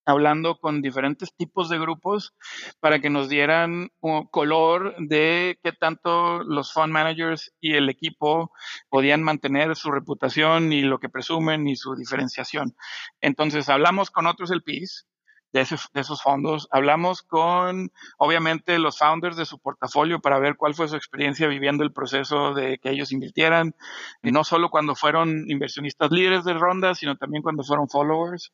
hablando 0.06 0.60
con 0.60 0.82
diferentes 0.82 1.36
tipos 1.36 1.70
de 1.70 1.80
grupos 1.80 2.34
para 2.80 3.00
que 3.00 3.10
nos 3.10 3.30
dieran 3.30 3.90
color 4.32 4.96
de 4.98 5.60
qué 5.64 5.72
tanto 5.74 6.44
los 6.44 6.74
fund 6.74 6.92
managers 6.92 7.54
y 7.60 7.76
el 7.76 7.90
equipo 7.90 8.52
podían 8.90 9.22
mantener 9.24 9.76
su 9.76 9.92
reputación 9.92 10.74
y 10.74 10.82
lo 10.82 11.00
que 11.00 11.10
presumen 11.10 11.68
y 11.68 11.76
su 11.76 11.96
diferenciación. 11.96 12.76
Entonces 13.22 13.70
hablamos 13.70 14.10
con 14.10 14.28
otros 14.28 14.52
LPs, 14.52 15.08
de, 15.54 15.62
esos 15.62 16.22
fondos. 16.22 16.68
Hablamos 16.72 17.22
con, 17.22 17.92
obviamente, 18.18 18.80
los 18.80 18.98
founders 18.98 19.36
de 19.36 19.46
su 19.46 19.60
portafolio 19.60 20.20
para 20.20 20.40
ver 20.40 20.56
cuál 20.56 20.74
fue 20.74 20.88
su 20.88 20.96
experiencia 20.96 21.48
viviendo 21.48 21.84
el 21.84 21.92
proceso 21.92 22.54
de 22.54 22.78
que 22.78 22.90
ellos 22.90 23.12
invirtieran, 23.12 23.76
y 24.24 24.32
no 24.32 24.44
solo 24.44 24.70
cuando 24.70 24.96
fueron 24.96 25.50
inversionistas 25.50 26.12
líderes 26.12 26.46
de 26.46 26.54
ronda, 26.54 26.96
sino 26.96 27.18
también 27.18 27.44
cuando 27.44 27.64
fueron 27.64 27.90
followers. 27.90 28.54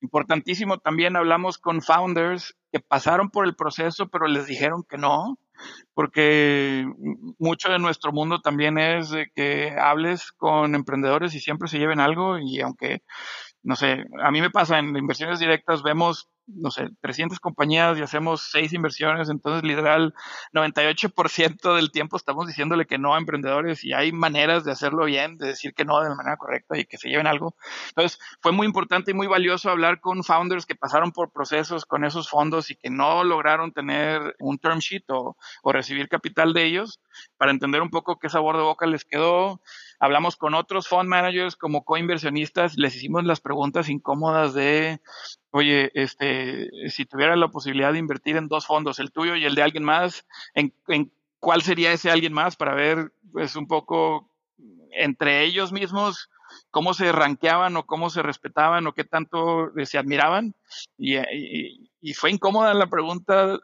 Importantísimo, 0.00 0.78
también 0.78 1.16
hablamos 1.16 1.58
con 1.58 1.82
founders 1.82 2.56
que 2.72 2.80
pasaron 2.80 3.30
por 3.30 3.46
el 3.46 3.54
proceso, 3.54 4.08
pero 4.08 4.26
les 4.26 4.46
dijeron 4.46 4.84
que 4.88 4.98
no, 4.98 5.38
porque 5.94 6.86
mucho 7.38 7.70
de 7.70 7.78
nuestro 7.78 8.12
mundo 8.12 8.40
también 8.40 8.78
es 8.78 9.10
de 9.10 9.30
que 9.34 9.74
hables 9.78 10.32
con 10.32 10.74
emprendedores 10.74 11.34
y 11.34 11.40
siempre 11.40 11.68
se 11.68 11.78
lleven 11.78 12.00
algo 12.00 12.38
y 12.38 12.60
aunque 12.60 13.02
no 13.62 13.76
sé, 13.76 14.04
a 14.22 14.30
mí 14.30 14.40
me 14.40 14.50
pasa 14.50 14.78
en 14.78 14.96
inversiones 14.96 15.40
directas, 15.40 15.82
vemos 15.82 16.28
no 16.48 16.70
sé, 16.70 16.88
300 17.00 17.40
compañías 17.40 17.98
y 17.98 18.02
hacemos 18.02 18.48
seis 18.50 18.72
inversiones, 18.72 19.28
entonces 19.28 19.62
literal 19.62 20.14
98% 20.52 21.74
del 21.74 21.90
tiempo 21.90 22.16
estamos 22.16 22.46
diciéndole 22.46 22.86
que 22.86 22.98
no 22.98 23.14
a 23.14 23.18
emprendedores 23.18 23.84
y 23.84 23.92
hay 23.92 24.12
maneras 24.12 24.64
de 24.64 24.72
hacerlo 24.72 25.04
bien, 25.04 25.36
de 25.38 25.48
decir 25.48 25.74
que 25.74 25.84
no 25.84 26.00
de 26.00 26.08
la 26.08 26.14
manera 26.14 26.36
correcta 26.36 26.78
y 26.78 26.84
que 26.86 26.96
se 26.96 27.08
lleven 27.08 27.26
algo. 27.26 27.54
Entonces 27.88 28.18
fue 28.40 28.52
muy 28.52 28.66
importante 28.66 29.10
y 29.10 29.14
muy 29.14 29.26
valioso 29.26 29.70
hablar 29.70 30.00
con 30.00 30.24
founders 30.24 30.66
que 30.66 30.74
pasaron 30.74 31.12
por 31.12 31.32
procesos 31.32 31.84
con 31.84 32.04
esos 32.04 32.28
fondos 32.28 32.70
y 32.70 32.76
que 32.76 32.90
no 32.90 33.24
lograron 33.24 33.72
tener 33.72 34.34
un 34.38 34.58
term 34.58 34.78
sheet 34.78 35.04
o, 35.10 35.36
o 35.62 35.72
recibir 35.72 36.08
capital 36.08 36.52
de 36.52 36.64
ellos 36.64 37.00
para 37.36 37.50
entender 37.50 37.82
un 37.82 37.90
poco 37.90 38.18
qué 38.18 38.28
sabor 38.28 38.56
de 38.56 38.62
boca 38.62 38.86
les 38.86 39.04
quedó. 39.04 39.60
Hablamos 40.00 40.36
con 40.36 40.54
otros 40.54 40.88
fund 40.88 41.08
managers 41.08 41.56
como 41.56 41.84
coinversionistas, 41.84 42.76
les 42.76 42.94
hicimos 42.96 43.24
las 43.24 43.40
preguntas 43.40 43.88
incómodas 43.88 44.54
de 44.54 45.00
oye, 45.50 45.90
este, 45.94 46.70
si 46.90 47.04
tuviera 47.04 47.36
la 47.36 47.48
posibilidad 47.48 47.92
de 47.92 47.98
invertir 47.98 48.36
en 48.36 48.48
dos 48.48 48.66
fondos, 48.66 48.98
el 48.98 49.12
tuyo 49.12 49.34
y 49.34 49.44
el 49.44 49.54
de 49.54 49.62
alguien 49.62 49.84
más, 49.84 50.26
¿en, 50.54 50.72
cuál 51.40 51.62
sería 51.62 51.92
ese 51.92 52.10
alguien 52.10 52.32
más 52.32 52.56
para 52.56 52.74
ver, 52.74 53.12
pues, 53.32 53.56
un 53.56 53.66
poco 53.66 54.30
entre 54.92 55.44
ellos 55.44 55.72
mismos 55.72 56.30
cómo 56.70 56.94
se 56.94 57.12
ranqueaban 57.12 57.76
o 57.76 57.86
cómo 57.86 58.10
se 58.10 58.22
respetaban 58.22 58.86
o 58.86 58.92
qué 58.92 59.04
tanto 59.04 59.72
se 59.84 59.98
admiraban? 59.98 60.54
Y, 60.96 61.16
y 62.00 62.14
fue 62.14 62.30
incómoda 62.30 62.74
la 62.74 62.86
pregunta 62.88 63.58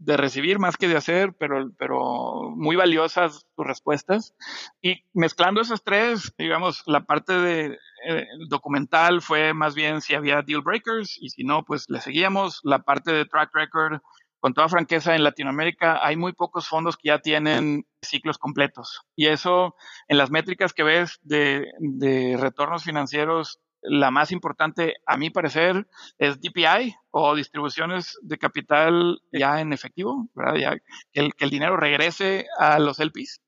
de 0.00 0.16
recibir 0.16 0.58
más 0.58 0.76
que 0.78 0.88
de 0.88 0.96
hacer, 0.96 1.34
pero, 1.38 1.70
pero 1.78 2.50
muy 2.56 2.74
valiosas 2.74 3.46
sus 3.54 3.66
respuestas. 3.66 4.34
Y 4.80 5.04
mezclando 5.12 5.60
esas 5.60 5.84
tres, 5.84 6.32
digamos, 6.38 6.82
la 6.86 7.04
parte 7.04 7.34
de 7.34 7.78
eh, 8.08 8.26
documental 8.48 9.20
fue 9.20 9.52
más 9.52 9.74
bien 9.74 10.00
si 10.00 10.14
había 10.14 10.40
deal 10.40 10.62
breakers 10.62 11.18
y 11.20 11.28
si 11.28 11.44
no, 11.44 11.64
pues 11.64 11.84
le 11.88 12.00
seguíamos. 12.00 12.60
La 12.64 12.78
parte 12.78 13.12
de 13.12 13.26
track 13.26 13.50
record, 13.52 14.00
con 14.40 14.54
toda 14.54 14.70
franqueza, 14.70 15.14
en 15.14 15.22
Latinoamérica 15.22 16.00
hay 16.02 16.16
muy 16.16 16.32
pocos 16.32 16.66
fondos 16.66 16.96
que 16.96 17.08
ya 17.08 17.18
tienen 17.18 17.84
ciclos 18.00 18.38
completos. 18.38 19.02
Y 19.14 19.26
eso, 19.26 19.76
en 20.08 20.16
las 20.16 20.30
métricas 20.30 20.72
que 20.72 20.82
ves 20.82 21.18
de, 21.20 21.70
de 21.78 22.38
retornos 22.38 22.84
financieros, 22.84 23.60
la 23.82 24.10
más 24.10 24.32
importante, 24.32 24.96
a 25.06 25.16
mi 25.16 25.30
parecer, 25.30 25.86
es 26.18 26.40
DPI 26.40 26.94
o 27.10 27.34
distribuciones 27.34 28.18
de 28.22 28.38
capital 28.38 29.22
ya 29.32 29.60
en 29.60 29.72
efectivo, 29.72 30.28
¿verdad? 30.34 30.54
Ya 30.56 30.78
que 31.12 31.20
el, 31.20 31.34
que 31.34 31.44
el 31.44 31.50
dinero 31.50 31.76
regrese 31.76 32.46
a 32.58 32.78
los 32.78 32.98
LPs. 32.98 33.40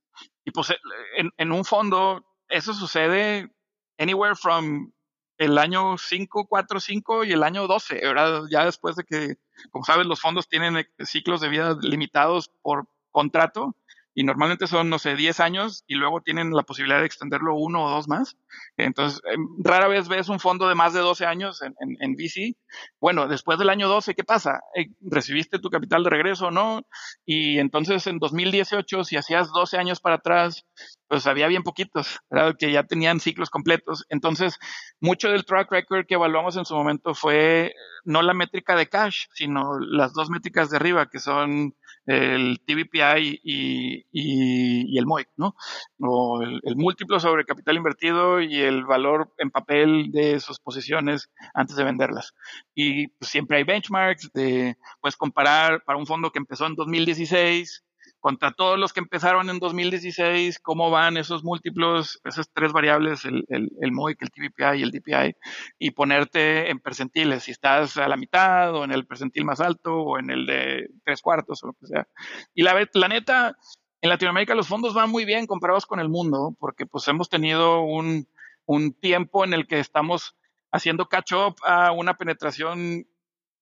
Y 0.45 0.51
pues 0.51 0.72
en, 1.16 1.30
en 1.37 1.53
un 1.53 1.64
fondo, 1.64 2.24
eso 2.49 2.74
sucede 2.74 3.53
anywhere 3.99 4.35
from 4.35 4.93
el 5.39 5.59
año 5.59 5.99
5, 5.99 6.47
4, 6.49 6.80
5 6.80 7.24
y 7.24 7.33
el 7.33 7.43
año 7.43 7.66
12, 7.66 7.95
¿verdad? 7.97 8.43
Ya 8.51 8.64
después 8.64 8.97
de 8.97 9.05
que, 9.05 9.37
como 9.70 9.85
sabes, 9.85 10.07
los 10.07 10.20
fondos 10.20 10.49
tienen 10.49 10.87
ciclos 11.01 11.41
de 11.41 11.49
vida 11.49 11.76
limitados 11.80 12.51
por 12.62 12.87
contrato 13.11 13.76
y 14.15 14.25
normalmente 14.25 14.67
son, 14.67 14.91
no 14.91 14.99
sé, 14.99 15.17
10 15.17 15.41
años 15.41 15.85
y 15.87 15.95
luego 15.95 16.21
tienen 16.21 16.53
la 16.53 16.63
posibilidad 16.63 17.01
de 17.01 17.07
extenderlo 17.07 17.55
uno 17.55 17.85
o 17.85 17.91
dos 17.91 18.09
más. 18.09 18.37
Entonces, 18.77 19.21
em, 19.33 19.47
rara 19.63 19.89
vez 19.89 20.09
ves 20.09 20.29
un 20.29 20.41
fondo 20.41 20.69
de 20.69 20.75
más 20.75 20.93
de 20.93 21.01
12 21.01 21.25
años 21.25 21.63
en, 21.63 21.75
en, 21.81 21.97
en 22.01 22.15
VC. 22.15 22.57
Bueno, 23.01 23.27
después 23.29 23.59
del 23.59 23.71
año 23.71 23.89
12, 23.89 24.15
¿qué 24.15 24.25
pasa? 24.25 24.61
Eh, 24.75 24.89
¿Recibiste 25.01 25.59
tu 25.59 25.71
capital 25.71 26.05
de 26.05 26.11
regreso 26.11 26.49
o 26.49 26.51
no? 26.51 26.83
Y 27.25 27.59
entonces 27.59 28.07
en 28.07 28.19
2018, 28.19 29.05
si 29.05 29.17
hacías 29.17 29.51
12 29.51 29.79
años 29.79 30.01
para 30.01 30.17
atrás, 30.17 30.67
pues 31.13 31.27
había 31.27 31.47
bien 31.47 31.63
poquitos, 31.63 32.21
¿verdad? 32.31 32.57
Que 32.59 32.73
ya 32.73 32.85
tenían 32.85 33.21
ciclos 33.21 33.51
completos. 33.51 34.07
Entonces, 34.09 34.59
mucho 34.99 35.29
del 35.29 35.45
track 35.45 35.71
record 35.71 36.07
que 36.07 36.15
evaluamos 36.15 36.57
en 36.57 36.65
su 36.65 36.75
momento 36.75 37.15
fue 37.15 37.75
no 38.07 38.23
la 38.23 38.33
métrica 38.33 38.77
de 38.77 38.89
cash, 38.89 39.27
sino 39.35 39.79
las 39.79 40.15
dos 40.15 40.31
métricas 40.31 40.71
de 40.71 40.79
arriba, 40.79 41.11
que 41.11 41.19
son 41.19 41.75
el 42.07 42.63
TVPI 42.67 43.41
y, 43.45 44.07
y, 44.11 44.95
y 44.95 44.99
el 44.99 45.05
MOIC, 45.05 45.29
¿no? 45.37 45.55
O 46.01 46.41
el, 46.41 46.61
el, 46.63 46.77
múltiplo 46.77 47.21
sobre 47.21 47.45
capital 47.45 47.77
invertido 47.77 48.41
y 48.41 48.63
el 48.63 48.87
valor 48.87 49.35
en 49.37 49.51
papel 49.51 50.13
de 50.13 50.41
sus 50.41 50.61
posiciones 50.61 51.31
antes 51.53 51.77
de 51.77 51.85
venderlas. 51.85 52.33
Y 52.75 53.09
pues, 53.09 53.31
siempre 53.31 53.59
hay 53.59 53.65
benchmarks 53.65 54.33
de, 54.33 54.79
pues, 55.03 55.15
comparar 55.15 55.85
para 55.85 55.99
un 55.99 56.07
fondo 56.07 56.33
que 56.33 56.39
empezó 56.39 56.65
en 56.65 56.75
2016 56.75 57.85
contra 58.23 58.53
todos 58.53 58.79
los 58.79 58.93
que 58.93 59.01
empezaron 59.01 59.51
en 59.51 59.59
2016, 59.59 60.61
cómo 60.61 60.91
van 60.91 61.16
esos 61.16 61.43
múltiplos, 61.43 62.20
esas 62.25 62.49
tres 62.55 62.73
variables, 62.73 63.25
el, 63.25 63.45
el, 63.49 63.68
el 63.81 63.91
MOIC, 63.91 64.23
el 64.23 64.31
TVPI 64.31 64.79
y 64.79 64.83
el 64.85 64.93
DPI, 64.93 65.35
y 65.81 65.91
ponerte 65.91 66.70
en 66.70 66.79
percentiles, 66.79 67.43
si 67.43 67.51
estás 67.51 67.97
a 67.97 68.07
la 68.07 68.16
mitad 68.16 68.77
o 68.77 68.85
en 68.85 68.93
el 68.93 69.07
percentil 69.09 69.45
más 69.45 69.61
alto 69.61 69.97
o 69.97 70.20
en 70.20 70.31
el 70.31 70.47
de 70.47 70.89
tres 71.05 71.20
cuartos 71.20 71.64
o 71.64 71.66
lo 71.66 71.73
que 71.73 71.89
sea. 71.89 72.07
Y 72.55 72.62
la, 72.62 72.89
la 72.95 73.09
neta, 73.09 73.57
en 74.01 74.09
Latinoamérica 74.09 74.55
los 74.55 74.68
fondos 74.68 74.95
van 74.95 75.11
muy 75.11 75.25
bien 75.25 75.49
comparados 75.49 75.85
con 75.85 75.99
el 75.99 76.09
mundo, 76.09 76.55
porque 76.61 76.87
pues 76.87 77.09
hemos 77.09 77.29
tenido 77.29 77.81
un, 77.81 78.29
un 78.66 78.93
tiempo 78.93 79.45
en 79.45 79.53
el 79.53 79.66
que 79.66 79.81
estamos 79.81 80.37
haciendo 80.70 81.09
catch 81.09 81.33
up 81.33 81.57
a 81.66 81.91
una 81.91 82.16
penetración 82.16 83.05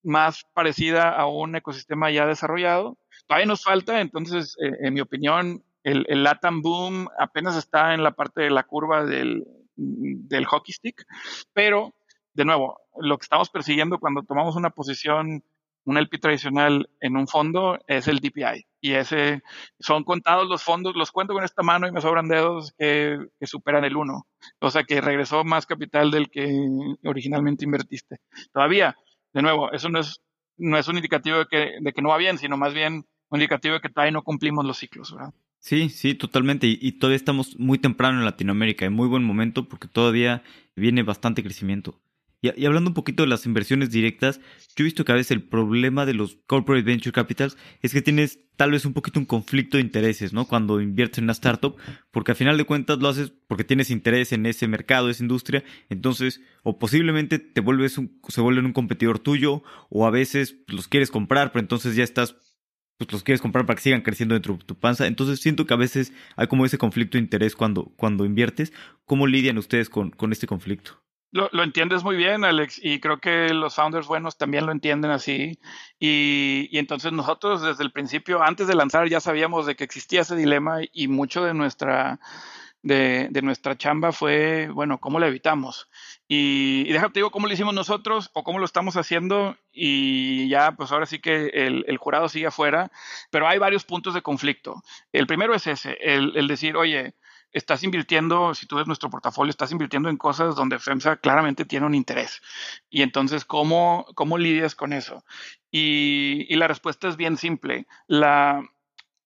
más 0.03 0.45
parecida 0.53 1.09
a 1.09 1.27
un 1.27 1.57
ecosistema 1.57 2.11
ya 2.11 2.27
desarrollado. 2.27 2.99
Todavía 3.31 3.47
nos 3.47 3.63
falta, 3.63 4.01
entonces, 4.01 4.57
eh, 4.61 4.73
en 4.81 4.93
mi 4.93 5.01
opinión, 5.01 5.63
el, 5.85 6.05
el, 6.09 6.25
LATAM 6.25 6.63
Boom 6.63 7.09
apenas 7.17 7.55
está 7.55 7.95
en 7.95 8.03
la 8.03 8.11
parte 8.11 8.41
de 8.41 8.51
la 8.51 8.65
curva 8.65 9.05
del, 9.05 9.47
hockey 10.49 10.75
stick, 10.75 11.07
pero, 11.53 11.95
de 12.35 12.45
nuevo, 12.45 12.81
lo 12.99 13.17
que 13.19 13.23
estamos 13.23 13.49
persiguiendo 13.49 14.01
cuando 14.01 14.25
tomamos 14.25 14.57
una 14.57 14.71
posición, 14.71 15.45
un 15.85 15.97
LP 15.97 16.19
tradicional 16.19 16.91
en 17.01 17.17
un 17.17 17.29
fondo, 17.29 17.79
es 17.87 18.09
el 18.09 18.19
DPI. 18.19 18.67
Y 18.81 18.95
ese, 18.95 19.43
son 19.79 20.03
contados 20.03 20.49
los 20.49 20.65
fondos, 20.65 20.97
los 20.97 21.13
cuento 21.13 21.33
con 21.33 21.45
esta 21.45 21.63
mano 21.63 21.87
y 21.87 21.93
me 21.93 22.01
sobran 22.01 22.27
dedos 22.27 22.75
que, 22.77 23.17
que 23.39 23.47
superan 23.47 23.85
el 23.85 23.97
1. 23.97 24.27
O 24.59 24.71
sea 24.73 24.83
que 24.83 25.01
regresó 25.01 25.45
más 25.45 25.67
capital 25.67 26.11
del 26.11 26.31
que 26.31 26.53
originalmente 27.05 27.65
invertiste. 27.65 28.17
Todavía, 28.53 28.97
de 29.33 29.43
nuevo, 29.43 29.71
eso 29.71 29.89
no 29.89 30.01
es, 30.01 30.21
no 30.57 30.77
es 30.77 30.89
un 30.89 30.97
indicativo 30.97 31.39
de 31.39 31.47
que, 31.47 31.73
de 31.81 31.93
que 31.93 32.03
no 32.03 32.09
va 32.09 32.17
bien, 32.17 32.37
sino 32.37 32.57
más 32.57 32.75
bien 32.75 33.07
un 33.31 33.39
indicativo 33.39 33.75
de 33.75 33.81
que 33.81 33.89
todavía 33.89 34.13
no 34.13 34.23
cumplimos 34.23 34.65
los 34.65 34.79
ciclos, 34.79 35.15
¿verdad? 35.15 35.33
Sí, 35.61 35.91
sí, 35.91 36.15
totalmente. 36.15 36.67
Y, 36.67 36.93
todavía 36.93 37.17
estamos 37.17 37.59
muy 37.59 37.79
temprano 37.79 38.19
en 38.19 38.25
Latinoamérica, 38.25 38.87
en 38.87 38.95
muy 38.95 39.09
buen 39.09 39.23
momento, 39.23 39.69
porque 39.69 39.89
todavía 39.89 40.43
viene 40.75 41.03
bastante 41.03 41.43
crecimiento. 41.43 42.01
Y, 42.41 42.59
y, 42.59 42.65
hablando 42.65 42.89
un 42.89 42.95
poquito 42.95 43.23
de 43.23 43.29
las 43.29 43.45
inversiones 43.45 43.91
directas, 43.91 44.41
yo 44.75 44.83
he 44.83 44.85
visto 44.85 45.05
que 45.05 45.13
a 45.13 45.17
veces 45.17 45.33
el 45.33 45.43
problema 45.43 46.07
de 46.07 46.15
los 46.15 46.39
corporate 46.47 46.83
venture 46.83 47.13
capitals 47.13 47.59
es 47.83 47.93
que 47.93 48.01
tienes 48.01 48.41
tal 48.57 48.71
vez 48.71 48.87
un 48.87 48.95
poquito 48.95 49.21
un 49.21 49.27
conflicto 49.27 49.77
de 49.77 49.83
intereses, 49.83 50.33
¿no? 50.33 50.47
Cuando 50.47 50.81
inviertes 50.81 51.19
en 51.19 51.25
una 51.25 51.33
startup, 51.33 51.77
porque 52.11 52.33
al 52.33 52.37
final 52.37 52.57
de 52.57 52.65
cuentas 52.65 52.99
lo 52.99 53.09
haces 53.09 53.31
porque 53.47 53.65
tienes 53.65 53.91
interés 53.91 54.33
en 54.33 54.47
ese 54.47 54.67
mercado, 54.67 55.11
esa 55.11 55.23
industria, 55.23 55.63
entonces, 55.91 56.41
o 56.63 56.79
posiblemente 56.79 57.39
te 57.39 57.61
vuelves 57.61 57.99
un, 57.99 58.19
se 58.29 58.41
vuelven 58.41 58.65
un 58.65 58.73
competidor 58.73 59.19
tuyo, 59.19 59.63
o 59.91 60.07
a 60.07 60.11
veces 60.11 60.57
los 60.69 60.89
quieres 60.89 61.11
comprar, 61.11 61.53
pero 61.53 61.61
entonces 61.61 61.97
ya 61.97 62.05
estás 62.05 62.37
pues 63.01 63.13
los 63.13 63.23
quieres 63.23 63.41
comprar 63.41 63.65
para 63.65 63.77
que 63.77 63.83
sigan 63.83 64.03
creciendo 64.03 64.35
dentro 64.35 64.59
de 64.59 64.65
tu 64.65 64.75
panza. 64.75 65.07
Entonces 65.07 65.41
siento 65.41 65.65
que 65.65 65.73
a 65.73 65.79
veces 65.79 66.13
hay 66.37 66.49
como 66.49 66.67
ese 66.67 66.77
conflicto 66.77 67.17
de 67.17 67.23
interés 67.23 67.57
cuando, 67.57 67.87
cuando 67.97 68.27
inviertes. 68.27 68.75
¿Cómo 69.07 69.27
lidian 69.27 69.57
ustedes 69.57 69.89
con, 69.89 70.11
con 70.11 70.33
este 70.33 70.47
conflicto? 70.47 71.01
Lo, 71.33 71.49
lo, 71.53 71.63
entiendes 71.63 72.05
muy 72.05 72.17
bien, 72.17 72.45
Alex, 72.45 72.79
y 72.83 73.01
creo 73.01 73.19
que 73.19 73.55
los 73.55 73.77
founders 73.77 74.07
buenos 74.07 74.37
también 74.37 74.67
lo 74.67 74.73
entienden 74.73 75.13
así. 75.13 75.59
Y, 75.99 76.69
y, 76.71 76.79
entonces 76.79 77.11
nosotros 77.13 77.63
desde 77.63 77.85
el 77.85 77.93
principio, 77.93 78.43
antes 78.43 78.67
de 78.67 78.75
lanzar, 78.75 79.09
ya 79.09 79.21
sabíamos 79.21 79.65
de 79.65 79.77
que 79.77 79.85
existía 79.85 80.21
ese 80.21 80.37
dilema 80.37 80.81
y 80.93 81.09
mucho 81.09 81.43
de 81.43 81.55
nuestra, 81.55 82.21
de, 82.83 83.29
de 83.31 83.43
nuestra 83.43 83.79
chamba 83.79 84.13
fue, 84.13 84.69
bueno, 84.75 84.99
¿cómo 84.99 85.19
lo 85.21 85.27
evitamos? 85.27 85.89
Y, 86.33 86.85
y 86.87 86.93
déjate 86.93 87.19
digo 87.19 87.33
cómo 87.33 87.49
lo 87.49 87.53
hicimos 87.53 87.75
nosotros 87.75 88.31
o 88.35 88.45
cómo 88.45 88.61
lo 88.61 88.65
estamos 88.65 88.97
haciendo 88.97 89.57
y 89.73 90.49
ya, 90.49 90.71
pues 90.77 90.93
ahora 90.93 91.05
sí 91.07 91.19
que 91.19 91.49
el, 91.49 91.99
jurado 91.99 92.29
sigue 92.29 92.47
afuera, 92.47 92.93
pero 93.33 93.49
hay 93.49 93.59
varios 93.59 93.83
puntos 93.83 94.15
de 94.15 94.23
conflicto. 94.23 94.81
El 95.11 95.27
primero 95.27 95.57
es 95.57 95.67
ese, 95.67 95.99
el, 96.01 96.47
decir, 96.47 96.77
oye, 96.77 97.17
estás 97.51 97.83
invirtiendo, 97.83 98.55
si 98.55 98.67
tú 98.67 98.77
ves 98.77 98.87
nuestro 98.87 99.11
portafolio, 99.11 99.51
estás 99.51 99.73
invirtiendo 99.73 100.09
en 100.09 100.19
cosas 100.19 100.55
donde 100.55 100.79
FEMSA 100.79 101.17
claramente 101.17 101.65
tiene 101.65 101.87
un 101.87 101.97
interés. 101.97 102.41
Y 102.89 103.03
entonces, 103.03 103.45
¿cómo, 103.45 104.07
cómo 104.15 104.39
lidias 104.39 104.77
con 104.77 104.93
eso? 104.93 105.25
Y 105.73 106.55
la 106.55 106.69
respuesta 106.69 107.09
es 107.09 107.17
bien 107.17 107.39
simple. 107.39 107.89
La, 108.07 108.63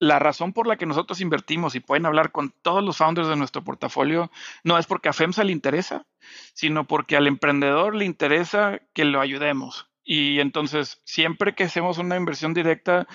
la 0.05 0.19
razón 0.19 0.53
por 0.53 0.67
la 0.67 0.77
que 0.77 0.87
nosotros 0.87 1.21
invertimos 1.21 1.75
y 1.75 1.81
pueden 1.81 2.05
hablar 2.05 2.31
con 2.31 2.53
todos 2.63 2.85
los 2.85 2.99
founders 2.99 3.29
de 3.29 3.37
nuestro 3.37 3.65
portafolio 3.65 4.31
no 4.63 4.79
es 4.79 4.87
porque 4.87 5.09
a 5.09 5.15
FEMSA 5.15 5.45
le 5.45 5.53
interesa, 5.53 6.07
sino 6.53 6.87
porque 6.87 7.17
al 7.17 7.27
emprendedor 7.27 7.95
le 7.95 8.05
interesa 8.05 8.81
que 8.93 9.07
lo 9.07 9.21
ayudemos. 9.21 9.89
Y 10.05 10.41
entonces, 10.41 11.01
siempre 11.05 11.55
que 11.55 11.65
hacemos 11.65 11.97
una 11.97 12.17
inversión 12.17 12.53
directa, 12.53 13.07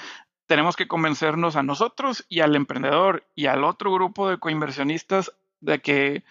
tenemos 0.47 0.75
que 0.75 0.87
convencernos 0.87 1.55
a 1.55 1.63
nosotros 1.63 2.25
y 2.27 2.39
al 2.39 2.55
emprendedor 2.55 3.23
y 3.35 3.45
al 3.45 3.63
otro 3.63 3.93
grupo 3.93 4.27
de 4.27 4.39
coinversionistas 4.39 5.31
de 5.61 5.79
que 5.81 6.23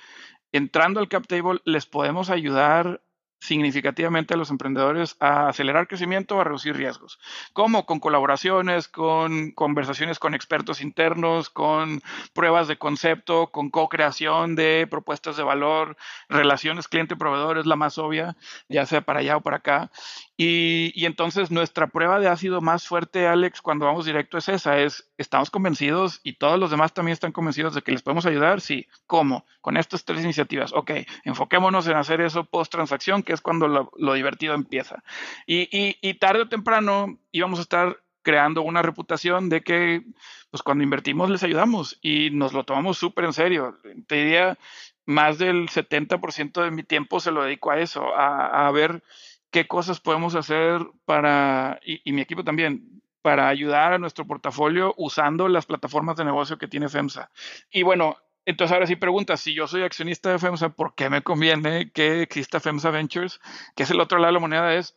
entrando 0.51 0.99
al 0.99 1.09
cap 1.09 1.27
table 1.29 1.61
les 1.65 1.87
podemos 1.87 2.31
ayudar 2.31 3.01
significativamente 3.41 4.35
a 4.35 4.37
los 4.37 4.51
emprendedores 4.51 5.17
a 5.21 5.49
acelerar 5.49 5.89
crecimiento 5.89 6.41
a 6.41 6.45
reducir 6.45 6.77
riesgos. 6.77 7.19
¿Cómo? 7.53 7.87
Con 7.87 8.01
colaboraciones, 8.01 8.89
con 8.89 9.53
conversaciones 9.53 10.19
con 10.19 10.35
expertos 10.35 10.81
internos, 10.81 11.51
con 11.51 12.03
pruebas 12.33 12.69
de 12.69 12.79
concepto, 12.79 13.49
con 13.49 13.71
co-creación 13.71 14.57
de 14.57 14.87
propuestas 14.91 15.37
de 15.37 15.43
valor, 15.43 15.97
relaciones 16.29 16.89
cliente-proveedor 16.89 17.59
es 17.59 17.67
la 17.67 17.77
más 17.77 17.99
obvia, 17.99 18.37
ya 18.69 18.87
sea 18.87 19.01
para 19.03 19.21
allá 19.21 19.37
o 19.37 19.41
para 19.41 19.59
acá. 19.59 19.91
Y, 20.37 20.93
y, 20.95 21.07
entonces 21.07 21.51
nuestra 21.51 21.89
prueba 21.89 22.21
de 22.21 22.29
ácido 22.29 22.61
más 22.61 22.87
fuerte, 22.87 23.27
Alex, 23.27 23.61
cuando 23.61 23.87
vamos 23.87 24.07
directo 24.07 24.39
es 24.39 24.49
esa, 24.49 24.79
es, 24.79 25.11
estamos 25.19 25.51
convencidos 25.51 26.21
y 26.23 26.35
todos 26.35 26.61
los 26.61 26.71
demás 26.71 26.93
también 26.93 27.15
están 27.15 27.33
convencidos 27.33 27.75
de 27.75 27.83
que 27.83 27.91
les 27.91 28.03
podemos 28.03 28.25
ayudar, 28.25 28.61
sí. 28.61 28.87
¿Cómo? 29.07 29.45
Con 29.61 29.77
estas 29.77 30.05
tres 30.05 30.23
iniciativas. 30.23 30.73
Ok, 30.73 30.93
enfoquémonos 31.25 31.89
en 31.89 31.97
hacer 31.97 32.21
eso 32.21 32.45
post-transacción, 32.45 33.25
que 33.29 33.35
es 33.35 33.43
cuando 33.43 33.69
lo, 33.69 34.15
divertido 34.15 34.55
empieza. 34.55 35.05
Y, 35.47 36.15
tarde 36.15 36.41
o 36.41 36.49
temprano 36.49 37.19
íbamos 37.31 37.59
a 37.59 37.63
estar 37.63 37.99
creando 38.23 38.63
una 38.63 38.81
reputación 38.81 39.51
de 39.51 39.61
que, 39.61 40.03
pues 40.51 40.63
cuando 40.63 40.83
invertimos 40.83 41.29
les 41.29 41.43
ayudamos 41.43 41.99
y 42.01 42.31
nos 42.31 42.55
lo 42.55 42.65
tomamos 42.65 42.97
súper 42.97 43.27
en 43.27 43.35
serio. 43.35 43.77
Te 44.07 44.15
diría, 44.15 44.57
más 45.05 45.37
del 45.37 45.69
70% 45.69 46.63
de 46.63 46.71
mi 46.71 46.85
tiempo 46.85 47.21
se 47.21 47.31
lo 47.31 47.43
dedico 47.43 47.71
a 47.71 47.79
eso, 47.79 48.17
a, 48.17 48.67
a 48.67 48.71
ver 48.71 49.03
qué 49.51 49.67
cosas 49.67 50.01
podemos 50.01 50.35
hacer 50.35 50.81
para, 51.05 51.79
y, 51.85 52.01
y, 52.09 52.15
mi 52.15 52.23
equipo 52.23 52.45
también, 52.45 53.03
para 53.21 53.49
ayudar 53.49 53.93
a 53.93 53.99
nuestro 53.99 54.27
portafolio 54.27 54.95
usando 54.97 55.49
las 55.49 55.67
plataformas 55.67 56.17
de 56.17 56.25
negocio 56.25 56.57
que 56.57 56.67
tiene 56.67 56.89
FEMSA. 56.89 57.31
Y 57.71 57.83
bueno, 57.83 58.17
entonces 58.49 58.73
ahora 58.73 58.87
sí 58.87 58.97
preguntas, 58.97 59.41
si 59.41 59.53
yo 59.53 59.67
soy 59.67 59.83
accionista 59.83 60.33
de 60.33 60.39
FEMSA, 60.39 60.71
¿por 60.71 60.95
qué 60.95 61.11
me 61.11 61.21
conviene 61.23 61.91
que 61.93 62.23
exista 62.23 62.61
FEMSA 62.61 62.91
Ventures? 62.91 63.41
Que 63.77 63.83
es 63.83 63.91
el 63.91 64.01
otro 64.01 64.19
lado 64.19 64.29
de 64.29 64.33
la 64.33 64.41
moneda, 64.41 64.75
es 64.75 64.97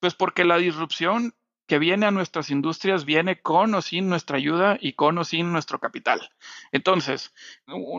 pues 0.00 0.16
porque 0.16 0.44
la 0.44 0.58
disrupción 0.58 1.32
que 1.68 1.78
viene 1.78 2.06
a 2.06 2.10
nuestras 2.10 2.50
industrias 2.50 3.04
viene 3.04 3.40
con 3.40 3.72
o 3.74 3.82
sin 3.82 4.08
nuestra 4.08 4.36
ayuda 4.36 4.78
y 4.80 4.94
con 4.94 5.16
o 5.18 5.22
sin 5.22 5.52
nuestro 5.52 5.78
capital. 5.78 6.28
Entonces, 6.72 7.32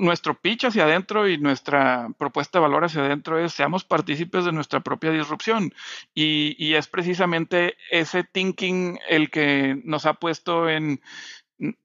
nuestro 0.01 0.33
pitch 0.33 0.65
hacia 0.65 0.83
adentro 0.83 1.29
y 1.29 1.37
nuestra 1.37 2.09
propuesta 2.17 2.59
de 2.59 2.63
valor 2.63 2.83
hacia 2.83 3.05
adentro 3.05 3.39
es 3.39 3.53
seamos 3.53 3.85
partícipes 3.85 4.43
de 4.43 4.51
nuestra 4.51 4.81
propia 4.81 5.11
disrupción. 5.11 5.73
Y, 6.13 6.57
y 6.57 6.73
es 6.73 6.87
precisamente 6.87 7.77
ese 7.89 8.25
thinking 8.25 8.99
el 9.07 9.29
que 9.29 9.79
nos 9.85 10.05
ha 10.05 10.15
puesto 10.15 10.67
en, 10.67 10.99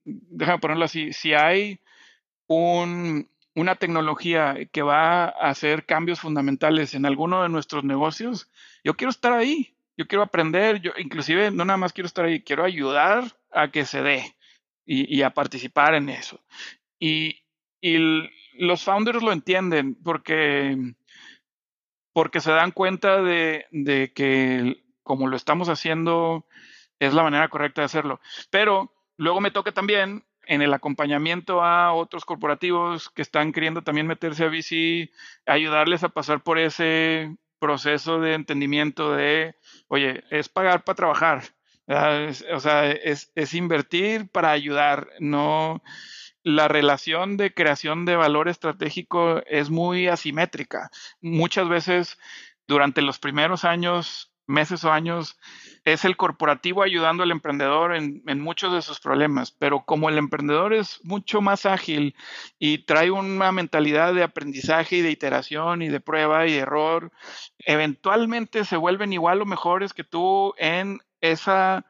déjame 0.03 0.59
ponerlo 0.59 0.83
así, 0.83 1.13
si 1.13 1.33
hay 1.33 1.79
un, 2.47 3.29
una 3.55 3.75
tecnología 3.75 4.55
que 4.71 4.81
va 4.81 5.25
a 5.25 5.49
hacer 5.49 5.85
cambios 5.85 6.19
fundamentales 6.19 6.93
en 6.93 7.05
alguno 7.05 7.43
de 7.43 7.49
nuestros 7.49 7.83
negocios, 7.83 8.49
yo 8.83 8.95
quiero 8.95 9.11
estar 9.11 9.33
ahí 9.33 9.75
yo 9.97 10.07
quiero 10.07 10.23
aprender, 10.23 10.81
yo 10.81 10.91
inclusive 10.97 11.51
no 11.51 11.65
nada 11.65 11.77
más 11.77 11.93
quiero 11.93 12.07
estar 12.07 12.25
ahí, 12.25 12.41
quiero 12.41 12.63
ayudar 12.63 13.23
a 13.51 13.71
que 13.71 13.85
se 13.85 14.01
dé 14.01 14.35
y, 14.85 15.21
a 15.21 15.31
participar 15.31 15.95
en 15.95 16.09
eso. 16.09 16.39
Y, 16.99 17.41
los 18.57 18.83
founders 18.83 19.21
lo 19.21 19.31
entienden 19.31 19.95
porque, 19.95 20.75
porque 22.13 22.39
se 22.39 22.51
dan 22.51 22.71
cuenta 22.71 23.21
de, 23.21 23.67
de 23.69 24.11
que 24.11 24.81
como 25.03 25.27
lo 25.27 25.35
estamos 25.35 25.69
haciendo 25.69 26.47
es 26.99 27.13
la 27.13 27.21
manera 27.21 27.49
correcta 27.49 27.81
de 27.81 27.85
hacerlo. 27.85 28.21
Pero 28.49 28.91
luego 29.17 29.39
me 29.39 29.51
toca 29.51 29.71
también 29.71 30.23
en 30.47 30.61
el 30.61 30.73
acompañamiento 30.73 31.63
a 31.63 31.93
otros 31.93 32.25
corporativos 32.25 33.09
que 33.09 33.21
están 33.21 33.51
queriendo 33.51 33.81
también 33.81 34.07
meterse 34.07 34.45
a 34.45 34.49
VC, 34.49 35.11
ayudarles 35.45 36.03
a 36.03 36.09
pasar 36.09 36.43
por 36.43 36.59
ese 36.59 37.35
proceso 37.59 38.19
de 38.19 38.33
entendimiento 38.33 39.13
de, 39.15 39.55
oye, 39.87 40.23
es 40.29 40.49
pagar 40.49 40.83
para 40.83 40.95
trabajar, 40.95 41.43
o 41.87 42.59
sea, 42.59 42.91
es, 42.91 43.31
es 43.35 43.53
invertir 43.53 44.27
para 44.29 44.51
ayudar, 44.51 45.07
no 45.19 45.81
la 46.45 46.67
relación 46.67 47.37
de 47.37 47.53
creación 47.53 48.05
de 48.05 48.15
valor 48.15 48.47
estratégico 48.47 49.41
es 49.47 49.71
muy 49.71 50.07
asimétrica. 50.07 50.91
Muchas 51.19 51.67
veces 51.67 52.19
durante 52.67 53.01
los 53.01 53.17
primeros 53.17 53.65
años, 53.65 54.31
meses 54.47 54.83
o 54.83 54.91
años, 54.91 55.37
es 55.85 56.05
el 56.05 56.17
corporativo 56.17 56.83
ayudando 56.83 57.23
al 57.23 57.31
emprendedor 57.31 57.95
en, 57.95 58.23
muchos 58.39 58.73
de 58.73 58.81
sus 58.81 58.99
problemas, 58.99 59.51
pero 59.51 59.85
como 59.85 60.09
el 60.09 60.17
emprendedor 60.17 60.73
es 60.73 60.99
mucho 61.03 61.41
más 61.41 61.65
ágil 61.65 62.15
y 62.59 62.79
trae 62.79 63.11
una 63.11 63.51
mentalidad 63.51 64.13
de 64.13 64.23
aprendizaje 64.23 64.97
y 64.97 65.01
de 65.01 65.11
iteración 65.11 65.81
y 65.81 65.89
de 65.89 65.99
prueba 65.99 66.47
y 66.47 66.55
error, 66.55 67.11
eventualmente 67.59 68.65
se 68.65 68.77
vuelven 68.77 69.13
igual 69.13 69.41
o 69.41 69.45
mejores 69.45 69.93
que 69.93 70.03
tú 70.03 70.53
en 70.57 70.99
esa 71.21 71.85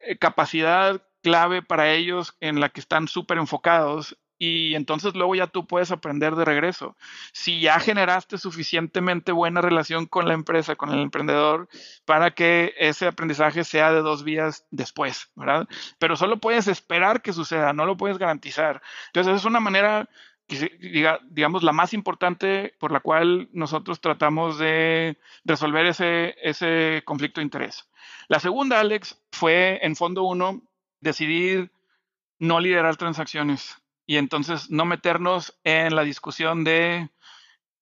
eh, 0.00 0.16
capacidad 0.18 1.02
clave 1.22 1.62
para 1.62 1.92
ellos 1.92 2.36
en 2.40 2.60
la 2.60 2.68
que 2.70 2.80
están 2.80 3.08
súper 3.08 3.38
enfocados 3.38 4.16
y 4.38 4.74
entonces 4.76 5.14
luego 5.14 5.34
ya 5.34 5.48
tú 5.48 5.66
puedes 5.66 5.90
aprender 5.90 6.36
de 6.36 6.44
regreso. 6.44 6.96
Si 7.32 7.60
ya 7.60 7.80
generaste 7.80 8.38
suficientemente 8.38 9.32
buena 9.32 9.60
relación 9.60 10.06
con 10.06 10.28
la 10.28 10.34
empresa, 10.34 10.76
con 10.76 10.90
el 10.90 11.00
emprendedor, 11.00 11.68
para 12.04 12.30
que 12.30 12.72
ese 12.78 13.06
aprendizaje 13.06 13.64
sea 13.64 13.92
de 13.92 14.00
dos 14.00 14.22
vías 14.22 14.64
después, 14.70 15.30
¿verdad? 15.34 15.66
Pero 15.98 16.16
solo 16.16 16.38
puedes 16.38 16.68
esperar 16.68 17.20
que 17.20 17.32
suceda, 17.32 17.72
no 17.72 17.84
lo 17.84 17.96
puedes 17.96 18.18
garantizar. 18.18 18.80
Entonces 19.08 19.36
es 19.36 19.44
una 19.44 19.60
manera 19.60 20.08
diga, 20.80 21.20
digamos, 21.28 21.62
la 21.62 21.72
más 21.72 21.92
importante 21.92 22.74
por 22.78 22.90
la 22.90 23.00
cual 23.00 23.50
nosotros 23.52 24.00
tratamos 24.00 24.58
de 24.58 25.18
resolver 25.44 25.84
ese, 25.84 26.36
ese 26.42 27.02
conflicto 27.04 27.40
de 27.40 27.44
interés. 27.44 27.86
La 28.28 28.40
segunda, 28.40 28.80
Alex, 28.80 29.20
fue 29.30 29.78
en 29.82 29.94
fondo 29.94 30.22
uno, 30.22 30.62
decidir 31.00 31.70
no 32.38 32.60
liderar 32.60 32.96
transacciones 32.96 33.76
y 34.08 34.16
entonces 34.16 34.70
no 34.70 34.86
meternos 34.86 35.60
en 35.64 35.94
la 35.94 36.02
discusión 36.02 36.64
de 36.64 37.10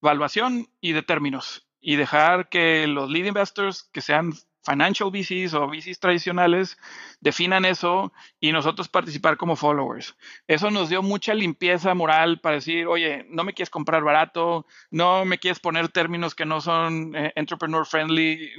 valuación 0.03 0.67
y 0.81 0.91
de 0.93 1.03
términos 1.03 1.69
y 1.81 1.95
dejar 1.95 2.49
que 2.49 2.89
los 2.89 3.09
lead 3.09 3.27
investors 3.27 3.89
que 3.93 4.01
sean 4.01 4.33
financial 4.67 5.11
VCs 5.11 5.55
o 5.55 5.69
VCs 5.69 6.01
tradicionales 6.01 6.77
definan 7.21 7.65
eso 7.65 8.13
y 8.41 8.53
nosotros 8.53 8.89
participar 8.89 9.37
como 9.37 9.57
followers. 9.57 10.17
Eso 10.47 10.71
nos 10.71 10.89
dio 10.89 11.03
mucha 11.03 11.35
limpieza 11.35 11.95
moral 11.95 12.41
para 12.41 12.57
decir, 12.57 12.87
oye, 12.87 13.25
no 13.31 13.45
me 13.45 13.55
quieres 13.55 13.71
comprar 13.71 14.03
barato, 14.03 14.67
no 14.91 15.25
me 15.25 15.39
quieres 15.39 15.61
poner 15.61 15.89
términos 15.89 16.35
que 16.35 16.45
no 16.45 16.61
son 16.61 17.15
eh, 17.15 17.33
entrepreneur 17.37 17.87
friendly, 17.87 18.51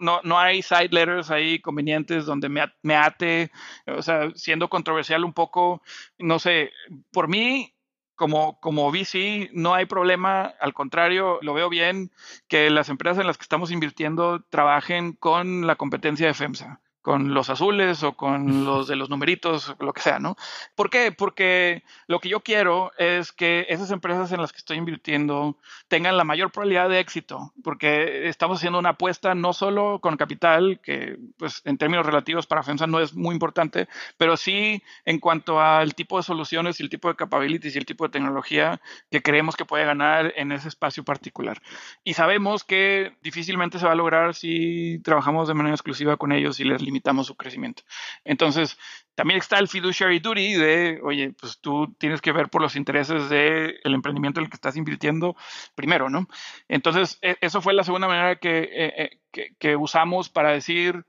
no, 0.00 0.20
no 0.24 0.38
hay 0.38 0.62
side 0.62 0.90
letters 0.90 1.30
ahí 1.30 1.60
convenientes 1.60 2.26
donde 2.26 2.48
me, 2.48 2.62
me 2.82 2.96
ate, 2.96 3.50
o 3.86 4.02
sea, 4.02 4.30
siendo 4.34 4.68
controversial 4.68 5.24
un 5.24 5.32
poco, 5.32 5.82
no 6.18 6.38
sé, 6.38 6.72
por 7.12 7.28
mí 7.28 7.73
como, 8.14 8.60
como 8.60 8.90
VC 8.90 9.50
no 9.52 9.74
hay 9.74 9.86
problema, 9.86 10.54
al 10.60 10.74
contrario, 10.74 11.38
lo 11.42 11.54
veo 11.54 11.68
bien 11.68 12.10
que 12.48 12.70
las 12.70 12.88
empresas 12.88 13.18
en 13.18 13.26
las 13.26 13.38
que 13.38 13.42
estamos 13.42 13.70
invirtiendo 13.70 14.42
trabajen 14.50 15.12
con 15.12 15.66
la 15.66 15.76
competencia 15.76 16.26
de 16.26 16.34
FEMSA 16.34 16.80
con 17.04 17.34
los 17.34 17.50
azules 17.50 18.02
o 18.02 18.14
con 18.14 18.64
los 18.64 18.88
de 18.88 18.96
los 18.96 19.10
numeritos, 19.10 19.76
lo 19.78 19.92
que 19.92 20.00
sea, 20.00 20.18
¿no? 20.18 20.36
¿Por 20.74 20.88
qué? 20.88 21.12
Porque 21.12 21.82
lo 22.06 22.18
que 22.18 22.30
yo 22.30 22.40
quiero 22.40 22.92
es 22.96 23.30
que 23.30 23.66
esas 23.68 23.90
empresas 23.90 24.32
en 24.32 24.40
las 24.40 24.52
que 24.52 24.56
estoy 24.56 24.78
invirtiendo 24.78 25.58
tengan 25.88 26.16
la 26.16 26.24
mayor 26.24 26.50
probabilidad 26.50 26.88
de 26.88 27.00
éxito, 27.00 27.52
porque 27.62 28.26
estamos 28.26 28.56
haciendo 28.56 28.78
una 28.78 28.90
apuesta 28.90 29.34
no 29.34 29.52
solo 29.52 29.98
con 30.00 30.16
capital, 30.16 30.80
que 30.82 31.18
pues 31.36 31.60
en 31.66 31.76
términos 31.76 32.06
relativos 32.06 32.46
para 32.46 32.62
FEMSA 32.62 32.86
no 32.86 33.00
es 33.00 33.14
muy 33.14 33.34
importante, 33.34 33.86
pero 34.16 34.38
sí 34.38 34.82
en 35.04 35.18
cuanto 35.18 35.60
al 35.60 35.94
tipo 35.94 36.16
de 36.16 36.22
soluciones 36.22 36.80
y 36.80 36.84
el 36.84 36.88
tipo 36.88 37.08
de 37.08 37.16
capabilities 37.16 37.74
y 37.74 37.78
el 37.78 37.84
tipo 37.84 38.04
de 38.04 38.12
tecnología 38.12 38.80
que 39.10 39.20
creemos 39.20 39.56
que 39.56 39.66
puede 39.66 39.84
ganar 39.84 40.32
en 40.36 40.52
ese 40.52 40.68
espacio 40.68 41.04
particular. 41.04 41.60
Y 42.02 42.14
sabemos 42.14 42.64
que 42.64 43.12
difícilmente 43.22 43.78
se 43.78 43.84
va 43.84 43.92
a 43.92 43.94
lograr 43.94 44.34
si 44.34 45.00
trabajamos 45.04 45.48
de 45.48 45.54
manera 45.54 45.74
exclusiva 45.74 46.16
con 46.16 46.32
ellos 46.32 46.60
y 46.60 46.64
les 46.64 46.93
limitamos 46.94 47.26
su 47.26 47.36
crecimiento. 47.36 47.82
Entonces, 48.24 48.78
también 49.16 49.38
está 49.40 49.58
el 49.58 49.68
fiduciary 49.68 50.20
duty 50.20 50.54
de, 50.54 51.00
oye, 51.02 51.34
pues 51.40 51.58
tú 51.60 51.92
tienes 51.98 52.20
que 52.20 52.32
ver 52.32 52.48
por 52.48 52.62
los 52.62 52.76
intereses 52.76 53.28
del 53.28 53.80
emprendimiento 53.84 54.38
en 54.38 54.44
el 54.44 54.50
que 54.50 54.56
estás 54.56 54.76
invirtiendo 54.76 55.36
primero, 55.74 56.08
¿no? 56.08 56.28
Entonces, 56.68 57.18
e, 57.20 57.36
eso 57.40 57.60
fue 57.60 57.74
la 57.74 57.82
segunda 57.82 58.06
manera 58.06 58.36
que, 58.36 58.58
eh, 58.60 59.10
eh, 59.32 59.50
que, 59.58 59.76
usamos 59.76 60.28
para 60.28 60.50
decir, 60.50 61.04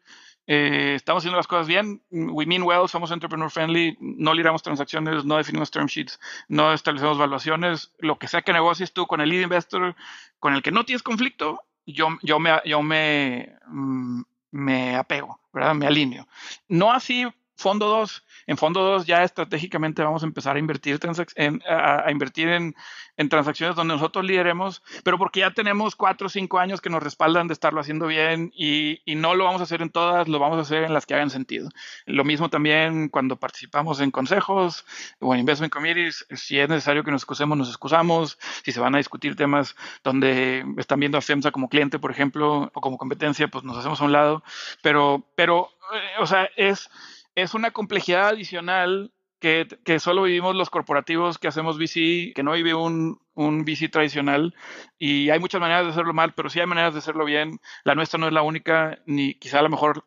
eh, 0.47 0.93
estamos 0.95 1.21
haciendo 1.21 1.37
las 1.37 1.47
cosas 1.47 1.67
bien, 1.67 2.01
we 2.09 2.47
mean 2.47 2.63
well, 2.63 2.87
somos 2.87 3.11
entrepreneur 3.11 3.51
friendly, 3.51 3.95
no 3.99 4.33
lideramos 4.33 4.63
transacciones, 4.63 5.23
no 5.23 5.37
definimos 5.37 5.69
term 5.69 5.85
sheets, 5.85 6.19
no 6.47 6.73
establecemos 6.73 7.19
valuaciones, 7.19 7.93
lo 7.99 8.17
que 8.17 8.27
sea 8.27 8.41
que 8.41 8.53
negocies 8.53 8.91
tú 8.91 9.05
con 9.05 9.21
el 9.21 9.29
lead 9.29 9.43
investor 9.43 9.95
con 10.39 10.55
el 10.55 10.63
que 10.63 10.71
no 10.71 10.83
tienes 10.83 11.03
conflicto, 11.03 11.61
yo, 11.85 12.09
yo, 12.23 12.39
me, 12.39 12.51
yo 12.65 12.81
me, 12.81 13.55
mm, 13.67 14.21
me 14.55 14.95
apego, 14.95 15.39
¿verdad? 15.53 15.75
Me 15.75 15.85
alineo. 15.85 16.27
No 16.69 16.91
así 16.91 17.27
fondo 17.55 17.87
2. 17.87 18.23
En 18.47 18.57
fondo 18.57 18.81
2 18.81 19.05
ya 19.05 19.23
estratégicamente 19.23 20.03
vamos 20.03 20.23
a 20.23 20.25
empezar 20.25 20.55
a 20.55 20.59
invertir, 20.59 20.99
en, 21.35 21.61
a, 21.67 22.11
invertir 22.11 22.49
en, 22.49 22.75
en, 23.17 23.29
transacciones 23.29 23.75
donde 23.75 23.93
nosotros 23.93 24.25
lideremos, 24.25 24.83
pero 25.03 25.17
porque 25.17 25.39
ya 25.39 25.51
tenemos 25.51 25.95
4 25.95 26.27
o 26.27 26.29
5 26.29 26.59
años 26.59 26.81
que 26.81 26.89
nos 26.89 27.01
respaldan 27.01 27.47
de 27.47 27.53
estarlo 27.53 27.81
haciendo 27.81 28.07
bien 28.07 28.51
y, 28.55 29.01
y, 29.05 29.15
no 29.15 29.35
lo 29.35 29.45
vamos 29.45 29.61
a 29.61 29.63
hacer 29.63 29.81
en 29.81 29.89
todas, 29.89 30.27
lo 30.27 30.39
vamos 30.39 30.57
a 30.57 30.61
hacer 30.61 30.83
en 30.83 30.93
las 30.93 31.05
que 31.05 31.15
hagan 31.15 31.29
sentido. 31.29 31.69
Lo 32.05 32.23
mismo 32.23 32.49
también 32.49 33.09
cuando 33.09 33.37
participamos 33.37 33.99
en 33.99 34.11
consejos 34.11 34.85
o 35.19 35.33
en 35.33 35.39
investment 35.39 35.73
committees, 35.73 36.25
si 36.31 36.59
es 36.59 36.69
necesario 36.69 37.03
que 37.03 37.11
nos 37.11 37.21
excusemos, 37.21 37.57
nos 37.57 37.69
excusamos. 37.69 38.37
Si 38.63 38.71
se 38.71 38.79
van 38.79 38.95
a 38.95 38.97
discutir 38.97 39.35
temas 39.35 39.75
donde 40.03 40.65
están 40.77 40.99
viendo 40.99 41.17
a 41.17 41.21
FEMSA 41.21 41.51
como 41.51 41.69
cliente, 41.69 41.99
por 41.99 42.11
ejemplo, 42.11 42.71
o 42.73 42.81
como 42.81 42.97
competencia, 42.97 43.47
pues 43.47 43.63
nos 43.63 43.77
hacemos 43.77 44.01
a 44.01 44.05
un 44.05 44.11
lado. 44.11 44.43
Pero, 44.81 45.25
pero 45.35 45.69
eh, 45.93 46.19
o 46.19 46.27
sea, 46.27 46.49
es 46.55 46.89
es 47.35 47.53
una 47.53 47.71
complejidad 47.71 48.29
adicional 48.29 49.11
que, 49.39 49.99
solo 49.99 50.23
vivimos 50.23 50.55
los 50.55 50.71
corporativos 50.71 51.37
que 51.37 51.47
hacemos 51.47 51.77
VC, 51.77 52.33
que 52.33 52.41
no 52.41 52.53
vive 52.53 52.73
un, 52.73 53.19
un 53.35 53.63
VC 53.63 53.89
tradicional. 53.91 54.55
Y 54.97 55.29
hay 55.29 55.39
muchas 55.39 55.61
maneras 55.61 55.85
de 55.85 55.91
hacerlo 55.91 56.13
mal, 56.13 56.33
pero 56.33 56.49
sí 56.49 56.59
hay 56.59 56.65
maneras 56.65 56.93
de 56.93 56.99
hacerlo 56.99 57.25
bien. 57.25 57.59
La 57.83 57.93
nuestra 57.93 58.17
no 58.17 58.27
es 58.27 58.33
la 58.33 58.41
única, 58.41 58.97
ni 59.05 59.35
quizá 59.35 59.59
a 59.59 59.61
lo 59.61 59.69
mejor 59.69 60.05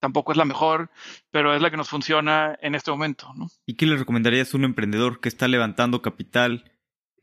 tampoco 0.00 0.32
es 0.32 0.38
la 0.38 0.44
mejor, 0.44 0.90
pero 1.30 1.54
es 1.54 1.62
la 1.62 1.70
que 1.70 1.78
nos 1.78 1.88
funciona 1.88 2.58
en 2.60 2.74
este 2.74 2.90
momento. 2.90 3.32
¿no? 3.34 3.48
¿Y 3.64 3.74
qué 3.74 3.86
le 3.86 3.96
recomendarías 3.96 4.52
a 4.52 4.56
un 4.58 4.64
emprendedor 4.64 5.20
que 5.20 5.30
está 5.30 5.48
levantando 5.48 6.02
capital? 6.02 6.70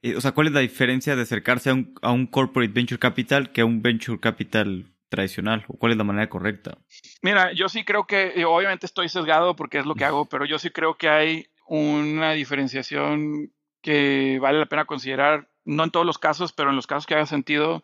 Eh, 0.01 0.15
o 0.15 0.21
sea, 0.21 0.31
¿cuál 0.31 0.47
es 0.47 0.53
la 0.53 0.61
diferencia 0.61 1.15
de 1.15 1.21
acercarse 1.21 1.69
a 1.69 1.75
un, 1.75 1.93
a 2.01 2.11
un 2.11 2.25
corporate 2.25 2.73
venture 2.73 2.97
capital 2.97 3.51
que 3.51 3.61
a 3.61 3.65
un 3.65 3.83
venture 3.83 4.19
capital 4.19 4.95
tradicional 5.11 5.65
o 5.67 5.77
cuál 5.77 5.91
es 5.91 5.97
la 5.97 6.05
manera 6.05 6.29
correcta? 6.29 6.77
Mira, 7.21 7.51
yo 7.51 7.69
sí 7.69 7.83
creo 7.83 8.07
que, 8.07 8.43
obviamente 8.45 8.85
estoy 8.85 9.09
sesgado 9.09 9.55
porque 9.55 9.77
es 9.77 9.85
lo 9.85 9.93
que 9.93 10.05
hago, 10.05 10.25
pero 10.25 10.45
yo 10.45 10.57
sí 10.57 10.71
creo 10.71 10.95
que 10.95 11.09
hay 11.09 11.47
una 11.67 12.31
diferenciación 12.31 13.51
que 13.81 14.39
vale 14.41 14.57
la 14.57 14.65
pena 14.65 14.85
considerar, 14.85 15.49
no 15.65 15.83
en 15.83 15.91
todos 15.91 16.05
los 16.05 16.17
casos, 16.17 16.53
pero 16.53 16.69
en 16.69 16.75
los 16.75 16.87
casos 16.87 17.05
que 17.05 17.13
haga 17.13 17.25
sentido, 17.25 17.83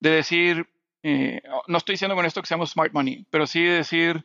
de 0.00 0.10
decir, 0.10 0.68
eh, 1.02 1.40
no 1.68 1.78
estoy 1.78 1.94
diciendo 1.94 2.16
con 2.16 2.26
esto 2.26 2.42
que 2.42 2.48
seamos 2.48 2.70
smart 2.70 2.92
money, 2.92 3.26
pero 3.30 3.46
sí 3.46 3.62
de 3.62 3.76
decir, 3.76 4.24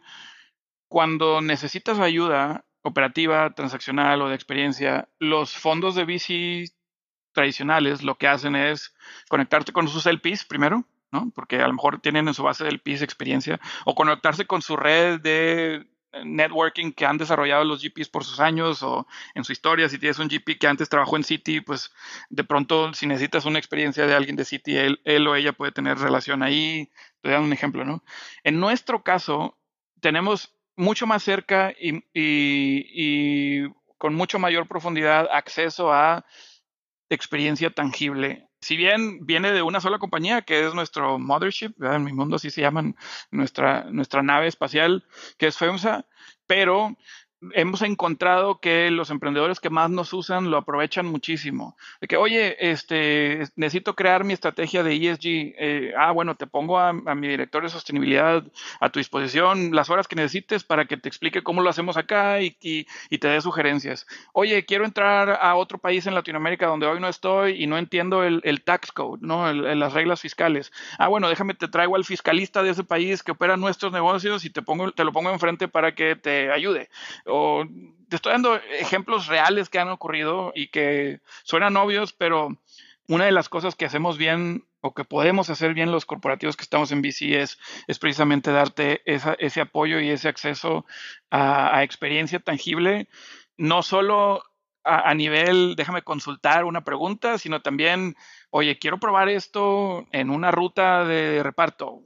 cuando 0.87 1.41
necesitas 1.41 1.99
ayuda 1.99 2.65
operativa, 2.81 3.53
transaccional 3.53 4.21
o 4.21 4.29
de 4.29 4.35
experiencia, 4.35 5.07
los 5.19 5.55
fondos 5.55 5.93
de 5.93 6.05
VC 6.05 6.73
tradicionales 7.33 8.01
lo 8.01 8.15
que 8.15 8.27
hacen 8.27 8.55
es 8.55 8.93
conectarte 9.29 9.71
con 9.71 9.87
sus 9.87 10.05
LPs 10.07 10.45
primero, 10.45 10.85
¿no? 11.11 11.31
Porque 11.35 11.61
a 11.61 11.67
lo 11.67 11.73
mejor 11.73 11.99
tienen 11.99 12.27
en 12.27 12.33
su 12.33 12.43
base 12.43 12.63
del 12.63 12.75
LPs 12.75 13.01
experiencia, 13.01 13.59
o 13.85 13.95
conectarse 13.95 14.45
con 14.45 14.61
su 14.61 14.75
red 14.75 15.19
de 15.19 15.85
networking 16.23 16.91
que 16.91 17.05
han 17.05 17.17
desarrollado 17.17 17.63
los 17.63 17.81
GPs 17.81 18.09
por 18.09 18.23
sus 18.23 18.39
años 18.39 18.83
o 18.83 19.07
en 19.33 19.43
su 19.43 19.51
historia, 19.51 19.87
si 19.89 19.97
tienes 19.97 20.19
un 20.19 20.27
GP 20.27 20.59
que 20.59 20.67
antes 20.67 20.89
trabajó 20.89 21.15
en 21.15 21.23
City, 21.23 21.61
pues 21.61 21.91
de 22.29 22.43
pronto 22.43 22.93
si 22.93 23.07
necesitas 23.07 23.45
una 23.45 23.59
experiencia 23.59 24.05
de 24.05 24.13
alguien 24.13 24.35
de 24.35 24.45
City, 24.45 24.75
él, 24.77 25.27
o 25.27 25.35
ella 25.35 25.53
puede 25.53 25.71
tener 25.71 25.97
relación 25.97 26.43
ahí. 26.43 26.89
Te 27.21 27.29
doy 27.29 27.43
un 27.43 27.53
ejemplo, 27.53 27.85
¿no? 27.85 28.03
En 28.43 28.59
nuestro 28.59 29.03
caso, 29.03 29.57
tenemos 29.99 30.53
mucho 30.75 31.07
más 31.07 31.23
cerca 31.23 31.73
y, 31.79 32.03
y, 32.13 33.69
con 33.97 34.15
mucho 34.15 34.39
mayor 34.39 34.67
profundidad 34.67 35.29
acceso 35.31 35.93
a 35.93 36.25
experiencia 37.11 37.69
tangible. 37.69 38.47
Si 38.61 38.77
bien 38.77 39.25
viene 39.25 39.51
de 39.51 39.61
una 39.61 39.81
sola 39.81 39.99
compañía, 39.99 40.43
que 40.43 40.65
es 40.65 40.73
nuestro 40.73 41.19
mothership, 41.19 41.73
en 41.81 42.03
mi 42.03 42.13
mundo 42.13 42.37
así 42.37 42.49
se 42.49 42.61
llaman 42.61 42.95
nuestra, 43.31 43.85
nuestra 43.91 44.23
nave 44.23 44.47
espacial, 44.47 45.03
que 45.37 45.47
es 45.47 45.57
FEMSA, 45.57 46.05
pero 46.47 46.95
hemos 47.53 47.81
encontrado 47.81 48.59
que 48.59 48.91
los 48.91 49.09
emprendedores 49.09 49.59
que 49.59 49.69
más 49.69 49.89
nos 49.89 50.13
usan 50.13 50.51
lo 50.51 50.57
aprovechan 50.57 51.05
muchísimo. 51.05 51.75
De 51.99 52.07
que, 52.07 52.17
oye, 52.17 52.55
este, 52.71 53.43
necesito 53.55 53.95
crear 53.95 54.23
mi 54.23 54.33
estrategia 54.33 54.83
de 54.83 54.95
ESG. 54.95 55.25
Eh, 55.25 55.93
ah, 55.97 56.11
bueno, 56.11 56.35
te 56.35 56.47
pongo 56.47 56.79
a, 56.79 56.93
mi 56.93 57.27
director 57.27 57.63
de 57.63 57.69
sostenibilidad 57.69 58.43
a 58.79 58.89
tu 58.89 58.99
disposición 58.99 59.75
las 59.75 59.89
horas 59.89 60.07
que 60.07 60.15
necesites 60.15 60.63
para 60.63 60.85
que 60.85 60.97
te 60.97 61.09
explique 61.09 61.43
cómo 61.43 61.61
lo 61.61 61.69
hacemos 61.69 61.97
acá 61.97 62.41
y, 62.41 62.55
y, 62.61 63.17
te 63.17 63.27
dé 63.27 63.41
sugerencias. 63.41 64.07
Oye, 64.33 64.65
quiero 64.65 64.85
entrar 64.85 65.39
a 65.41 65.55
otro 65.55 65.77
país 65.77 66.07
en 66.07 66.15
Latinoamérica 66.15 66.67
donde 66.67 66.87
hoy 66.87 66.99
no 66.99 67.07
estoy 67.07 67.63
y 67.63 67.67
no 67.67 67.77
entiendo 67.77 68.23
el, 68.23 68.61
tax 68.63 68.91
code, 68.91 69.19
¿no? 69.21 69.51
las 69.53 69.93
reglas 69.93 70.21
fiscales. 70.21 70.71
Ah, 70.97 71.07
bueno, 71.07 71.29
déjame, 71.29 71.53
te 71.53 71.67
traigo 71.67 71.95
al 71.95 72.05
fiscalista 72.05 72.63
de 72.63 72.71
ese 72.71 72.83
país 72.83 73.23
que 73.23 73.31
opera 73.31 73.57
nuestros 73.57 73.91
negocios 73.91 74.45
y 74.45 74.49
te, 74.49 74.61
pongo, 74.61 74.91
te 74.91 75.03
lo 75.03 75.11
pongo 75.11 75.31
enfrente 75.31 75.67
para 75.67 75.95
que 75.95 76.15
te 76.15 76.51
ayude 76.51 76.89
o 77.31 77.65
te 78.09 78.17
estoy 78.17 78.33
dando 78.33 78.55
ejemplos 78.55 79.27
reales 79.27 79.69
que 79.69 79.79
han 79.79 79.89
ocurrido 79.89 80.51
y 80.53 80.67
que 80.67 81.21
suenan 81.43 81.77
obvios, 81.77 82.11
pero 82.13 82.49
una 83.07 83.25
de 83.25 83.31
las 83.31 83.49
cosas 83.49 83.75
que 83.75 83.85
hacemos 83.85 84.17
bien 84.17 84.65
o 84.81 84.93
que 84.93 85.05
podemos 85.05 85.49
hacer 85.49 85.73
bien 85.73 85.91
los 85.91 86.05
corporativos 86.05 86.57
que 86.57 86.63
estamos 86.63 86.91
en 86.91 87.01
VC 87.01 87.41
es, 87.41 87.57
es 87.87 87.99
precisamente 87.99 88.51
darte 88.51 89.01
ese 89.05 89.61
apoyo 89.61 89.99
y 89.99 90.09
ese 90.09 90.27
acceso 90.27 90.85
a, 91.29 91.83
experiencia 91.83 92.39
tangible, 92.39 93.07
no 93.57 93.83
solo 93.83 94.43
a, 94.83 95.09
a, 95.09 95.13
nivel, 95.13 95.75
déjame 95.75 96.01
consultar 96.01 96.65
una 96.65 96.83
pregunta, 96.83 97.37
sino 97.37 97.61
también, 97.61 98.15
oye, 98.49 98.79
quiero 98.79 98.99
probar 98.99 99.29
esto 99.29 100.07
en 100.11 100.29
una 100.29 100.51
ruta 100.51 101.05
de 101.05 101.43
reparto 101.43 102.01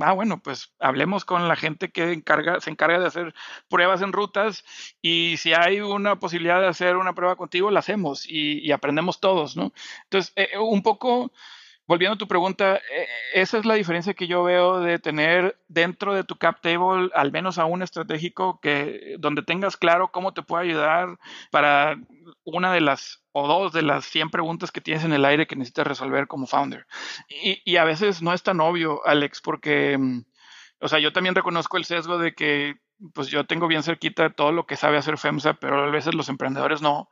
ah, 0.00 0.12
bueno, 0.12 0.40
pues 0.42 0.72
hablemos 0.78 1.24
con 1.24 1.48
la 1.48 1.56
gente 1.56 1.90
que 1.90 2.12
encarga, 2.12 2.60
se 2.60 2.70
encarga 2.70 2.98
de 2.98 3.06
hacer 3.06 3.34
pruebas 3.68 4.02
en 4.02 4.12
rutas 4.12 4.64
y 5.02 5.36
si 5.38 5.52
hay 5.52 5.80
una 5.80 6.18
posibilidad 6.18 6.60
de 6.60 6.68
hacer 6.68 6.96
una 6.96 7.14
prueba 7.14 7.36
contigo, 7.36 7.70
la 7.70 7.80
hacemos 7.80 8.24
y, 8.28 8.70
aprendemos 8.72 9.20
todos, 9.20 9.56
¿no? 9.56 9.72
Entonces, 10.04 10.32
eh, 10.36 10.58
un 10.58 10.82
poco 10.82 11.32
volviendo 11.88 12.14
a 12.14 12.18
tu 12.18 12.28
pregunta, 12.28 12.76
eh, 12.76 13.08
esa 13.32 13.58
es 13.58 13.64
la 13.64 13.74
diferencia 13.74 14.14
que 14.14 14.26
yo 14.26 14.44
veo 14.44 14.78
de 14.80 14.98
tener 14.98 15.58
dentro 15.68 16.14
de 16.14 16.22
tu 16.22 16.36
cap 16.36 16.60
table 16.60 17.10
al 17.14 17.32
menos 17.32 17.58
a 17.58 17.64
un 17.64 17.82
estratégico 17.82 18.60
que 18.60 19.16
donde 19.18 19.42
tengas 19.42 19.76
claro 19.76 20.12
cómo 20.12 20.34
te 20.34 20.42
puede 20.42 20.66
ayudar 20.66 21.18
para 21.50 21.96
una 22.44 22.72
de 22.72 22.82
las 22.82 23.24
o 23.32 23.48
dos 23.48 23.72
de 23.72 23.82
las 23.82 24.04
100 24.04 24.30
preguntas 24.30 24.70
que 24.70 24.82
tienes 24.82 25.04
en 25.04 25.14
el 25.14 25.24
aire 25.24 25.46
que 25.46 25.56
necesitas 25.56 25.86
resolver 25.86 26.28
como 26.28 26.46
founder. 26.46 26.86
Y, 27.28 27.62
y 27.64 27.76
a 27.76 27.84
veces 27.84 28.20
no 28.20 28.34
es 28.34 28.42
tan 28.42 28.60
obvio, 28.60 29.00
Alex, 29.06 29.40
porque, 29.40 29.96
mm, 29.96 30.24
o 30.80 30.88
sea, 30.88 30.98
yo 30.98 31.12
también 31.12 31.34
reconozco 31.34 31.78
el 31.78 31.84
sesgo 31.84 32.18
de 32.18 32.34
que 32.34 32.76
pues 33.14 33.28
yo 33.28 33.46
tengo 33.46 33.68
bien 33.68 33.82
cerquita 33.82 34.30
todo 34.30 34.52
lo 34.52 34.66
que 34.66 34.76
sabe 34.76 34.96
hacer 34.96 35.18
FEMSA, 35.18 35.54
pero 35.54 35.84
a 35.84 35.90
veces 35.90 36.14
los 36.14 36.28
emprendedores 36.28 36.82
no. 36.82 37.10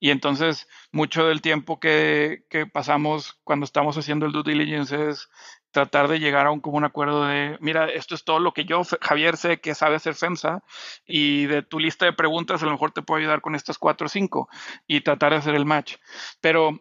Y 0.00 0.10
entonces 0.10 0.68
mucho 0.92 1.26
del 1.26 1.40
tiempo 1.40 1.78
que, 1.78 2.44
pasamos 2.72 3.38
cuando 3.44 3.64
estamos 3.64 3.96
haciendo 3.96 4.26
el 4.26 4.32
due 4.32 4.42
diligence 4.42 5.10
es 5.10 5.28
tratar 5.70 6.08
de 6.08 6.18
llegar 6.18 6.46
a 6.46 6.50
un 6.50 6.60
común 6.60 6.84
acuerdo 6.84 7.24
de, 7.26 7.56
mira, 7.60 7.86
esto 7.86 8.14
es 8.14 8.24
todo 8.24 8.40
lo 8.40 8.52
que 8.52 8.64
yo, 8.64 8.82
Javier, 9.00 9.36
sé 9.36 9.60
que 9.60 9.74
sabe 9.74 9.96
hacer 9.96 10.14
FEMSA 10.14 10.62
y 11.06 11.46
de 11.46 11.62
tu 11.62 11.78
lista 11.78 12.06
de 12.06 12.12
preguntas 12.12 12.62
a 12.62 12.66
lo 12.66 12.72
mejor 12.72 12.92
te 12.92 13.02
puedo 13.02 13.20
ayudar 13.20 13.40
con 13.40 13.54
estas 13.54 13.78
cuatro 13.78 14.06
o 14.06 14.10
cinco 14.10 14.48
y 14.86 15.02
tratar 15.02 15.32
de 15.32 15.38
hacer 15.38 15.54
el 15.54 15.66
match. 15.66 15.96
Pero, 16.40 16.80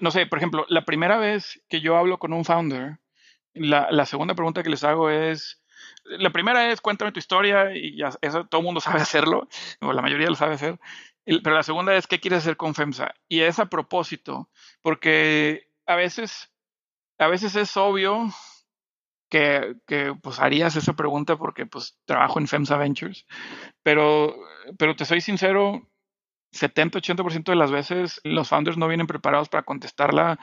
no 0.00 0.10
sé, 0.10 0.26
por 0.26 0.38
ejemplo, 0.38 0.66
la 0.68 0.84
primera 0.84 1.16
vez 1.16 1.62
que 1.68 1.80
yo 1.80 1.96
hablo 1.96 2.18
con 2.18 2.32
un 2.32 2.44
founder, 2.44 2.98
la 3.54 4.06
segunda 4.06 4.34
pregunta 4.34 4.62
que 4.62 4.70
les 4.70 4.84
hago 4.84 5.10
es, 5.10 5.62
la 6.04 6.30
primera 6.30 6.70
es 6.70 6.80
cuéntame 6.80 7.12
tu 7.12 7.18
historia 7.18 7.74
y 7.74 7.96
ya 7.96 8.10
eso 8.20 8.46
todo 8.46 8.60
el 8.60 8.64
mundo 8.64 8.80
sabe 8.80 9.00
hacerlo, 9.00 9.48
o 9.80 9.92
la 9.92 10.02
mayoría 10.02 10.28
lo 10.28 10.34
sabe 10.34 10.54
hacer. 10.54 10.78
Pero 11.24 11.54
la 11.54 11.62
segunda 11.62 11.94
es 11.94 12.06
qué 12.06 12.20
quieres 12.20 12.38
hacer 12.38 12.56
con 12.56 12.74
FEMSA. 12.74 13.14
Y 13.28 13.40
es 13.40 13.58
a 13.58 13.66
propósito, 13.66 14.48
porque 14.80 15.68
a 15.86 15.94
veces, 15.94 16.50
a 17.18 17.26
veces 17.26 17.54
es 17.54 17.76
obvio 17.76 18.30
que, 19.28 19.76
que, 19.86 20.14
pues 20.22 20.40
harías 20.40 20.74
esa 20.76 20.94
pregunta 20.94 21.36
porque 21.36 21.66
pues 21.66 21.98
trabajo 22.06 22.38
en 22.38 22.48
FEMSA 22.48 22.78
Ventures, 22.78 23.26
pero, 23.82 24.34
pero 24.78 24.96
te 24.96 25.04
soy 25.04 25.20
sincero, 25.20 25.86
70-80% 26.52 27.44
de 27.44 27.56
las 27.56 27.70
veces 27.70 28.20
los 28.24 28.48
founders 28.48 28.78
no 28.78 28.88
vienen 28.88 29.06
preparados 29.06 29.48
para 29.48 29.64
contestarla 29.64 30.38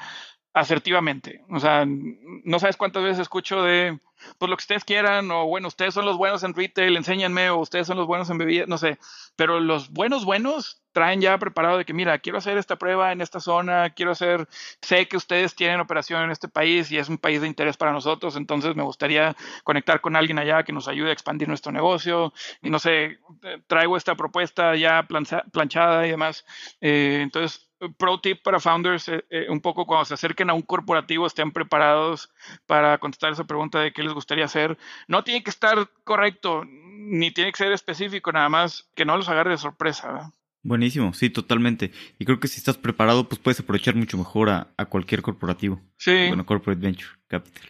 asertivamente. 0.55 1.43
O 1.49 1.59
sea, 1.59 1.85
no 1.85 2.59
sabes 2.59 2.77
cuántas 2.77 3.03
veces 3.03 3.19
escucho 3.19 3.61
de, 3.61 3.99
pues 4.37 4.49
lo 4.49 4.55
que 4.55 4.61
ustedes 4.61 4.85
quieran, 4.85 5.29
o 5.29 5.45
bueno, 5.47 5.67
ustedes 5.67 5.93
son 5.93 6.05
los 6.05 6.17
buenos 6.17 6.43
en 6.43 6.53
retail, 6.53 6.95
enséñenme, 6.95 7.49
o 7.49 7.57
ustedes 7.59 7.85
son 7.87 7.97
los 7.97 8.07
buenos 8.07 8.29
en 8.29 8.37
bebidas, 8.37 8.69
no 8.69 8.77
sé. 8.77 8.97
Pero 9.35 9.59
los 9.59 9.91
buenos, 9.91 10.23
buenos 10.23 10.81
traen 10.93 11.19
ya 11.19 11.37
preparado 11.37 11.77
de 11.77 11.83
que, 11.83 11.93
mira, 11.93 12.19
quiero 12.19 12.37
hacer 12.37 12.57
esta 12.57 12.77
prueba 12.77 13.11
en 13.11 13.19
esta 13.19 13.41
zona, 13.41 13.89
quiero 13.89 14.13
hacer, 14.13 14.47
sé 14.81 15.09
que 15.09 15.17
ustedes 15.17 15.55
tienen 15.55 15.81
operación 15.81 16.23
en 16.23 16.31
este 16.31 16.47
país 16.47 16.89
y 16.89 16.97
es 16.97 17.09
un 17.09 17.17
país 17.17 17.41
de 17.41 17.47
interés 17.47 17.75
para 17.75 17.91
nosotros, 17.91 18.37
entonces 18.37 18.77
me 18.77 18.83
gustaría 18.83 19.35
conectar 19.65 19.99
con 19.99 20.15
alguien 20.15 20.39
allá 20.39 20.63
que 20.63 20.71
nos 20.71 20.87
ayude 20.87 21.09
a 21.09 21.13
expandir 21.13 21.49
nuestro 21.49 21.73
negocio. 21.73 22.31
Y 22.61 22.69
no 22.69 22.79
sé, 22.79 23.19
traigo 23.67 23.97
esta 23.97 24.15
propuesta 24.15 24.73
ya 24.77 25.05
planchada 25.51 26.07
y 26.07 26.11
demás. 26.11 26.45
Eh, 26.79 27.19
entonces, 27.21 27.69
pro 27.97 28.19
tip 28.19 28.41
para 28.43 28.59
founders, 28.59 29.07
eh, 29.09 29.23
eh, 29.29 29.47
un 29.49 29.61
poco 29.61 29.85
cuando 29.85 30.05
se 30.05 30.13
acerquen 30.13 30.49
a 30.49 30.53
un 30.53 30.61
corporativo 30.61 31.27
estén 31.27 31.51
preparados 31.51 32.29
para 32.65 32.97
contestar 32.97 33.31
esa 33.31 33.43
pregunta 33.43 33.79
de 33.79 33.91
qué 33.91 34.03
les 34.03 34.13
gustaría 34.13 34.45
hacer. 34.45 34.77
No 35.07 35.23
tiene 35.23 35.43
que 35.43 35.49
estar 35.49 35.89
correcto, 36.03 36.63
ni 36.65 37.31
tiene 37.31 37.51
que 37.51 37.57
ser 37.57 37.71
específico, 37.71 38.31
nada 38.31 38.49
más 38.49 38.89
que 38.95 39.05
no 39.05 39.17
los 39.17 39.29
agarre 39.29 39.51
de 39.51 39.57
sorpresa. 39.57 40.31
Buenísimo, 40.63 41.13
sí, 41.13 41.29
totalmente. 41.29 41.91
Y 42.17 42.25
creo 42.25 42.39
que 42.39 42.47
si 42.47 42.57
estás 42.57 42.77
preparado, 42.77 43.29
pues 43.29 43.39
puedes 43.39 43.59
aprovechar 43.59 43.95
mucho 43.95 44.17
mejor 44.17 44.49
a, 44.49 44.85
cualquier 44.89 45.21
corporativo. 45.21 45.79
Sí. 45.97 46.27
Bueno, 46.27 46.45
Corporate 46.45 46.81
Venture 46.81 47.11
Capital. 47.27 47.69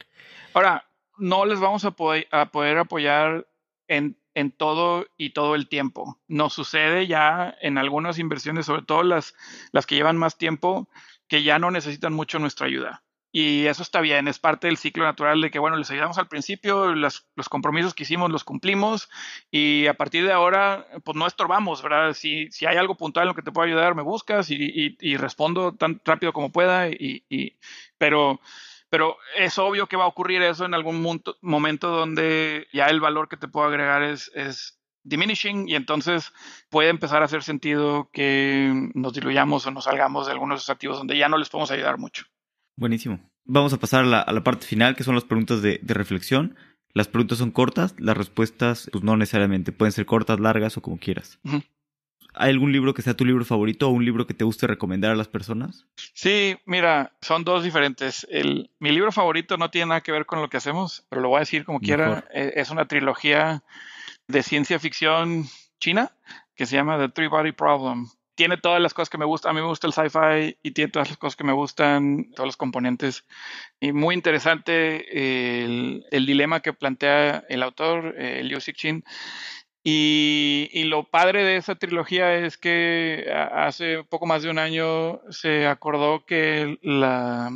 Ahora, 0.53 0.85
no 1.17 1.45
les 1.45 1.59
vamos 1.59 1.83
a 1.83 1.91
poder, 1.91 2.27
a 2.31 2.45
poder 2.45 2.77
apoyar 2.77 3.45
en 3.89 4.17
en 4.35 4.51
todo 4.51 5.07
y 5.17 5.31
todo 5.31 5.55
el 5.55 5.67
tiempo. 5.67 6.19
Nos 6.27 6.53
sucede 6.53 7.07
ya 7.07 7.55
en 7.61 7.77
algunas 7.77 8.19
inversiones, 8.19 8.67
sobre 8.67 8.83
todo 8.83 9.01
las, 9.03 9.33
las 9.71 9.87
que 9.87 9.95
llevan 9.95 10.17
más 10.17 10.37
tiempo, 10.37 10.87
que 11.27 11.41
ya 11.41 11.57
no 11.57 11.71
necesitan 11.71 12.13
mucho 12.13 12.37
nuestra 12.37 12.67
ayuda. 12.67 13.03
Y 13.37 13.65
eso 13.65 13.83
está 13.83 13.99
bien, 13.99 14.29
es 14.29 14.39
parte 14.39 14.67
del 14.67 14.77
ciclo 14.77 15.03
natural 15.03 15.41
de 15.41 15.51
que, 15.51 15.59
bueno, 15.59 15.75
les 15.75 15.91
ayudamos 15.91 16.17
al 16.17 16.29
principio, 16.29 16.95
los 16.95 17.25
compromisos 17.49 17.93
que 17.93 18.03
hicimos 18.03 18.31
los 18.31 18.45
cumplimos 18.45 19.09
y 19.51 19.87
a 19.87 19.93
partir 19.93 20.25
de 20.25 20.31
ahora, 20.31 20.87
pues 21.03 21.17
no 21.17 21.27
estorbamos, 21.27 21.81
¿verdad? 21.81 22.13
Si, 22.13 22.49
si 22.51 22.65
hay 22.65 22.77
algo 22.77 22.95
puntual 22.95 23.23
en 23.23 23.27
lo 23.27 23.35
que 23.35 23.41
te 23.41 23.51
puedo 23.51 23.67
ayudar, 23.67 23.93
me 23.93 24.03
buscas 24.03 24.49
y, 24.51 24.95
y, 25.01 25.17
respondo 25.17 25.73
tan 25.73 25.99
rápido 26.05 26.31
como 26.31 26.53
pueda, 26.53 26.87
y, 26.87 27.57
pero 27.97 28.39
pero 28.95 29.17
es 29.37 29.59
obvio 29.59 29.87
que 29.87 29.97
va 29.97 30.05
a 30.05 30.07
ocurrir 30.07 30.41
eso 30.41 30.63
en 30.63 30.73
algún 30.73 31.05
momento 31.41 31.89
donde 31.89 32.65
ya 32.71 32.85
el 32.85 33.01
valor 33.01 33.27
que 33.27 33.35
te 33.35 33.49
puedo 33.49 33.67
agregar 33.67 34.03
es, 34.03 34.31
es 34.33 34.79
diminishing 35.03 35.67
y 35.67 35.75
entonces 35.75 36.31
puede 36.69 36.87
empezar 36.87 37.21
a 37.21 37.25
hacer 37.25 37.43
sentido 37.43 38.09
que 38.13 38.71
nos 38.93 39.11
diluyamos 39.11 39.67
o 39.67 39.71
nos 39.71 39.83
salgamos 39.83 40.27
de 40.27 40.31
algunos 40.31 40.55
de 40.55 40.57
esos 40.59 40.69
activos 40.69 40.97
donde 40.97 41.17
ya 41.17 41.27
no 41.27 41.37
les 41.37 41.49
podemos 41.49 41.71
ayudar 41.71 41.97
mucho. 41.97 42.23
Buenísimo. 42.77 43.19
Vamos 43.43 43.73
a 43.73 43.79
pasar 43.81 44.05
a 44.05 44.31
la, 44.31 44.43
parte 44.45 44.65
final, 44.65 44.95
que 44.95 45.03
son 45.03 45.15
las 45.15 45.25
preguntas 45.25 45.61
de, 45.61 45.81
reflexión. 45.83 46.55
Las 46.93 47.09
preguntas 47.09 47.39
son 47.39 47.51
cortas, 47.51 47.95
las 47.99 48.15
respuestas 48.15 48.87
pues 48.93 49.03
no 49.03 49.17
necesariamente, 49.17 49.73
pueden 49.73 49.91
ser 49.91 50.05
cortas, 50.05 50.39
largas 50.39 50.77
o 50.77 50.81
como 50.81 50.99
quieras. 50.99 51.37
¿Hay 52.37 52.51
algún 52.51 52.71
libro 52.71 52.93
que 52.93 53.01
sea 53.01 53.15
tu 53.15 53.25
libro 53.25 53.45
favorito 53.45 53.87
o 53.87 53.91
un 53.91 54.05
libro 54.05 54.27
que 54.27 54.33
te 54.33 54.43
guste 54.43 54.67
recomendar 54.67 55.11
a 55.11 55.15
las 55.15 55.27
personas? 55.27 55.85
Sí, 56.13 56.57
mira, 56.65 57.13
son 57.21 57.43
dos 57.43 57.63
diferentes. 57.63 58.27
El, 58.29 58.69
mi 58.79 58.91
libro 58.91 59.11
favorito 59.11 59.57
no 59.57 59.71
tiene 59.71 59.87
nada 59.87 60.01
que 60.01 60.11
ver 60.11 60.25
con 60.25 60.41
lo 60.41 60.49
que 60.49 60.57
hacemos, 60.57 61.05
pero 61.09 61.21
lo 61.21 61.29
voy 61.29 61.37
a 61.37 61.39
decir 61.39 61.65
como 61.65 61.79
quiera. 61.79 62.25
E, 62.33 62.53
es 62.55 62.69
una 62.69 62.87
trilogía 62.87 63.63
de 64.27 64.43
ciencia 64.43 64.79
ficción 64.79 65.45
china 65.79 66.11
que 66.55 66.65
se 66.65 66.75
llama 66.75 66.97
The 66.97 67.09
Three 67.09 67.27
Body 67.27 67.51
Problem. 67.51 68.07
Tiene 68.35 68.57
todas 68.57 68.81
las 68.81 68.93
cosas 68.93 69.09
que 69.09 69.17
me 69.17 69.25
gustan. 69.25 69.51
A 69.51 69.53
mí 69.53 69.61
me 69.61 69.67
gusta 69.67 69.87
el 69.87 69.93
sci-fi 69.93 70.57
y 70.61 70.71
tiene 70.71 70.91
todas 70.91 71.09
las 71.09 71.17
cosas 71.17 71.37
que 71.37 71.45
me 71.45 71.53
gustan, 71.53 72.31
todos 72.31 72.47
los 72.47 72.57
componentes. 72.57 73.25
Y 73.79 73.93
muy 73.93 74.13
interesante 74.13 75.63
el, 75.63 76.25
dilema 76.25 76.59
que 76.59 76.73
plantea 76.73 77.45
el 77.47 77.63
autor, 77.63 78.13
eh, 78.17 78.43
Liu 78.43 78.59
Cixin. 78.59 79.05
Y, 79.87 80.67
y, 80.73 80.85
lo 80.85 81.03
padre 81.03 81.43
de 81.43 81.57
esa 81.57 81.75
trilogía 81.75 82.33
es 82.33 82.57
que 82.57 83.31
hace 83.53 84.03
poco 84.03 84.25
más 84.25 84.41
de 84.41 84.49
un 84.49 84.57
año 84.57 85.21
se 85.29 85.67
acordó 85.67 86.25
que 86.25 86.79
la, 86.81 87.51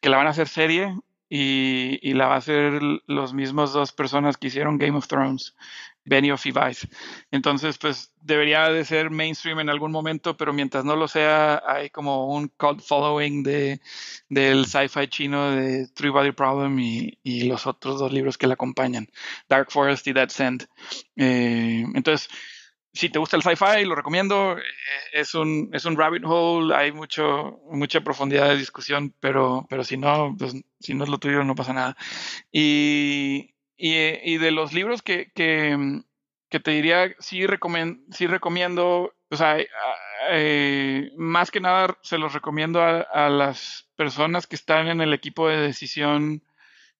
que 0.00 0.08
la 0.08 0.16
van 0.16 0.26
a 0.26 0.30
hacer 0.30 0.48
serie 0.48 0.98
y, 1.28 2.00
y, 2.02 2.14
la 2.14 2.26
va 2.26 2.34
a 2.34 2.38
hacer 2.38 2.80
los 3.06 3.32
mismos 3.32 3.72
dos 3.72 3.92
personas 3.92 4.36
que 4.36 4.48
hicieron 4.48 4.76
Game 4.76 4.98
of 4.98 5.06
Thrones. 5.06 5.54
Benioff 6.04 6.46
y 6.46 6.52
Vice. 6.52 6.88
Entonces, 7.30 7.78
pues 7.78 8.12
debería 8.20 8.68
de 8.68 8.84
ser 8.84 9.10
mainstream 9.10 9.60
en 9.60 9.70
algún 9.70 9.92
momento, 9.92 10.36
pero 10.36 10.52
mientras 10.52 10.84
no 10.84 10.96
lo 10.96 11.08
sea, 11.08 11.62
hay 11.66 11.90
como 11.90 12.28
un 12.34 12.48
cult 12.48 12.80
following 12.80 13.42
de, 13.42 13.80
del 14.28 14.66
sci-fi 14.66 15.08
chino 15.08 15.50
de 15.52 15.88
Three 15.94 16.10
Body 16.10 16.32
Problem 16.32 16.78
y, 16.78 17.18
y, 17.22 17.44
los 17.44 17.66
otros 17.66 17.98
dos 17.98 18.12
libros 18.12 18.38
que 18.38 18.46
le 18.46 18.54
acompañan, 18.54 19.08
Dark 19.48 19.70
Forest 19.70 20.06
y 20.06 20.12
Dead 20.12 20.28
Sand. 20.28 20.68
Eh, 21.16 21.84
entonces, 21.94 22.28
si 22.94 23.08
te 23.08 23.18
gusta 23.18 23.36
el 23.36 23.42
sci-fi, 23.42 23.84
lo 23.84 23.94
recomiendo. 23.94 24.58
Eh, 24.58 24.62
es 25.12 25.34
un, 25.34 25.70
es 25.72 25.84
un 25.84 25.96
rabbit 25.96 26.24
hole, 26.26 26.74
hay 26.74 26.92
mucho, 26.92 27.60
mucha 27.70 28.02
profundidad 28.02 28.48
de 28.50 28.56
discusión, 28.56 29.14
pero, 29.20 29.66
pero 29.70 29.84
si 29.84 29.96
no, 29.96 30.34
pues, 30.38 30.54
si 30.80 30.94
no 30.94 31.04
es 31.04 31.10
lo 31.10 31.18
tuyo, 31.18 31.42
no 31.44 31.54
pasa 31.54 31.72
nada. 31.72 31.96
Y, 32.50 33.51
y, 33.84 34.38
de 34.38 34.52
los 34.52 34.72
libros 34.72 35.02
que, 35.02 35.32
que, 35.34 36.60
te 36.60 36.70
diría, 36.70 37.12
sí, 37.18 37.44
sí 38.10 38.26
recomiendo, 38.28 39.12
o 39.28 39.36
sea, 39.36 39.56
eh, 40.30 41.10
más 41.16 41.50
que 41.50 41.58
nada 41.58 41.98
se 42.02 42.18
los 42.18 42.32
recomiendo 42.32 42.80
a, 42.80 43.28
las 43.28 43.88
personas 43.96 44.46
que 44.46 44.54
están 44.54 44.86
en 44.86 45.00
el 45.00 45.12
equipo 45.12 45.48
de 45.48 45.56
decisión, 45.56 46.44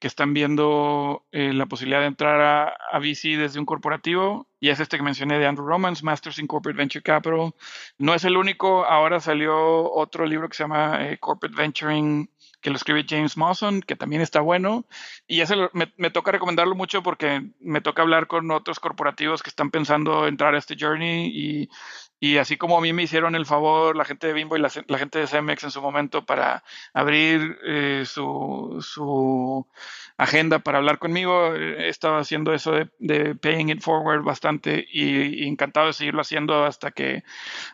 que 0.00 0.08
están 0.08 0.34
viendo 0.34 1.24
eh, 1.30 1.52
la 1.52 1.66
posibilidad 1.66 2.00
de 2.00 2.08
entrar 2.08 2.40
a, 2.40 2.76
a, 2.90 2.98
VC 2.98 3.36
desde 3.36 3.60
un 3.60 3.66
corporativo, 3.66 4.48
y 4.58 4.70
es 4.70 4.80
este 4.80 4.96
que 4.96 5.04
mencioné 5.04 5.38
de 5.38 5.46
Andrew 5.46 5.64
Romans, 5.64 6.02
Masters 6.02 6.40
in 6.40 6.48
Corporate 6.48 6.76
Venture 6.76 7.02
Capital. 7.04 7.54
No 7.96 8.12
es 8.12 8.24
el 8.24 8.36
único, 8.36 8.84
ahora 8.84 9.20
salió 9.20 9.88
otro 9.92 10.26
libro 10.26 10.48
que 10.48 10.56
se 10.56 10.64
llama 10.64 10.98
eh, 11.06 11.18
Corporate 11.18 11.56
Venturing 11.56 12.28
que 12.62 12.70
lo 12.70 12.76
escribe 12.76 13.04
James 13.06 13.36
Mawson, 13.36 13.82
que 13.82 13.96
también 13.96 14.22
está 14.22 14.40
bueno. 14.40 14.86
Y 15.26 15.40
ese 15.40 15.56
me, 15.72 15.92
me, 15.96 16.10
toca 16.10 16.32
recomendarlo 16.32 16.74
mucho 16.74 17.02
porque 17.02 17.50
me 17.60 17.80
toca 17.80 18.02
hablar 18.02 18.28
con 18.28 18.50
otros 18.50 18.80
corporativos 18.80 19.42
que 19.42 19.50
están 19.50 19.70
pensando 19.70 20.26
entrar 20.26 20.54
a 20.54 20.58
este 20.58 20.76
journey 20.78 21.26
y, 21.26 21.68
y 22.20 22.38
así 22.38 22.56
como 22.56 22.78
a 22.78 22.80
mí 22.80 22.92
me 22.92 23.02
hicieron 23.02 23.34
el 23.34 23.46
favor 23.46 23.96
la 23.96 24.04
gente 24.04 24.28
de 24.28 24.32
Bimbo 24.32 24.56
y 24.56 24.60
la, 24.60 24.70
gente 24.70 25.18
de 25.18 25.26
Cemex 25.26 25.64
en 25.64 25.72
su 25.72 25.82
momento 25.82 26.24
para 26.24 26.62
abrir 26.94 27.58
eh, 27.66 28.04
su, 28.06 28.78
su, 28.80 29.66
agenda 30.16 30.60
para 30.60 30.78
hablar 30.78 30.98
conmigo, 31.00 31.52
he 31.54 31.88
estado 31.88 32.16
haciendo 32.18 32.54
eso 32.54 32.72
de, 32.72 32.88
de 33.00 33.34
paying 33.34 33.70
it 33.70 33.80
forward 33.80 34.22
bastante 34.22 34.86
y, 34.92 35.44
y, 35.44 35.48
encantado 35.48 35.88
de 35.88 35.94
seguirlo 35.94 36.20
haciendo 36.20 36.64
hasta 36.64 36.92
que, 36.92 37.24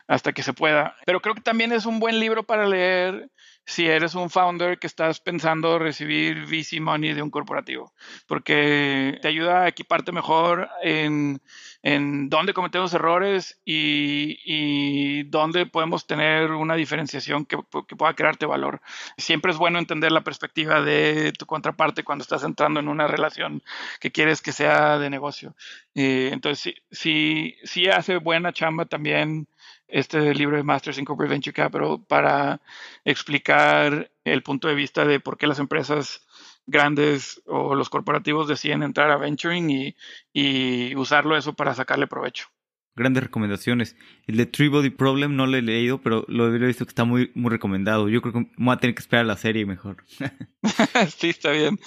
hasta 0.07 0.33
que 0.33 0.41
se 0.41 0.53
pueda. 0.53 0.95
Pero 1.05 1.21
creo 1.21 1.35
que 1.35 1.41
también 1.41 1.71
es 1.71 1.85
un 1.85 1.99
buen 1.99 2.19
libro 2.19 2.43
para 2.43 2.65
leer 2.65 3.29
si 3.69 3.85
eres 3.85 4.15
un 4.15 4.31
founder 4.31 4.79
que 4.79 4.87
estás 4.87 5.19
pensando 5.19 5.77
recibir 5.77 6.45
VC 6.47 6.79
money 6.81 7.13
de 7.13 7.21
un 7.21 7.29
corporativo, 7.29 7.93
porque 8.25 9.19
te 9.21 9.27
ayuda 9.27 9.61
a 9.61 9.67
equiparte 9.67 10.11
mejor 10.11 10.67
en, 10.81 11.39
en 11.83 12.29
dónde 12.29 12.55
cometemos 12.55 12.91
errores 12.95 13.59
y, 13.63 14.39
y, 14.43 15.23
dónde 15.25 15.67
podemos 15.67 16.07
tener 16.07 16.49
una 16.49 16.73
diferenciación 16.73 17.45
que, 17.45 17.59
que, 17.87 17.95
pueda 17.95 18.15
crearte 18.15 18.47
valor. 18.47 18.81
Siempre 19.19 19.51
es 19.51 19.57
bueno 19.59 19.77
entender 19.77 20.11
la 20.11 20.23
perspectiva 20.23 20.81
de 20.81 21.31
tu 21.37 21.45
contraparte 21.45 22.03
cuando 22.03 22.23
estás 22.23 22.43
entrando 22.43 22.79
en 22.79 22.87
una 22.87 23.05
relación 23.05 23.61
que 23.99 24.11
quieres 24.11 24.41
que 24.41 24.51
sea 24.51 24.97
de 24.97 25.11
negocio. 25.11 25.55
Eh, 25.93 26.31
entonces, 26.33 26.63
sí, 26.63 26.73
sí, 26.91 27.55
sí 27.65 27.87
hace 27.87 28.17
buena 28.17 28.51
chamba 28.51 28.85
también 28.85 29.47
este 29.89 30.33
libro 30.33 30.57
de 30.57 30.63
Masters 30.63 30.97
in 30.97 31.05
Corporate 31.05 31.33
Venture 31.33 31.53
Capital 31.53 32.03
para 32.07 32.61
explicar 33.05 34.11
el 34.23 34.43
punto 34.43 34.67
de 34.67 34.75
vista 34.75 35.05
de 35.05 35.19
por 35.19 35.37
qué 35.37 35.47
las 35.47 35.59
empresas 35.59 36.25
grandes 36.67 37.41
o 37.45 37.75
los 37.75 37.89
corporativos 37.89 38.47
deciden 38.47 38.83
entrar 38.83 39.11
a 39.11 39.17
venturing 39.17 39.69
y, 39.69 39.95
y 40.33 40.95
usarlo 40.95 41.35
eso 41.35 41.53
para 41.53 41.73
sacarle 41.73 42.07
provecho. 42.07 42.47
Grandes 42.95 43.23
recomendaciones. 43.23 43.95
El 44.27 44.35
de 44.35 44.45
Three 44.45 44.67
Body 44.67 44.89
Problem 44.89 45.35
no 45.35 45.47
lo 45.47 45.55
he 45.55 45.61
leído, 45.61 46.01
pero 46.01 46.25
lo 46.27 46.53
he 46.53 46.59
visto 46.59 46.85
que 46.85 46.89
está 46.89 47.05
muy, 47.05 47.31
muy 47.33 47.49
recomendado. 47.49 48.09
Yo 48.09 48.21
creo 48.21 48.33
que 48.33 48.51
voy 48.57 48.73
a 48.73 48.77
tener 48.77 48.93
que 48.93 48.99
esperar 48.99 49.25
la 49.25 49.37
serie 49.37 49.65
mejor. 49.65 50.03
sí, 51.17 51.29
está 51.29 51.51
bien. 51.51 51.79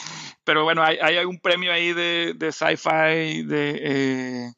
Pero 0.45 0.65
bueno, 0.65 0.83
hay, 0.83 0.97
hay 0.97 1.23
un 1.27 1.39
premio 1.39 1.71
ahí 1.71 1.93
de, 1.93 2.35
de 2.35 2.51
sci-fi, 2.51 3.43
de, 3.43 3.79
eh, 3.83 4.53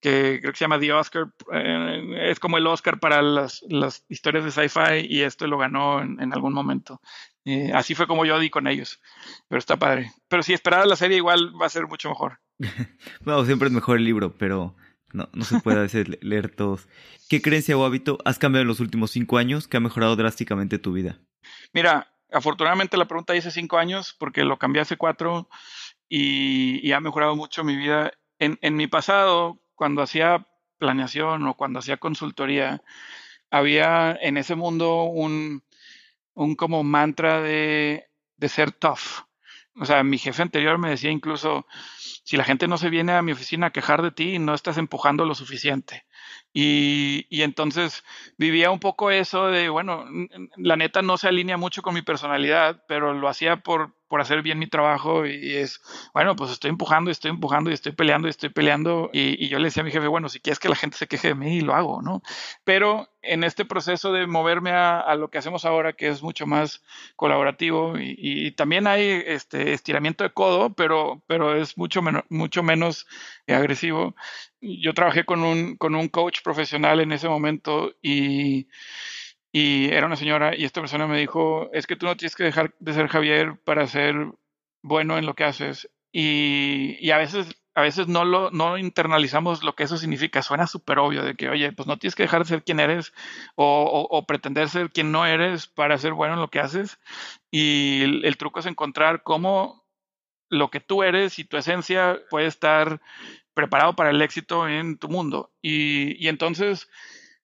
que 0.00 0.38
creo 0.40 0.52
que 0.52 0.58
se 0.58 0.64
llama 0.64 0.78
The 0.78 0.92
Oscar, 0.92 1.32
eh, 1.52 2.30
es 2.30 2.38
como 2.38 2.58
el 2.58 2.66
Oscar 2.66 3.00
para 3.00 3.20
las, 3.22 3.64
las 3.68 4.04
historias 4.08 4.44
de 4.44 4.52
sci-fi 4.52 5.06
y 5.08 5.22
esto 5.22 5.46
lo 5.46 5.58
ganó 5.58 6.00
en, 6.00 6.32
algún 6.32 6.52
momento. 6.52 7.00
Eh, 7.44 7.72
así 7.74 7.94
fue 7.94 8.06
como 8.06 8.24
yo 8.24 8.38
di 8.38 8.50
con 8.50 8.66
ellos, 8.68 9.00
pero 9.48 9.58
está 9.58 9.76
padre. 9.76 10.12
Pero 10.28 10.42
si 10.42 10.52
esperaba 10.52 10.86
la 10.86 10.96
serie 10.96 11.16
igual 11.16 11.52
va 11.60 11.66
a 11.66 11.70
ser 11.70 11.86
mucho 11.86 12.08
mejor. 12.08 12.38
bueno, 13.20 13.44
siempre 13.44 13.68
es 13.68 13.74
mejor 13.74 13.96
el 13.96 14.04
libro, 14.04 14.36
pero 14.38 14.76
no, 15.12 15.28
no 15.32 15.44
se 15.44 15.60
puede 15.60 15.78
a 15.78 15.82
veces 15.82 16.06
leer 16.22 16.54
todos. 16.54 16.88
¿Qué 17.28 17.42
creencia 17.42 17.76
o 17.76 17.84
hábito 17.84 18.18
has 18.24 18.38
cambiado 18.38 18.62
en 18.62 18.68
los 18.68 18.80
últimos 18.80 19.10
cinco 19.10 19.38
años 19.38 19.66
que 19.66 19.78
ha 19.78 19.80
mejorado 19.80 20.14
drásticamente 20.14 20.78
tu 20.78 20.92
vida? 20.92 21.18
Mira, 21.72 22.14
afortunadamente 22.30 22.96
la 22.96 23.08
pregunta 23.08 23.32
dice 23.32 23.50
cinco 23.50 23.78
años 23.78 24.14
porque 24.18 24.44
lo 24.44 24.58
cambié 24.58 24.82
hace 24.82 24.96
cuatro 24.96 25.48
y, 26.08 26.86
y 26.86 26.92
ha 26.92 27.00
mejorado 27.00 27.34
mucho 27.34 27.64
mi 27.64 27.76
vida. 27.76 28.12
En, 28.38 28.56
en 28.62 28.76
mi 28.76 28.86
pasado, 28.86 29.60
cuando 29.78 30.02
hacía 30.02 30.44
planeación 30.78 31.46
o 31.46 31.54
cuando 31.54 31.78
hacía 31.78 31.98
consultoría, 31.98 32.82
había 33.50 34.18
en 34.20 34.36
ese 34.36 34.56
mundo 34.56 35.04
un, 35.04 35.62
un 36.34 36.56
como 36.56 36.82
mantra 36.82 37.40
de, 37.40 38.08
de 38.36 38.48
ser 38.48 38.72
tough. 38.72 39.24
O 39.80 39.84
sea, 39.84 40.02
mi 40.02 40.18
jefe 40.18 40.42
anterior 40.42 40.76
me 40.78 40.90
decía 40.90 41.12
incluso, 41.12 41.64
si 42.24 42.36
la 42.36 42.42
gente 42.42 42.66
no 42.66 42.76
se 42.76 42.90
viene 42.90 43.12
a 43.12 43.22
mi 43.22 43.30
oficina 43.30 43.68
a 43.68 43.70
quejar 43.70 44.02
de 44.02 44.10
ti, 44.10 44.40
no 44.40 44.52
estás 44.52 44.76
empujando 44.76 45.24
lo 45.24 45.36
suficiente. 45.36 46.04
Y, 46.52 47.26
y, 47.30 47.42
entonces 47.42 48.02
vivía 48.36 48.72
un 48.72 48.80
poco 48.80 49.12
eso 49.12 49.46
de, 49.46 49.68
bueno, 49.68 50.06
la 50.56 50.76
neta 50.76 51.02
no 51.02 51.16
se 51.16 51.28
alinea 51.28 51.56
mucho 51.56 51.82
con 51.82 51.94
mi 51.94 52.02
personalidad, 52.02 52.82
pero 52.88 53.14
lo 53.14 53.28
hacía 53.28 53.62
por, 53.62 53.94
por 54.08 54.20
hacer 54.20 54.42
bien 54.42 54.58
mi 54.58 54.66
trabajo 54.66 55.26
y 55.26 55.56
es, 55.56 55.80
bueno, 56.12 56.34
pues 56.34 56.50
estoy 56.50 56.70
empujando 56.70 57.10
estoy 57.10 57.30
empujando 57.30 57.70
y 57.70 57.74
estoy 57.74 57.92
peleando 57.92 58.28
y 58.28 58.30
estoy 58.30 58.48
peleando 58.50 59.10
y, 59.12 59.48
yo 59.48 59.58
le 59.58 59.66
decía 59.66 59.82
a 59.82 59.84
mi 59.84 59.90
jefe, 59.90 60.06
bueno, 60.08 60.28
si 60.28 60.40
quieres 60.40 60.58
que 60.58 60.68
la 60.68 60.76
gente 60.76 60.96
se 60.96 61.06
queje 61.06 61.28
de 61.28 61.34
mí, 61.34 61.60
lo 61.60 61.74
hago, 61.74 62.02
¿no? 62.02 62.22
Pero 62.64 63.08
en 63.22 63.44
este 63.44 63.64
proceso 63.64 64.12
de 64.12 64.26
moverme 64.26 64.70
a, 64.72 65.14
lo 65.14 65.30
que 65.30 65.38
hacemos 65.38 65.64
ahora, 65.64 65.92
que 65.92 66.08
es 66.08 66.22
mucho 66.22 66.46
más 66.46 66.82
colaborativo 67.16 67.94
y, 67.98 68.52
también 68.52 68.86
hay 68.86 69.22
este 69.26 69.72
estiramiento 69.72 70.24
de 70.24 70.32
codo, 70.32 70.74
pero, 70.74 71.22
pero 71.26 71.54
es 71.54 71.76
mucho, 71.76 72.02
menos 72.02 72.24
mucho 72.28 72.62
menos 72.62 73.06
agresivo. 73.46 74.14
Yo 74.60 74.94
trabajé 74.94 75.24
con 75.24 75.42
un, 75.44 75.76
con 75.76 75.94
un 75.94 76.08
coach 76.08 76.40
profesional 76.42 77.00
en 77.00 77.12
ese 77.12 77.28
momento 77.28 77.92
y 78.02 78.68
y 79.52 79.86
era 79.86 80.06
una 80.06 80.16
señora 80.16 80.56
y 80.56 80.64
esta 80.64 80.80
persona 80.80 81.06
me 81.06 81.18
dijo, 81.18 81.70
es 81.72 81.86
que 81.86 81.96
tú 81.96 82.06
no 82.06 82.16
tienes 82.16 82.36
que 82.36 82.44
dejar 82.44 82.74
de 82.78 82.92
ser 82.92 83.08
Javier 83.08 83.58
para 83.64 83.86
ser 83.86 84.14
bueno 84.82 85.18
en 85.18 85.26
lo 85.26 85.34
que 85.34 85.44
haces. 85.44 85.90
Y, 86.12 86.96
y 87.00 87.10
a 87.10 87.18
veces 87.18 87.56
a 87.78 87.82
veces 87.82 88.08
no 88.08 88.24
lo 88.24 88.50
no 88.50 88.76
internalizamos 88.76 89.62
lo 89.62 89.76
que 89.76 89.84
eso 89.84 89.96
significa. 89.96 90.42
Suena 90.42 90.66
súper 90.66 90.98
obvio 90.98 91.22
de 91.22 91.36
que, 91.36 91.48
oye, 91.48 91.70
pues 91.72 91.86
no 91.86 91.96
tienes 91.96 92.16
que 92.16 92.24
dejar 92.24 92.42
de 92.42 92.48
ser 92.48 92.64
quien 92.64 92.80
eres 92.80 93.12
o, 93.54 94.08
o, 94.10 94.26
pretender 94.26 94.68
ser 94.68 94.90
quien 94.90 95.12
no 95.12 95.26
eres 95.26 95.68
para 95.68 95.96
ser 95.96 96.12
bueno 96.12 96.34
en 96.34 96.40
lo 96.40 96.48
que 96.48 96.58
haces. 96.58 96.98
Y 97.52 98.02
el, 98.02 98.24
el, 98.24 98.36
truco 98.36 98.58
es 98.58 98.66
encontrar 98.66 99.22
cómo 99.22 99.84
lo 100.50 100.70
que 100.70 100.80
tú 100.80 101.04
eres 101.04 101.38
y 101.38 101.44
tu 101.44 101.56
esencia 101.56 102.18
puede 102.30 102.46
estar 102.46 103.00
preparado 103.54 103.94
para 103.94 104.10
el 104.10 104.22
éxito 104.22 104.66
en 104.68 104.98
tu 104.98 105.08
mundo. 105.08 105.52
Y, 105.62 106.16
y 106.24 106.28
entonces 106.28 106.88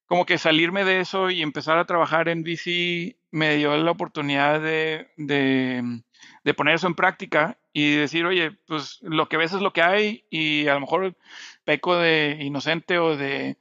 como 0.07 0.25
que 0.25 0.37
salirme 0.37 0.83
de 0.83 0.99
eso 0.99 1.29
y 1.29 1.41
empezar 1.41 1.77
a 1.77 1.85
trabajar 1.85 2.29
en 2.29 2.43
VC 2.43 3.17
me 3.31 3.55
dio 3.55 3.75
la 3.77 3.91
oportunidad 3.91 4.61
de, 4.61 5.09
de, 5.17 6.53
poner 6.53 6.75
eso 6.75 6.87
en 6.87 6.95
práctica 6.95 7.57
y 7.73 7.95
decir, 7.95 8.25
oye, 8.25 8.51
pues 8.67 8.99
lo 9.01 9.27
que 9.27 9.37
ves 9.37 9.53
es 9.53 9.61
lo 9.61 9.73
que 9.73 9.81
hay 9.81 10.25
y 10.29 10.67
a 10.67 10.75
lo 10.75 10.81
mejor 10.81 11.17
peco 11.65 11.97
de 11.97 12.37
inocente 12.39 12.99
o 12.99 13.17
de 13.17 13.57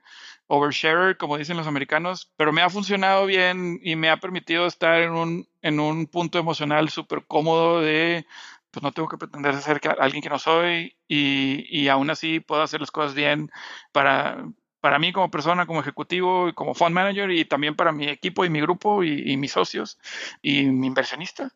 oversharer, 0.46 1.16
como 1.16 1.38
dicen 1.38 1.56
los 1.56 1.66
americanos, 1.66 2.30
pero 2.36 2.52
me 2.52 2.62
ha 2.62 2.70
funcionado 2.70 3.26
bien 3.26 3.80
y 3.82 3.96
me 3.96 4.10
ha 4.10 4.18
permitido 4.18 4.66
estar 4.66 5.00
en 5.00 5.12
un, 5.12 5.48
en 5.62 5.80
un 5.80 6.06
punto 6.06 6.38
emocional 6.38 6.90
súper 6.90 7.24
cómodo 7.26 7.80
de 7.80 8.26
pues 8.70 8.82
no 8.82 8.92
tengo 8.92 9.08
que 9.08 9.18
pretender 9.18 9.56
ser 9.56 9.80
alguien 10.00 10.22
que 10.22 10.28
no 10.28 10.38
soy 10.38 10.96
y, 11.08 11.64
y 11.70 11.88
aún 11.88 12.10
así 12.10 12.40
puedo 12.40 12.62
hacer 12.62 12.80
las 12.80 12.90
cosas 12.90 13.14
bien 13.14 13.50
para, 13.92 14.44
para 14.84 14.98
mí 14.98 15.14
como 15.14 15.30
persona, 15.30 15.64
como 15.64 15.80
ejecutivo 15.80 16.50
y 16.50 16.52
como 16.52 16.74
fund 16.74 16.94
manager 16.94 17.30
y 17.30 17.46
también 17.46 17.74
para 17.74 17.90
mi 17.90 18.06
equipo 18.06 18.44
y 18.44 18.50
mi 18.50 18.60
grupo 18.60 19.02
y, 19.02 19.34
mis 19.38 19.52
socios 19.52 19.98
y 20.42 20.66
mi 20.66 20.88
inversionista. 20.88 21.54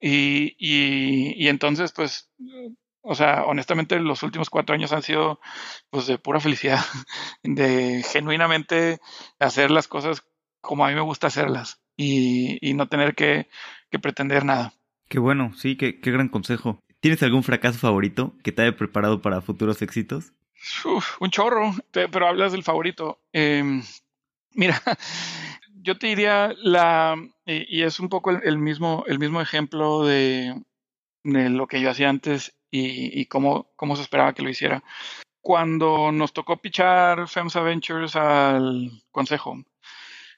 Y, 0.00 0.56
y, 0.58 1.48
entonces, 1.48 1.92
pues, 1.92 2.30
o 3.02 3.14
sea, 3.14 3.44
honestamente 3.44 4.00
los 4.00 4.22
últimos 4.22 4.48
cuatro 4.48 4.74
años 4.74 4.94
han 4.94 5.02
sido 5.02 5.42
pues 5.90 6.06
de 6.06 6.16
pura 6.16 6.40
felicidad, 6.40 6.80
de 7.42 8.02
genuinamente 8.02 8.98
hacer 9.38 9.70
las 9.70 9.86
cosas 9.86 10.24
como 10.62 10.86
a 10.86 10.88
mí 10.88 10.94
me 10.94 11.02
gusta 11.02 11.26
hacerlas 11.26 11.82
y, 11.98 12.72
no 12.72 12.88
tener 12.88 13.14
que, 13.14 13.50
pretender 14.00 14.46
nada. 14.46 14.72
Qué 15.10 15.18
bueno, 15.18 15.52
sí, 15.54 15.76
qué, 15.76 16.00
qué 16.00 16.12
gran 16.12 16.30
consejo. 16.30 16.80
¿Tienes 17.00 17.22
algún 17.22 17.42
fracaso 17.42 17.78
favorito 17.78 18.38
que 18.42 18.52
te 18.52 18.62
haya 18.62 18.74
preparado 18.74 19.20
para 19.20 19.42
futuros 19.42 19.82
éxitos? 19.82 20.32
Un 21.20 21.30
chorro, 21.30 21.74
pero 21.90 22.26
hablas 22.26 22.52
del 22.52 22.62
favorito. 22.62 23.20
Em, 23.32 23.82
mira, 24.52 24.80
yo 25.82 25.98
te 25.98 26.08
diría 26.08 26.54
la, 26.58 27.16
y, 27.46 27.82
es 27.82 28.00
un 28.00 28.08
poco 28.08 28.30
el, 28.30 28.58
mismo, 28.58 29.04
el 29.06 29.18
mismo 29.18 29.40
ejemplo 29.40 30.04
de, 30.04 30.54
lo 31.24 31.66
que 31.66 31.80
yo 31.80 31.90
hacía 31.90 32.08
antes 32.08 32.56
y, 32.70 33.26
cómo, 33.26 33.70
cómo, 33.76 33.96
se 33.96 34.02
esperaba 34.02 34.34
que 34.34 34.42
lo 34.42 34.50
hiciera. 34.50 34.82
Cuando 35.40 36.12
nos 36.12 36.32
tocó 36.32 36.58
pichar 36.58 37.26
FEMSA 37.28 37.62
Ventures 37.62 38.14
al 38.14 38.90
consejo, 39.10 39.56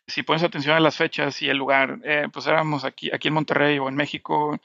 si 0.07 0.23
pones 0.23 0.43
atención 0.43 0.77
a 0.77 0.81
las 0.81 0.97
fechas 0.97 1.43
y 1.43 1.49
el 1.49 1.57
lugar, 1.57 2.01
eh, 2.05 2.29
pues 2.33 2.47
éramos 2.47 2.85
aquí, 2.85 3.11
aquí 3.13 3.29
en 3.29 3.35
Monterrey 3.35 3.79
o 3.79 3.89
en 3.89 3.97
México 3.97 4.59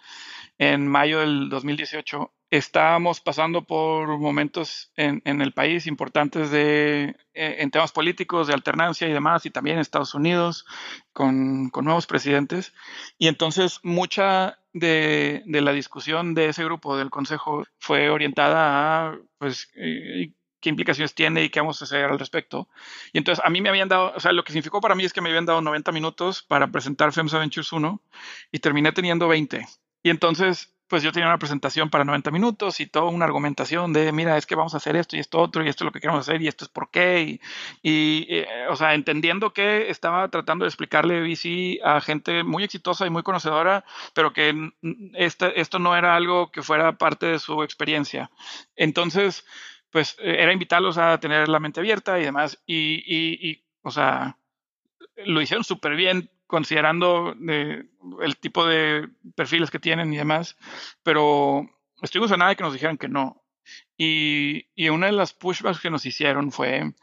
en 0.58 0.88
mayo 0.88 1.20
del 1.20 1.50
2018 1.50 2.32
estábamos 2.50 3.20
pasando 3.20 3.66
por 3.66 4.18
momentos 4.20 4.92
en, 4.96 5.22
el 5.26 5.54
país 5.54 5.86
importantes 5.86 6.50
de, 6.50 7.16
eh, 7.34 7.58
en 7.60 7.72
temas 7.72 7.92
políticos, 7.92 8.48
de 8.48 8.54
alternancia 8.54 9.08
y 9.08 9.14
demás, 9.14 9.46
y 9.46 9.52
también 9.52 9.76
en 9.76 9.82
Estados 9.82 10.16
Unidos, 10.16 10.66
con, 11.12 11.70
nuevos 11.82 12.08
presidentes. 12.08 12.74
Y 13.18 13.28
entonces 13.28 13.80
mucha 13.84 14.60
de, 14.74 15.44
la 15.46 15.74
discusión 15.74 16.34
de 16.36 16.50
ese 16.50 16.64
grupo 16.64 16.98
del 16.98 17.10
Consejo 17.10 17.66
fue 17.80 18.10
orientada 18.10 19.10
a, 19.10 19.18
pues, 19.38 19.70
eh, 19.76 20.32
qué 20.62 20.70
implicaciones 20.70 21.14
tiene 21.14 21.44
y 21.44 21.50
qué 21.50 21.60
vamos 21.60 21.82
a 21.82 21.86
hacer 21.86 22.06
al 22.06 22.20
respecto. 22.20 22.70
Y 23.12 23.18
entonces 23.18 23.44
a 23.46 23.50
mí 23.50 23.62
me 23.62 23.70
habían 23.70 23.90
dado, 23.90 24.14
o 24.16 24.20
sea, 24.22 24.32
lo 24.32 24.44
que 24.44 24.54
significó 24.54 24.80
para 24.80 24.96
mí 24.96 25.04
es 25.04 25.12
que 25.12 25.22
me 25.22 25.30
habían 25.30 25.46
dado 25.46 25.62
90 25.62 25.92
minutos 25.92 26.44
para 26.44 26.68
presentar 26.68 27.12
FEMSA 27.12 27.40
Ventures 27.40 27.72
1 27.74 28.02
y 28.54 28.60
terminé 28.60 28.94
teniendo 28.94 29.28
20. 29.28 29.66
Y 30.04 30.10
entonces 30.10 30.77
pues 30.88 31.04
yo 31.04 31.12
tenía 31.12 31.28
una 31.28 31.38
presentación 31.38 31.90
para 31.90 32.06
90 32.06 32.32
minutos 32.32 32.80
y 32.80 32.88
toda 32.88 33.06
una 33.06 33.26
argumentación 33.26 33.92
de, 33.94 34.12
mira, 34.12 34.38
es 34.38 34.46
que 34.46 34.56
vamos 34.56 34.74
a 34.74 34.78
hacer 34.78 34.96
esto 34.96 35.16
y 35.16 35.20
esto 35.20 35.40
otro 35.40 35.64
y 35.64 35.70
esto 35.70 35.84
es 35.84 35.86
lo 35.86 35.92
que 35.92 36.00
queremos 36.00 36.28
hacer 36.28 36.42
y 36.42 36.48
esto 36.48 36.66
es 36.66 36.70
por 36.70 36.90
qué. 36.90 37.40
Y, 37.82 38.28
eh, 38.30 38.48
o 38.70 38.76
sea, 38.76 38.94
entendiendo 38.94 39.54
que 39.54 39.90
estaba 39.90 40.30
tratando 40.30 40.64
de 40.64 40.70
explicarle 40.70 41.22
VC 41.22 41.80
a 41.84 42.00
gente 42.02 42.44
muy 42.44 42.64
exitosa 42.64 43.06
y 43.06 43.10
muy 43.10 43.24
conocedora, 43.24 43.84
pero 44.14 44.32
que 44.32 44.72
este, 45.16 45.60
esto 45.60 45.80
no 45.80 45.96
era 45.96 46.16
algo 46.16 46.52
que 46.52 46.64
fuera 46.64 46.98
parte 46.98 47.26
de 47.26 47.40
su 47.40 47.64
experiencia. 47.64 48.32
Entonces, 48.76 49.46
pues 49.92 50.16
eh, 50.20 50.38
era 50.40 50.54
invitarlos 50.54 50.98
a 50.98 51.20
tener 51.20 51.50
la 51.50 51.60
mente 51.60 51.82
abierta 51.82 52.20
y 52.20 52.24
demás. 52.24 52.62
Y, 52.66 53.04
y, 53.06 53.50
y 53.50 53.66
o 53.82 53.92
sea, 53.92 54.38
lo 55.26 55.42
hicieron 55.42 55.64
súper 55.64 55.96
bien 55.96 56.30
considerando 56.48 57.36
eh, 57.48 57.84
el 58.22 58.38
tipo 58.38 58.66
de 58.66 59.08
perfiles 59.36 59.70
que 59.70 59.80
tienen 59.80 60.14
y 60.14 60.18
demás, 60.18 60.58
pero 61.04 61.70
estoy 62.02 62.20
emocionada 62.20 62.50
de 62.50 62.56
que 62.56 62.64
nos 62.64 62.74
dijeran 62.74 62.98
que 62.98 63.10
no. 63.10 63.44
Y, 63.98 64.68
y, 64.76 64.90
una 64.90 65.08
de 65.08 65.12
las 65.12 65.34
pushbacks 65.34 65.82
que 65.82 65.90
nos 65.90 66.06
hicieron 66.06 66.52
fue, 66.52 66.94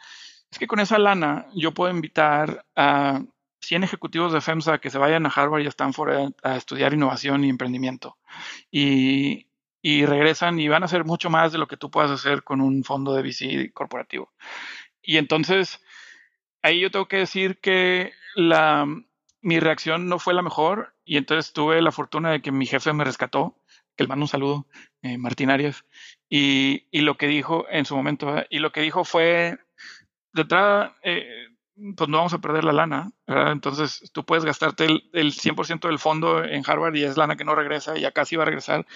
es 0.50 0.58
que 0.58 0.66
con 0.66 0.80
esa 0.80 0.98
lana 0.98 1.46
yo 1.54 1.72
puedo 1.72 1.92
invitar 1.92 2.64
a 2.74 3.20
100 3.60 3.84
ejecutivos 3.84 4.32
de 4.32 4.40
FEMSA 4.40 4.78
que 4.78 4.90
se 4.90 4.98
vayan 4.98 5.26
a 5.26 5.30
Harvard 5.30 5.62
y 5.62 5.66
a 5.66 5.70
Stanford 5.70 6.32
a, 6.42 6.56
estudiar 6.56 6.94
innovación 6.94 7.44
y 7.44 7.50
emprendimiento. 7.50 8.16
Y, 8.70 9.48
y 9.82 10.06
regresan 10.06 10.58
y 10.58 10.68
van 10.68 10.82
a 10.82 10.86
hacer 10.86 11.04
mucho 11.04 11.28
más 11.28 11.52
de 11.52 11.58
lo 11.58 11.66
que 11.66 11.76
tú 11.76 11.90
puedas 11.90 12.10
hacer 12.10 12.42
con 12.42 12.60
un 12.60 12.84
fondo 12.84 13.14
de 13.14 13.22
VC 13.22 13.72
corporativo. 13.72 14.32
Y 15.02 15.18
entonces, 15.18 15.80
ahí 16.62 16.80
yo 16.80 16.90
tengo 16.90 17.08
que 17.08 17.18
decir 17.18 17.58
que 17.60 18.12
la, 18.34 18.86
mi 19.44 19.60
reacción 19.60 20.08
no 20.08 20.18
fue 20.18 20.32
la 20.32 20.40
mejor 20.40 20.94
y 21.04 21.18
entonces 21.18 21.52
tuve 21.52 21.82
la 21.82 21.92
fortuna 21.92 22.32
de 22.32 22.40
que 22.40 22.50
mi 22.50 22.64
jefe 22.64 22.94
me 22.94 23.04
rescató, 23.04 23.60
que 23.94 24.04
le 24.04 24.08
mando 24.08 24.24
un 24.24 24.28
saludo, 24.28 24.66
eh, 25.02 25.18
Martín 25.18 25.50
Arias, 25.50 25.84
y, 26.30 26.86
lo 26.92 27.18
que 27.18 27.26
dijo 27.26 27.66
en 27.68 27.84
su 27.84 27.94
momento, 27.94 28.42
y 28.48 28.58
lo 28.58 28.72
que 28.72 28.80
dijo 28.80 29.04
fue, 29.04 29.58
de 30.32 30.42
entrada, 30.42 30.96
eh, 31.02 31.28
pues 31.94 32.08
no 32.08 32.16
vamos 32.16 32.32
a 32.32 32.40
perder 32.40 32.64
la 32.64 32.72
lana. 32.72 33.10
Entonces 33.26 34.10
tú 34.14 34.24
puedes 34.24 34.46
gastarte 34.46 34.86
el, 34.86 35.10
el 35.12 35.32
100% 35.32 35.88
del 35.88 35.98
fondo 35.98 36.42
en 36.42 36.62
Harvard 36.66 36.94
y 36.94 37.04
es 37.04 37.18
lana 37.18 37.36
que 37.36 37.44
no 37.44 37.54
regresa 37.54 37.98
y 37.98 38.06
acá 38.06 38.24
sí 38.24 38.36
va 38.36 38.44
a 38.44 38.46
regresar. 38.46 38.86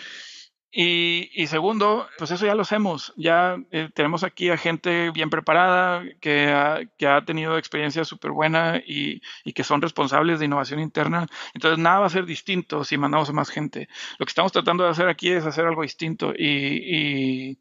Y, 0.71 1.47
segundo, 1.47 2.07
pues 2.19 2.31
eso 2.31 2.45
ya 2.45 2.55
lo 2.55 2.63
hacemos. 2.63 3.15
Ya 3.17 3.57
eh, 3.71 3.89
tenemos 3.95 4.23
aquí 4.23 4.51
a 4.51 4.59
gente 4.59 5.11
bien 5.13 5.31
preparada, 5.31 6.05
que 6.21 6.51
ha, 6.51 7.25
tenido 7.25 7.57
experiencia 7.57 8.05
súper 8.05 8.33
buena 8.33 8.83
y, 8.87 9.21
que 9.55 9.65
son 9.65 9.81
responsables 9.81 10.39
de 10.39 10.45
innovación 10.45 10.81
interna. 10.81 11.27
Entonces, 11.55 11.79
nada 11.79 12.01
va 12.01 12.07
a 12.07 12.11
ser 12.11 12.27
distinto 12.27 12.85
si 12.85 12.99
mandamos 12.99 13.31
a 13.31 13.33
más 13.33 13.49
gente. 13.51 13.89
Lo 14.19 14.27
que 14.27 14.31
estamos 14.31 14.53
tratando 14.53 14.85
de 14.85 14.91
hacer 14.91 15.09
aquí 15.09 15.31
es 15.31 15.47
hacer 15.47 15.65
algo 15.67 15.83
distinto. 15.83 16.35
Y, 16.37 17.57
y, 17.57 17.59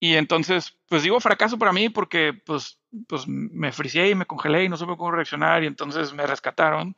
y 0.00 0.16
entonces, 0.16 0.76
pues 0.88 1.02
digo 1.04 1.20
fracaso 1.20 1.58
para 1.58 1.72
mí 1.72 1.90
porque 1.90 2.32
pues, 2.32 2.80
pues 3.06 3.28
me 3.28 3.70
fricié 3.70 4.10
y 4.10 4.14
me 4.14 4.26
congelé 4.26 4.64
y 4.64 4.68
no 4.68 4.76
supe 4.76 4.96
cómo 4.96 5.12
reaccionar 5.12 5.62
y 5.62 5.66
entonces 5.66 6.12
me 6.12 6.26
rescataron. 6.26 6.96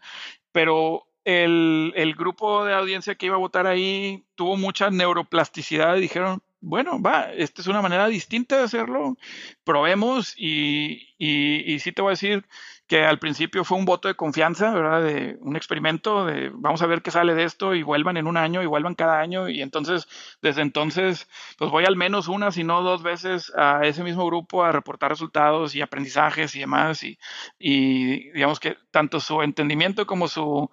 Pero 0.53 1.07
el, 1.25 1.93
el, 1.97 2.14
grupo 2.14 2.64
de 2.64 2.75
audiencia 2.75 3.14
que 3.14 3.27
iba 3.27 3.37
a 3.37 3.39
votar 3.39 3.66
ahí 3.66 4.25
tuvo 4.35 4.57
mucha 4.57 4.91
neuroplasticidad 4.91 5.97
y 5.97 6.01
dijeron, 6.01 6.43
bueno, 6.63 7.03
va, 7.03 7.33
esta 7.33 7.61
es 7.61 7.69
una 7.69 7.83
manera 7.83 8.07
distinta 8.07 8.57
de 8.57 8.65
hacerlo, 8.65 9.17
probemos 9.65 10.35
y, 10.37 11.09
y, 11.19 11.75
y 11.75 11.79
sí 11.81 11.93
te 11.93 12.03
voy 12.03 12.11
a 12.11 12.19
decir 12.19 12.47
que 12.87 13.05
al 13.05 13.19
principio 13.19 13.65
fue 13.65 13.79
un 13.79 13.87
voto 13.87 14.09
de 14.09 14.17
confianza, 14.17 14.71
¿verdad? 14.71 15.03
De 15.03 15.39
un 15.41 15.57
experimento, 15.57 16.27
de 16.27 16.51
vamos 16.55 16.83
a 16.83 16.87
ver 16.87 17.01
qué 17.01 17.11
sale 17.11 17.35
de 17.35 17.45
esto 17.45 17.75
y 17.75 17.83
vuelvan 17.83 18.19
en 18.19 18.27
un 18.27 18.37
año 18.37 18.63
y 18.63 18.67
vuelvan 18.67 18.95
cada 18.95 19.19
año. 19.19 19.49
Y 19.49 19.63
entonces, 19.63 20.07
desde 20.43 20.61
entonces, 20.61 21.27
pues 21.57 21.71
voy 21.71 21.87
al 21.87 21.97
menos 21.97 22.29
una, 22.29 22.53
si 22.53 22.65
no 22.65 22.83
dos 22.83 23.03
veces 23.03 23.51
a 23.57 23.81
ese 23.87 24.05
mismo 24.05 24.27
grupo 24.27 24.63
a 24.63 24.73
reportar 24.73 25.11
resultados 25.11 25.75
y 25.75 25.81
aprendizajes 25.81 26.55
y 26.55 26.61
demás. 26.61 27.03
Y, 27.03 27.19
y 27.59 28.31
digamos 28.33 28.61
que 28.61 28.77
tanto 28.91 29.21
su 29.21 29.41
entendimiento 29.41 30.07
como 30.07 30.29
su, 30.29 30.71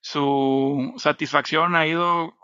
su 0.00 0.94
satisfacción 0.98 1.74
ha 1.74 1.84
ido 1.84 2.35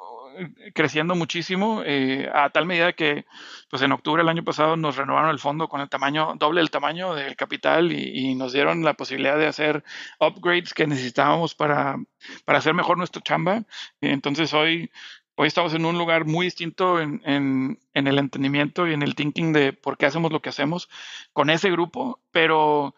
creciendo 0.75 1.15
muchísimo 1.15 1.83
eh, 1.85 2.31
a 2.33 2.51
tal 2.51 2.67
medida 2.67 2.93
que 2.93 3.25
pues 3.71 3.83
en 3.83 3.93
octubre 3.93 4.23
del 4.23 4.29
año 4.29 4.45
pasado 4.45 4.77
nos 4.77 4.97
renovaron 4.97 5.31
el 5.31 5.39
fondo 5.39 5.69
con 5.69 5.81
el 5.81 5.89
tamaño 5.89 6.35
doble 6.39 6.61
el 6.61 6.71
tamaño 6.71 7.15
del 7.15 7.37
capital 7.37 7.93
y, 7.93 8.35
nos 8.35 8.53
dieron 8.53 8.83
la 8.83 8.95
posibilidad 8.95 9.37
de 9.37 9.47
hacer 9.47 9.85
upgrades 10.19 10.75
que 10.75 10.87
necesitábamos 10.87 11.55
para, 11.55 11.97
para 12.45 12.59
hacer 12.59 12.73
mejor 12.75 12.97
nuestro 12.97 13.21
chamba. 13.21 13.65
Entonces 14.01 14.55
hoy 14.55 14.91
hoy 15.35 15.49
estamos 15.49 15.75
en 15.75 15.85
un 15.85 15.99
lugar 15.99 16.25
muy 16.25 16.47
distinto 16.47 17.01
en, 17.01 17.21
en, 17.25 17.79
en, 17.95 18.07
el 18.07 18.19
entendimiento 18.19 18.87
y 18.87 18.95
en 18.95 19.03
el 19.03 19.15
thinking 19.15 19.53
de 19.53 19.73
por 19.73 19.97
qué 19.97 20.07
hacemos 20.07 20.33
lo 20.33 20.41
que 20.41 20.49
hacemos 20.49 20.89
con 21.33 21.51
ese 21.51 21.71
grupo, 21.71 22.21
pero 22.31 22.95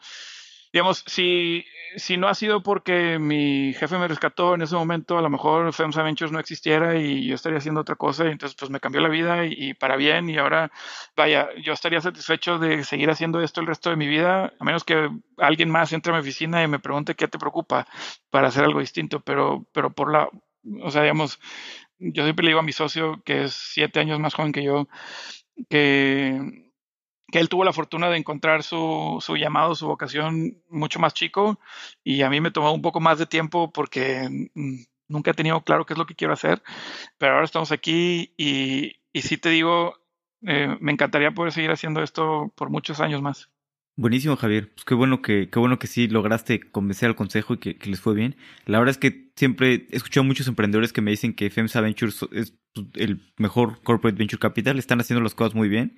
digamos, 0.75 1.05
si, 1.07 1.64
si 1.95 2.16
no 2.16 2.27
ha 2.27 2.35
sido 2.35 2.64
porque 2.64 3.20
mi 3.20 3.72
jefe 3.75 3.97
me 3.97 4.09
rescató 4.09 4.57
en 4.57 4.62
ese 4.62 4.75
momento, 4.75 5.16
a 5.16 5.22
lo 5.22 5.31
mejor 5.31 5.72
FEMSA 5.72 6.03
Ventures 6.03 6.33
no 6.33 6.41
existiera 6.41 6.99
y 6.99 7.29
yo 7.29 7.37
estaría 7.37 7.59
haciendo 7.59 7.83
otra 7.83 7.95
cosa 7.95 8.25
y 8.25 8.33
entonces 8.33 8.57
pues 8.59 8.72
me 8.72 8.81
cambió 8.81 9.01
la 9.01 9.09
vida 9.09 9.47
y, 9.47 9.75
para 9.75 9.95
bien 9.95 10.29
y 10.29 10.37
ahora, 10.37 10.72
vaya, 11.16 11.49
yo 11.62 11.75
estaría 11.75 12.01
satisfecho 12.01 12.59
de 12.59 12.83
seguir 12.83 13.09
haciendo 13.09 13.41
esto 13.41 13.61
el 13.61 13.68
resto 13.68 13.89
de 13.91 13.95
mi 13.95 14.09
vida, 14.09 14.53
a 14.59 14.64
menos 14.64 14.83
que 14.83 15.09
alguien 15.39 15.70
más 15.70 15.93
entre 15.93 16.11
a 16.12 16.16
mi 16.16 16.22
oficina 16.22 16.61
y 16.64 16.66
me 16.66 16.81
pregunte 16.81 17.14
qué 17.14 17.29
te 17.29 17.39
preocupa 17.39 17.87
para 18.31 18.49
hacer 18.49 18.64
algo 18.64 18.81
distinto, 18.81 19.20
pero, 19.20 19.68
pero 19.72 19.93
por 19.95 20.11
la, 20.11 20.29
o 20.83 20.91
sea, 20.91 21.03
digamos, 21.03 21.39
yo 22.01 22.25
siempre 22.25 22.43
le 22.43 22.51
digo 22.51 22.59
a 22.59 22.64
mi 22.64 22.72
socio, 22.72 23.22
que 23.25 23.45
es 23.45 23.53
siete 23.55 24.01
años 24.01 24.18
más 24.18 24.35
joven 24.35 24.51
que 24.51 24.64
yo, 24.64 24.89
que 25.70 26.64
que 27.35 27.41
él 27.41 27.49
tuvo 27.49 27.64
la 27.64 27.72
fortuna 27.72 28.09
de 28.11 28.16
encontrar 28.16 28.62
su, 28.62 29.18
su, 29.20 29.37
llamado, 29.37 29.74
su 29.74 29.89
vocación 29.89 30.62
mucho 30.70 31.01
más 31.01 31.14
chico 31.14 31.59
y 32.05 32.22
a 32.22 32.30
mí 32.30 32.41
me 32.41 32.53
tomó 32.53 32.72
un 32.72 32.80
poco 32.80 33.01
más 33.01 33.18
de 33.18 33.26
tiempo 33.26 33.72
porque 33.72 34.49
mm, 34.55 34.85
nunca 35.09 35.32
he 35.32 35.35
tenido 35.35 35.61
claro 35.62 35.85
qué 35.85 35.95
es 35.95 35.99
lo 35.99 36.07
que 36.07 36.14
quiero 36.14 36.32
hacer, 36.32 36.62
pero 37.18 37.32
ahora 37.32 37.45
estamos 37.45 37.72
aquí 37.72 38.32
y, 38.37 39.01
y 39.12 39.22
sí 39.22 39.37
te 39.37 39.49
digo, 39.49 39.97
eh, 40.43 40.76
me 40.78 40.93
encantaría 40.93 41.32
poder 41.32 41.51
seguir 41.51 41.72
haciendo 41.72 42.05
esto 42.05 42.53
por 42.55 42.70
muchos 42.70 43.01
años 43.01 43.20
más. 43.20 43.51
Buenísimo, 43.97 44.37
Javier. 44.37 44.72
Pues 44.72 44.85
qué 44.85 44.95
bueno 44.95 45.22
que, 45.22 45.49
qué 45.51 45.59
bueno 45.61 45.78
que 45.78 45.87
sí 45.87 46.09
lograste 46.09 46.61
convencer 46.61 47.09
al 47.09 47.14
consejo 47.14 47.55
y 47.55 47.59
que, 47.59 47.78
les 47.85 48.01
fue 48.01 48.14
bien. 48.14 48.37
La 48.66 48.78
verdad 48.78 48.91
es 48.91 48.99
que 48.99 49.30
siempre 49.37 49.87
he 49.91 49.97
escuchado 49.97 50.22
a 50.22 50.26
muchos 50.26 50.49
emprendedores 50.49 50.93
que 50.93 51.01
me 51.01 51.12
dicen 51.12 51.32
que 51.32 51.49
FEMSA 51.49 51.80
Ventures 51.80 52.26
es 52.32 52.57
pues, 52.72 52.87
el 52.95 53.20
mejor 53.39 53.80
corporate 53.82 54.18
venture 54.18 54.41
capital, 54.41 54.78
están 54.78 55.01
haciendo 55.01 55.22
las 55.22 55.37
cosas 55.37 55.55
muy 55.55 55.68
bien. 55.68 55.97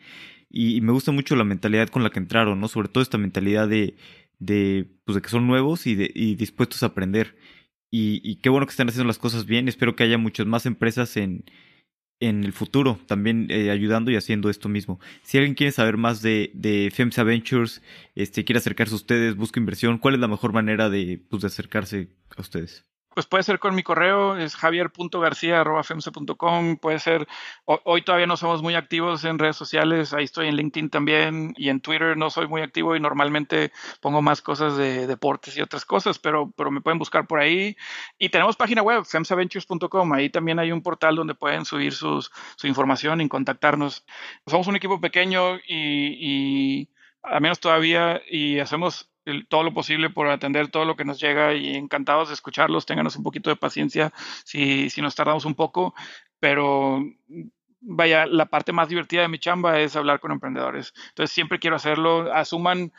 Y, 0.50 0.80
me 0.80 0.92
gusta 0.92 1.12
mucho 1.12 1.36
la 1.36 1.44
mentalidad 1.44 1.88
con 1.88 2.02
la 2.02 2.10
que 2.10 2.18
entraron, 2.18 2.60
¿no? 2.60 2.68
Sobre 2.68 2.88
todo 2.88 3.02
esta 3.02 3.18
mentalidad 3.18 3.68
de, 3.68 3.96
de, 4.38 4.86
pues 5.04 5.16
de 5.16 5.22
que 5.22 5.28
son 5.28 5.46
nuevos 5.46 5.86
y, 5.86 5.94
de, 5.94 6.10
y 6.14 6.34
dispuestos 6.36 6.82
a 6.82 6.86
aprender. 6.86 7.36
Y, 7.90 8.20
y 8.24 8.36
qué 8.36 8.48
bueno 8.48 8.66
que 8.66 8.70
están 8.70 8.88
haciendo 8.88 9.06
las 9.06 9.18
cosas 9.18 9.46
bien. 9.46 9.68
Espero 9.68 9.96
que 9.96 10.04
haya 10.04 10.18
muchas 10.18 10.46
más 10.46 10.66
empresas 10.66 11.16
en, 11.16 11.44
en 12.20 12.44
el 12.44 12.52
futuro 12.52 12.98
también 13.06 13.46
eh, 13.50 13.70
ayudando 13.70 14.10
y 14.10 14.16
haciendo 14.16 14.48
esto 14.50 14.68
mismo. 14.68 15.00
Si 15.22 15.38
alguien 15.38 15.54
quiere 15.54 15.72
saber 15.72 15.96
más 15.96 16.22
de, 16.22 16.50
de 16.54 16.90
FEMSA 16.92 17.24
Ventures, 17.24 17.82
este, 18.14 18.44
quiere 18.44 18.58
acercarse 18.58 18.94
a 18.94 18.96
ustedes, 18.96 19.36
busca 19.36 19.60
inversión, 19.60 19.98
¿cuál 19.98 20.14
es 20.14 20.20
la 20.20 20.28
mejor 20.28 20.52
manera 20.52 20.88
de, 20.88 21.22
pues, 21.28 21.42
de 21.42 21.48
acercarse 21.48 22.08
a 22.36 22.40
ustedes? 22.40 22.86
Pues 23.16 23.26
puede 23.26 23.42
ser 23.44 23.58
con 23.58 23.74
mi 23.74 23.82
correo, 23.82 24.36
es 24.36 24.54
javier.garcia.femse.com, 24.56 26.76
puede 26.76 26.98
ser, 26.98 27.26
hoy 27.64 28.02
todavía 28.02 28.26
no 28.26 28.36
somos 28.36 28.60
muy 28.60 28.74
activos 28.74 29.24
en 29.24 29.38
redes 29.38 29.56
sociales, 29.56 30.12
ahí 30.12 30.24
estoy 30.24 30.48
en 30.48 30.56
LinkedIn 30.56 30.90
también 30.90 31.54
y 31.56 31.70
en 31.70 31.80
Twitter 31.80 32.14
no 32.18 32.28
soy 32.28 32.46
muy 32.46 32.60
activo 32.60 32.94
y 32.94 33.00
normalmente 33.00 33.72
pongo 34.02 34.20
más 34.20 34.42
cosas 34.42 34.76
de 34.76 35.06
deportes 35.06 35.56
y 35.56 35.62
otras 35.62 35.86
cosas, 35.86 36.18
pero, 36.18 36.52
pero 36.58 36.70
me 36.70 36.82
pueden 36.82 36.98
buscar 36.98 37.26
por 37.26 37.40
ahí. 37.40 37.74
Y 38.18 38.28
tenemos 38.28 38.54
página 38.54 38.82
web, 38.82 39.06
femsaventures.com, 39.06 40.12
ahí 40.12 40.28
también 40.28 40.58
hay 40.58 40.70
un 40.70 40.82
portal 40.82 41.16
donde 41.16 41.34
pueden 41.34 41.64
subir 41.64 41.94
sus, 41.94 42.30
su 42.56 42.66
información 42.66 43.22
y 43.22 43.30
contactarnos. 43.30 44.04
Somos 44.46 44.66
un 44.66 44.76
equipo 44.76 45.00
pequeño 45.00 45.56
y, 45.56 46.18
y 46.20 46.90
al 47.22 47.40
menos 47.40 47.60
todavía, 47.60 48.20
y 48.30 48.58
hacemos 48.58 49.10
todo 49.48 49.62
lo 49.62 49.74
posible 49.74 50.10
por 50.10 50.28
atender 50.28 50.68
todo 50.68 50.84
lo 50.84 50.96
que 50.96 51.04
nos 51.04 51.20
llega 51.20 51.54
y 51.54 51.74
encantados 51.74 52.28
de 52.28 52.34
escucharlos. 52.34 52.86
Ténganos 52.86 53.16
un 53.16 53.22
poquito 53.22 53.50
de 53.50 53.56
paciencia 53.56 54.12
si, 54.44 54.90
si 54.90 55.02
nos 55.02 55.14
tardamos 55.14 55.44
un 55.44 55.54
poco, 55.54 55.94
pero 56.40 57.02
vaya, 57.80 58.26
la 58.26 58.46
parte 58.46 58.72
más 58.72 58.88
divertida 58.88 59.22
de 59.22 59.28
mi 59.28 59.38
chamba 59.38 59.80
es 59.80 59.96
hablar 59.96 60.20
con 60.20 60.32
emprendedores. 60.32 60.92
Entonces 61.08 61.32
siempre 61.34 61.58
quiero 61.58 61.76
hacerlo. 61.76 62.32
Asuman 62.32 62.92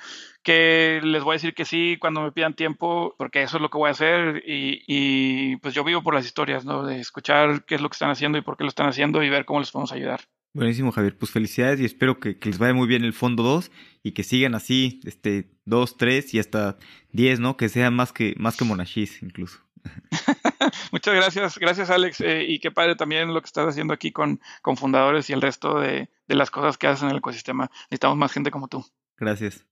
que 0.43 1.01
les 1.03 1.23
voy 1.23 1.33
a 1.33 1.35
decir 1.37 1.53
que 1.53 1.65
sí 1.65 1.97
cuando 1.99 2.21
me 2.21 2.31
pidan 2.31 2.55
tiempo, 2.55 3.15
porque 3.17 3.43
eso 3.43 3.57
es 3.57 3.61
lo 3.61 3.69
que 3.69 3.77
voy 3.77 3.89
a 3.89 3.91
hacer. 3.91 4.43
Y, 4.45 4.83
y 4.87 5.57
pues 5.57 5.73
yo 5.73 5.83
vivo 5.83 6.03
por 6.03 6.13
las 6.13 6.25
historias, 6.25 6.65
¿no? 6.65 6.83
De 6.83 6.99
escuchar 6.99 7.65
qué 7.65 7.75
es 7.75 7.81
lo 7.81 7.89
que 7.89 7.95
están 7.95 8.09
haciendo 8.11 8.37
y 8.37 8.41
por 8.41 8.57
qué 8.57 8.63
lo 8.63 8.69
están 8.69 8.87
haciendo 8.87 9.23
y 9.23 9.29
ver 9.29 9.45
cómo 9.45 9.59
les 9.59 9.71
podemos 9.71 9.91
ayudar. 9.91 10.21
Buenísimo, 10.57 10.91
Javier. 10.91 11.15
Pues 11.15 11.31
felicidades 11.31 11.79
y 11.79 11.85
espero 11.85 12.19
que, 12.19 12.35
les 12.41 12.57
vaya 12.57 12.73
muy 12.73 12.87
bien 12.87 13.03
el 13.03 13.13
fondo 13.13 13.43
2 13.43 13.69
y 14.01 14.13
que 14.13 14.23
sigan 14.23 14.55
así, 14.55 15.01
este, 15.05 15.51
2, 15.65 15.97
3 15.97 16.33
y 16.33 16.39
hasta 16.39 16.79
10, 17.11 17.39
¿no? 17.39 17.57
Que 17.57 17.69
sean 17.69 17.93
más 17.93 18.11
que, 18.11 18.33
más 18.39 18.57
que 18.57 18.65
Monashis 18.65 19.21
incluso. 19.21 19.59
Muchas 20.91 21.13
gracias, 21.13 21.59
gracias 21.59 21.91
Alex. 21.91 22.21
Eh, 22.21 22.45
y 22.47 22.57
qué 22.57 22.71
padre 22.71 22.95
también 22.95 23.35
lo 23.35 23.39
que 23.39 23.45
estás 23.45 23.67
haciendo 23.67 23.93
aquí 23.93 24.11
con, 24.11 24.41
con 24.63 24.77
fundadores 24.77 25.29
y 25.29 25.33
el 25.33 25.43
resto 25.43 25.79
de, 25.79 26.09
de 26.27 26.35
las 26.35 26.49
cosas 26.49 26.79
que 26.79 26.87
haces 26.87 27.03
en 27.03 27.11
el 27.11 27.17
ecosistema. 27.17 27.69
Necesitamos 27.91 28.17
más 28.17 28.31
gente 28.31 28.49
como 28.49 28.67
tú. 28.67 28.83
Gracias. 29.15 29.63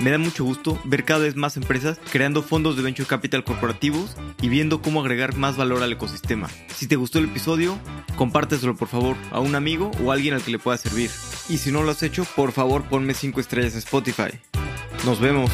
Me 0.00 0.12
da 0.12 0.18
mucho 0.18 0.44
gusto 0.44 0.78
ver 0.84 1.04
cada 1.04 1.20
vez 1.20 1.34
más 1.34 1.56
empresas 1.56 1.98
creando 2.12 2.42
fondos 2.42 2.76
de 2.76 2.82
venture 2.82 3.08
capital 3.08 3.42
corporativos 3.42 4.16
y 4.40 4.48
viendo 4.48 4.80
cómo 4.80 5.00
agregar 5.00 5.36
más 5.36 5.56
valor 5.56 5.82
al 5.82 5.92
ecosistema. 5.92 6.48
Si 6.68 6.86
te 6.86 6.94
gustó 6.94 7.18
el 7.18 7.24
episodio, 7.24 7.76
compárteselo 8.16 8.76
por 8.76 8.86
favor 8.86 9.16
a 9.32 9.40
un 9.40 9.56
amigo 9.56 9.90
o 10.04 10.12
alguien 10.12 10.34
al 10.34 10.42
que 10.42 10.52
le 10.52 10.60
pueda 10.60 10.78
servir. 10.78 11.10
Y 11.48 11.58
si 11.58 11.72
no 11.72 11.82
lo 11.82 11.90
has 11.90 12.04
hecho, 12.04 12.24
por 12.36 12.52
favor 12.52 12.84
ponme 12.84 13.12
5 13.12 13.40
estrellas 13.40 13.72
en 13.72 13.78
Spotify. 13.78 14.30
Nos 15.04 15.18
vemos. 15.18 15.50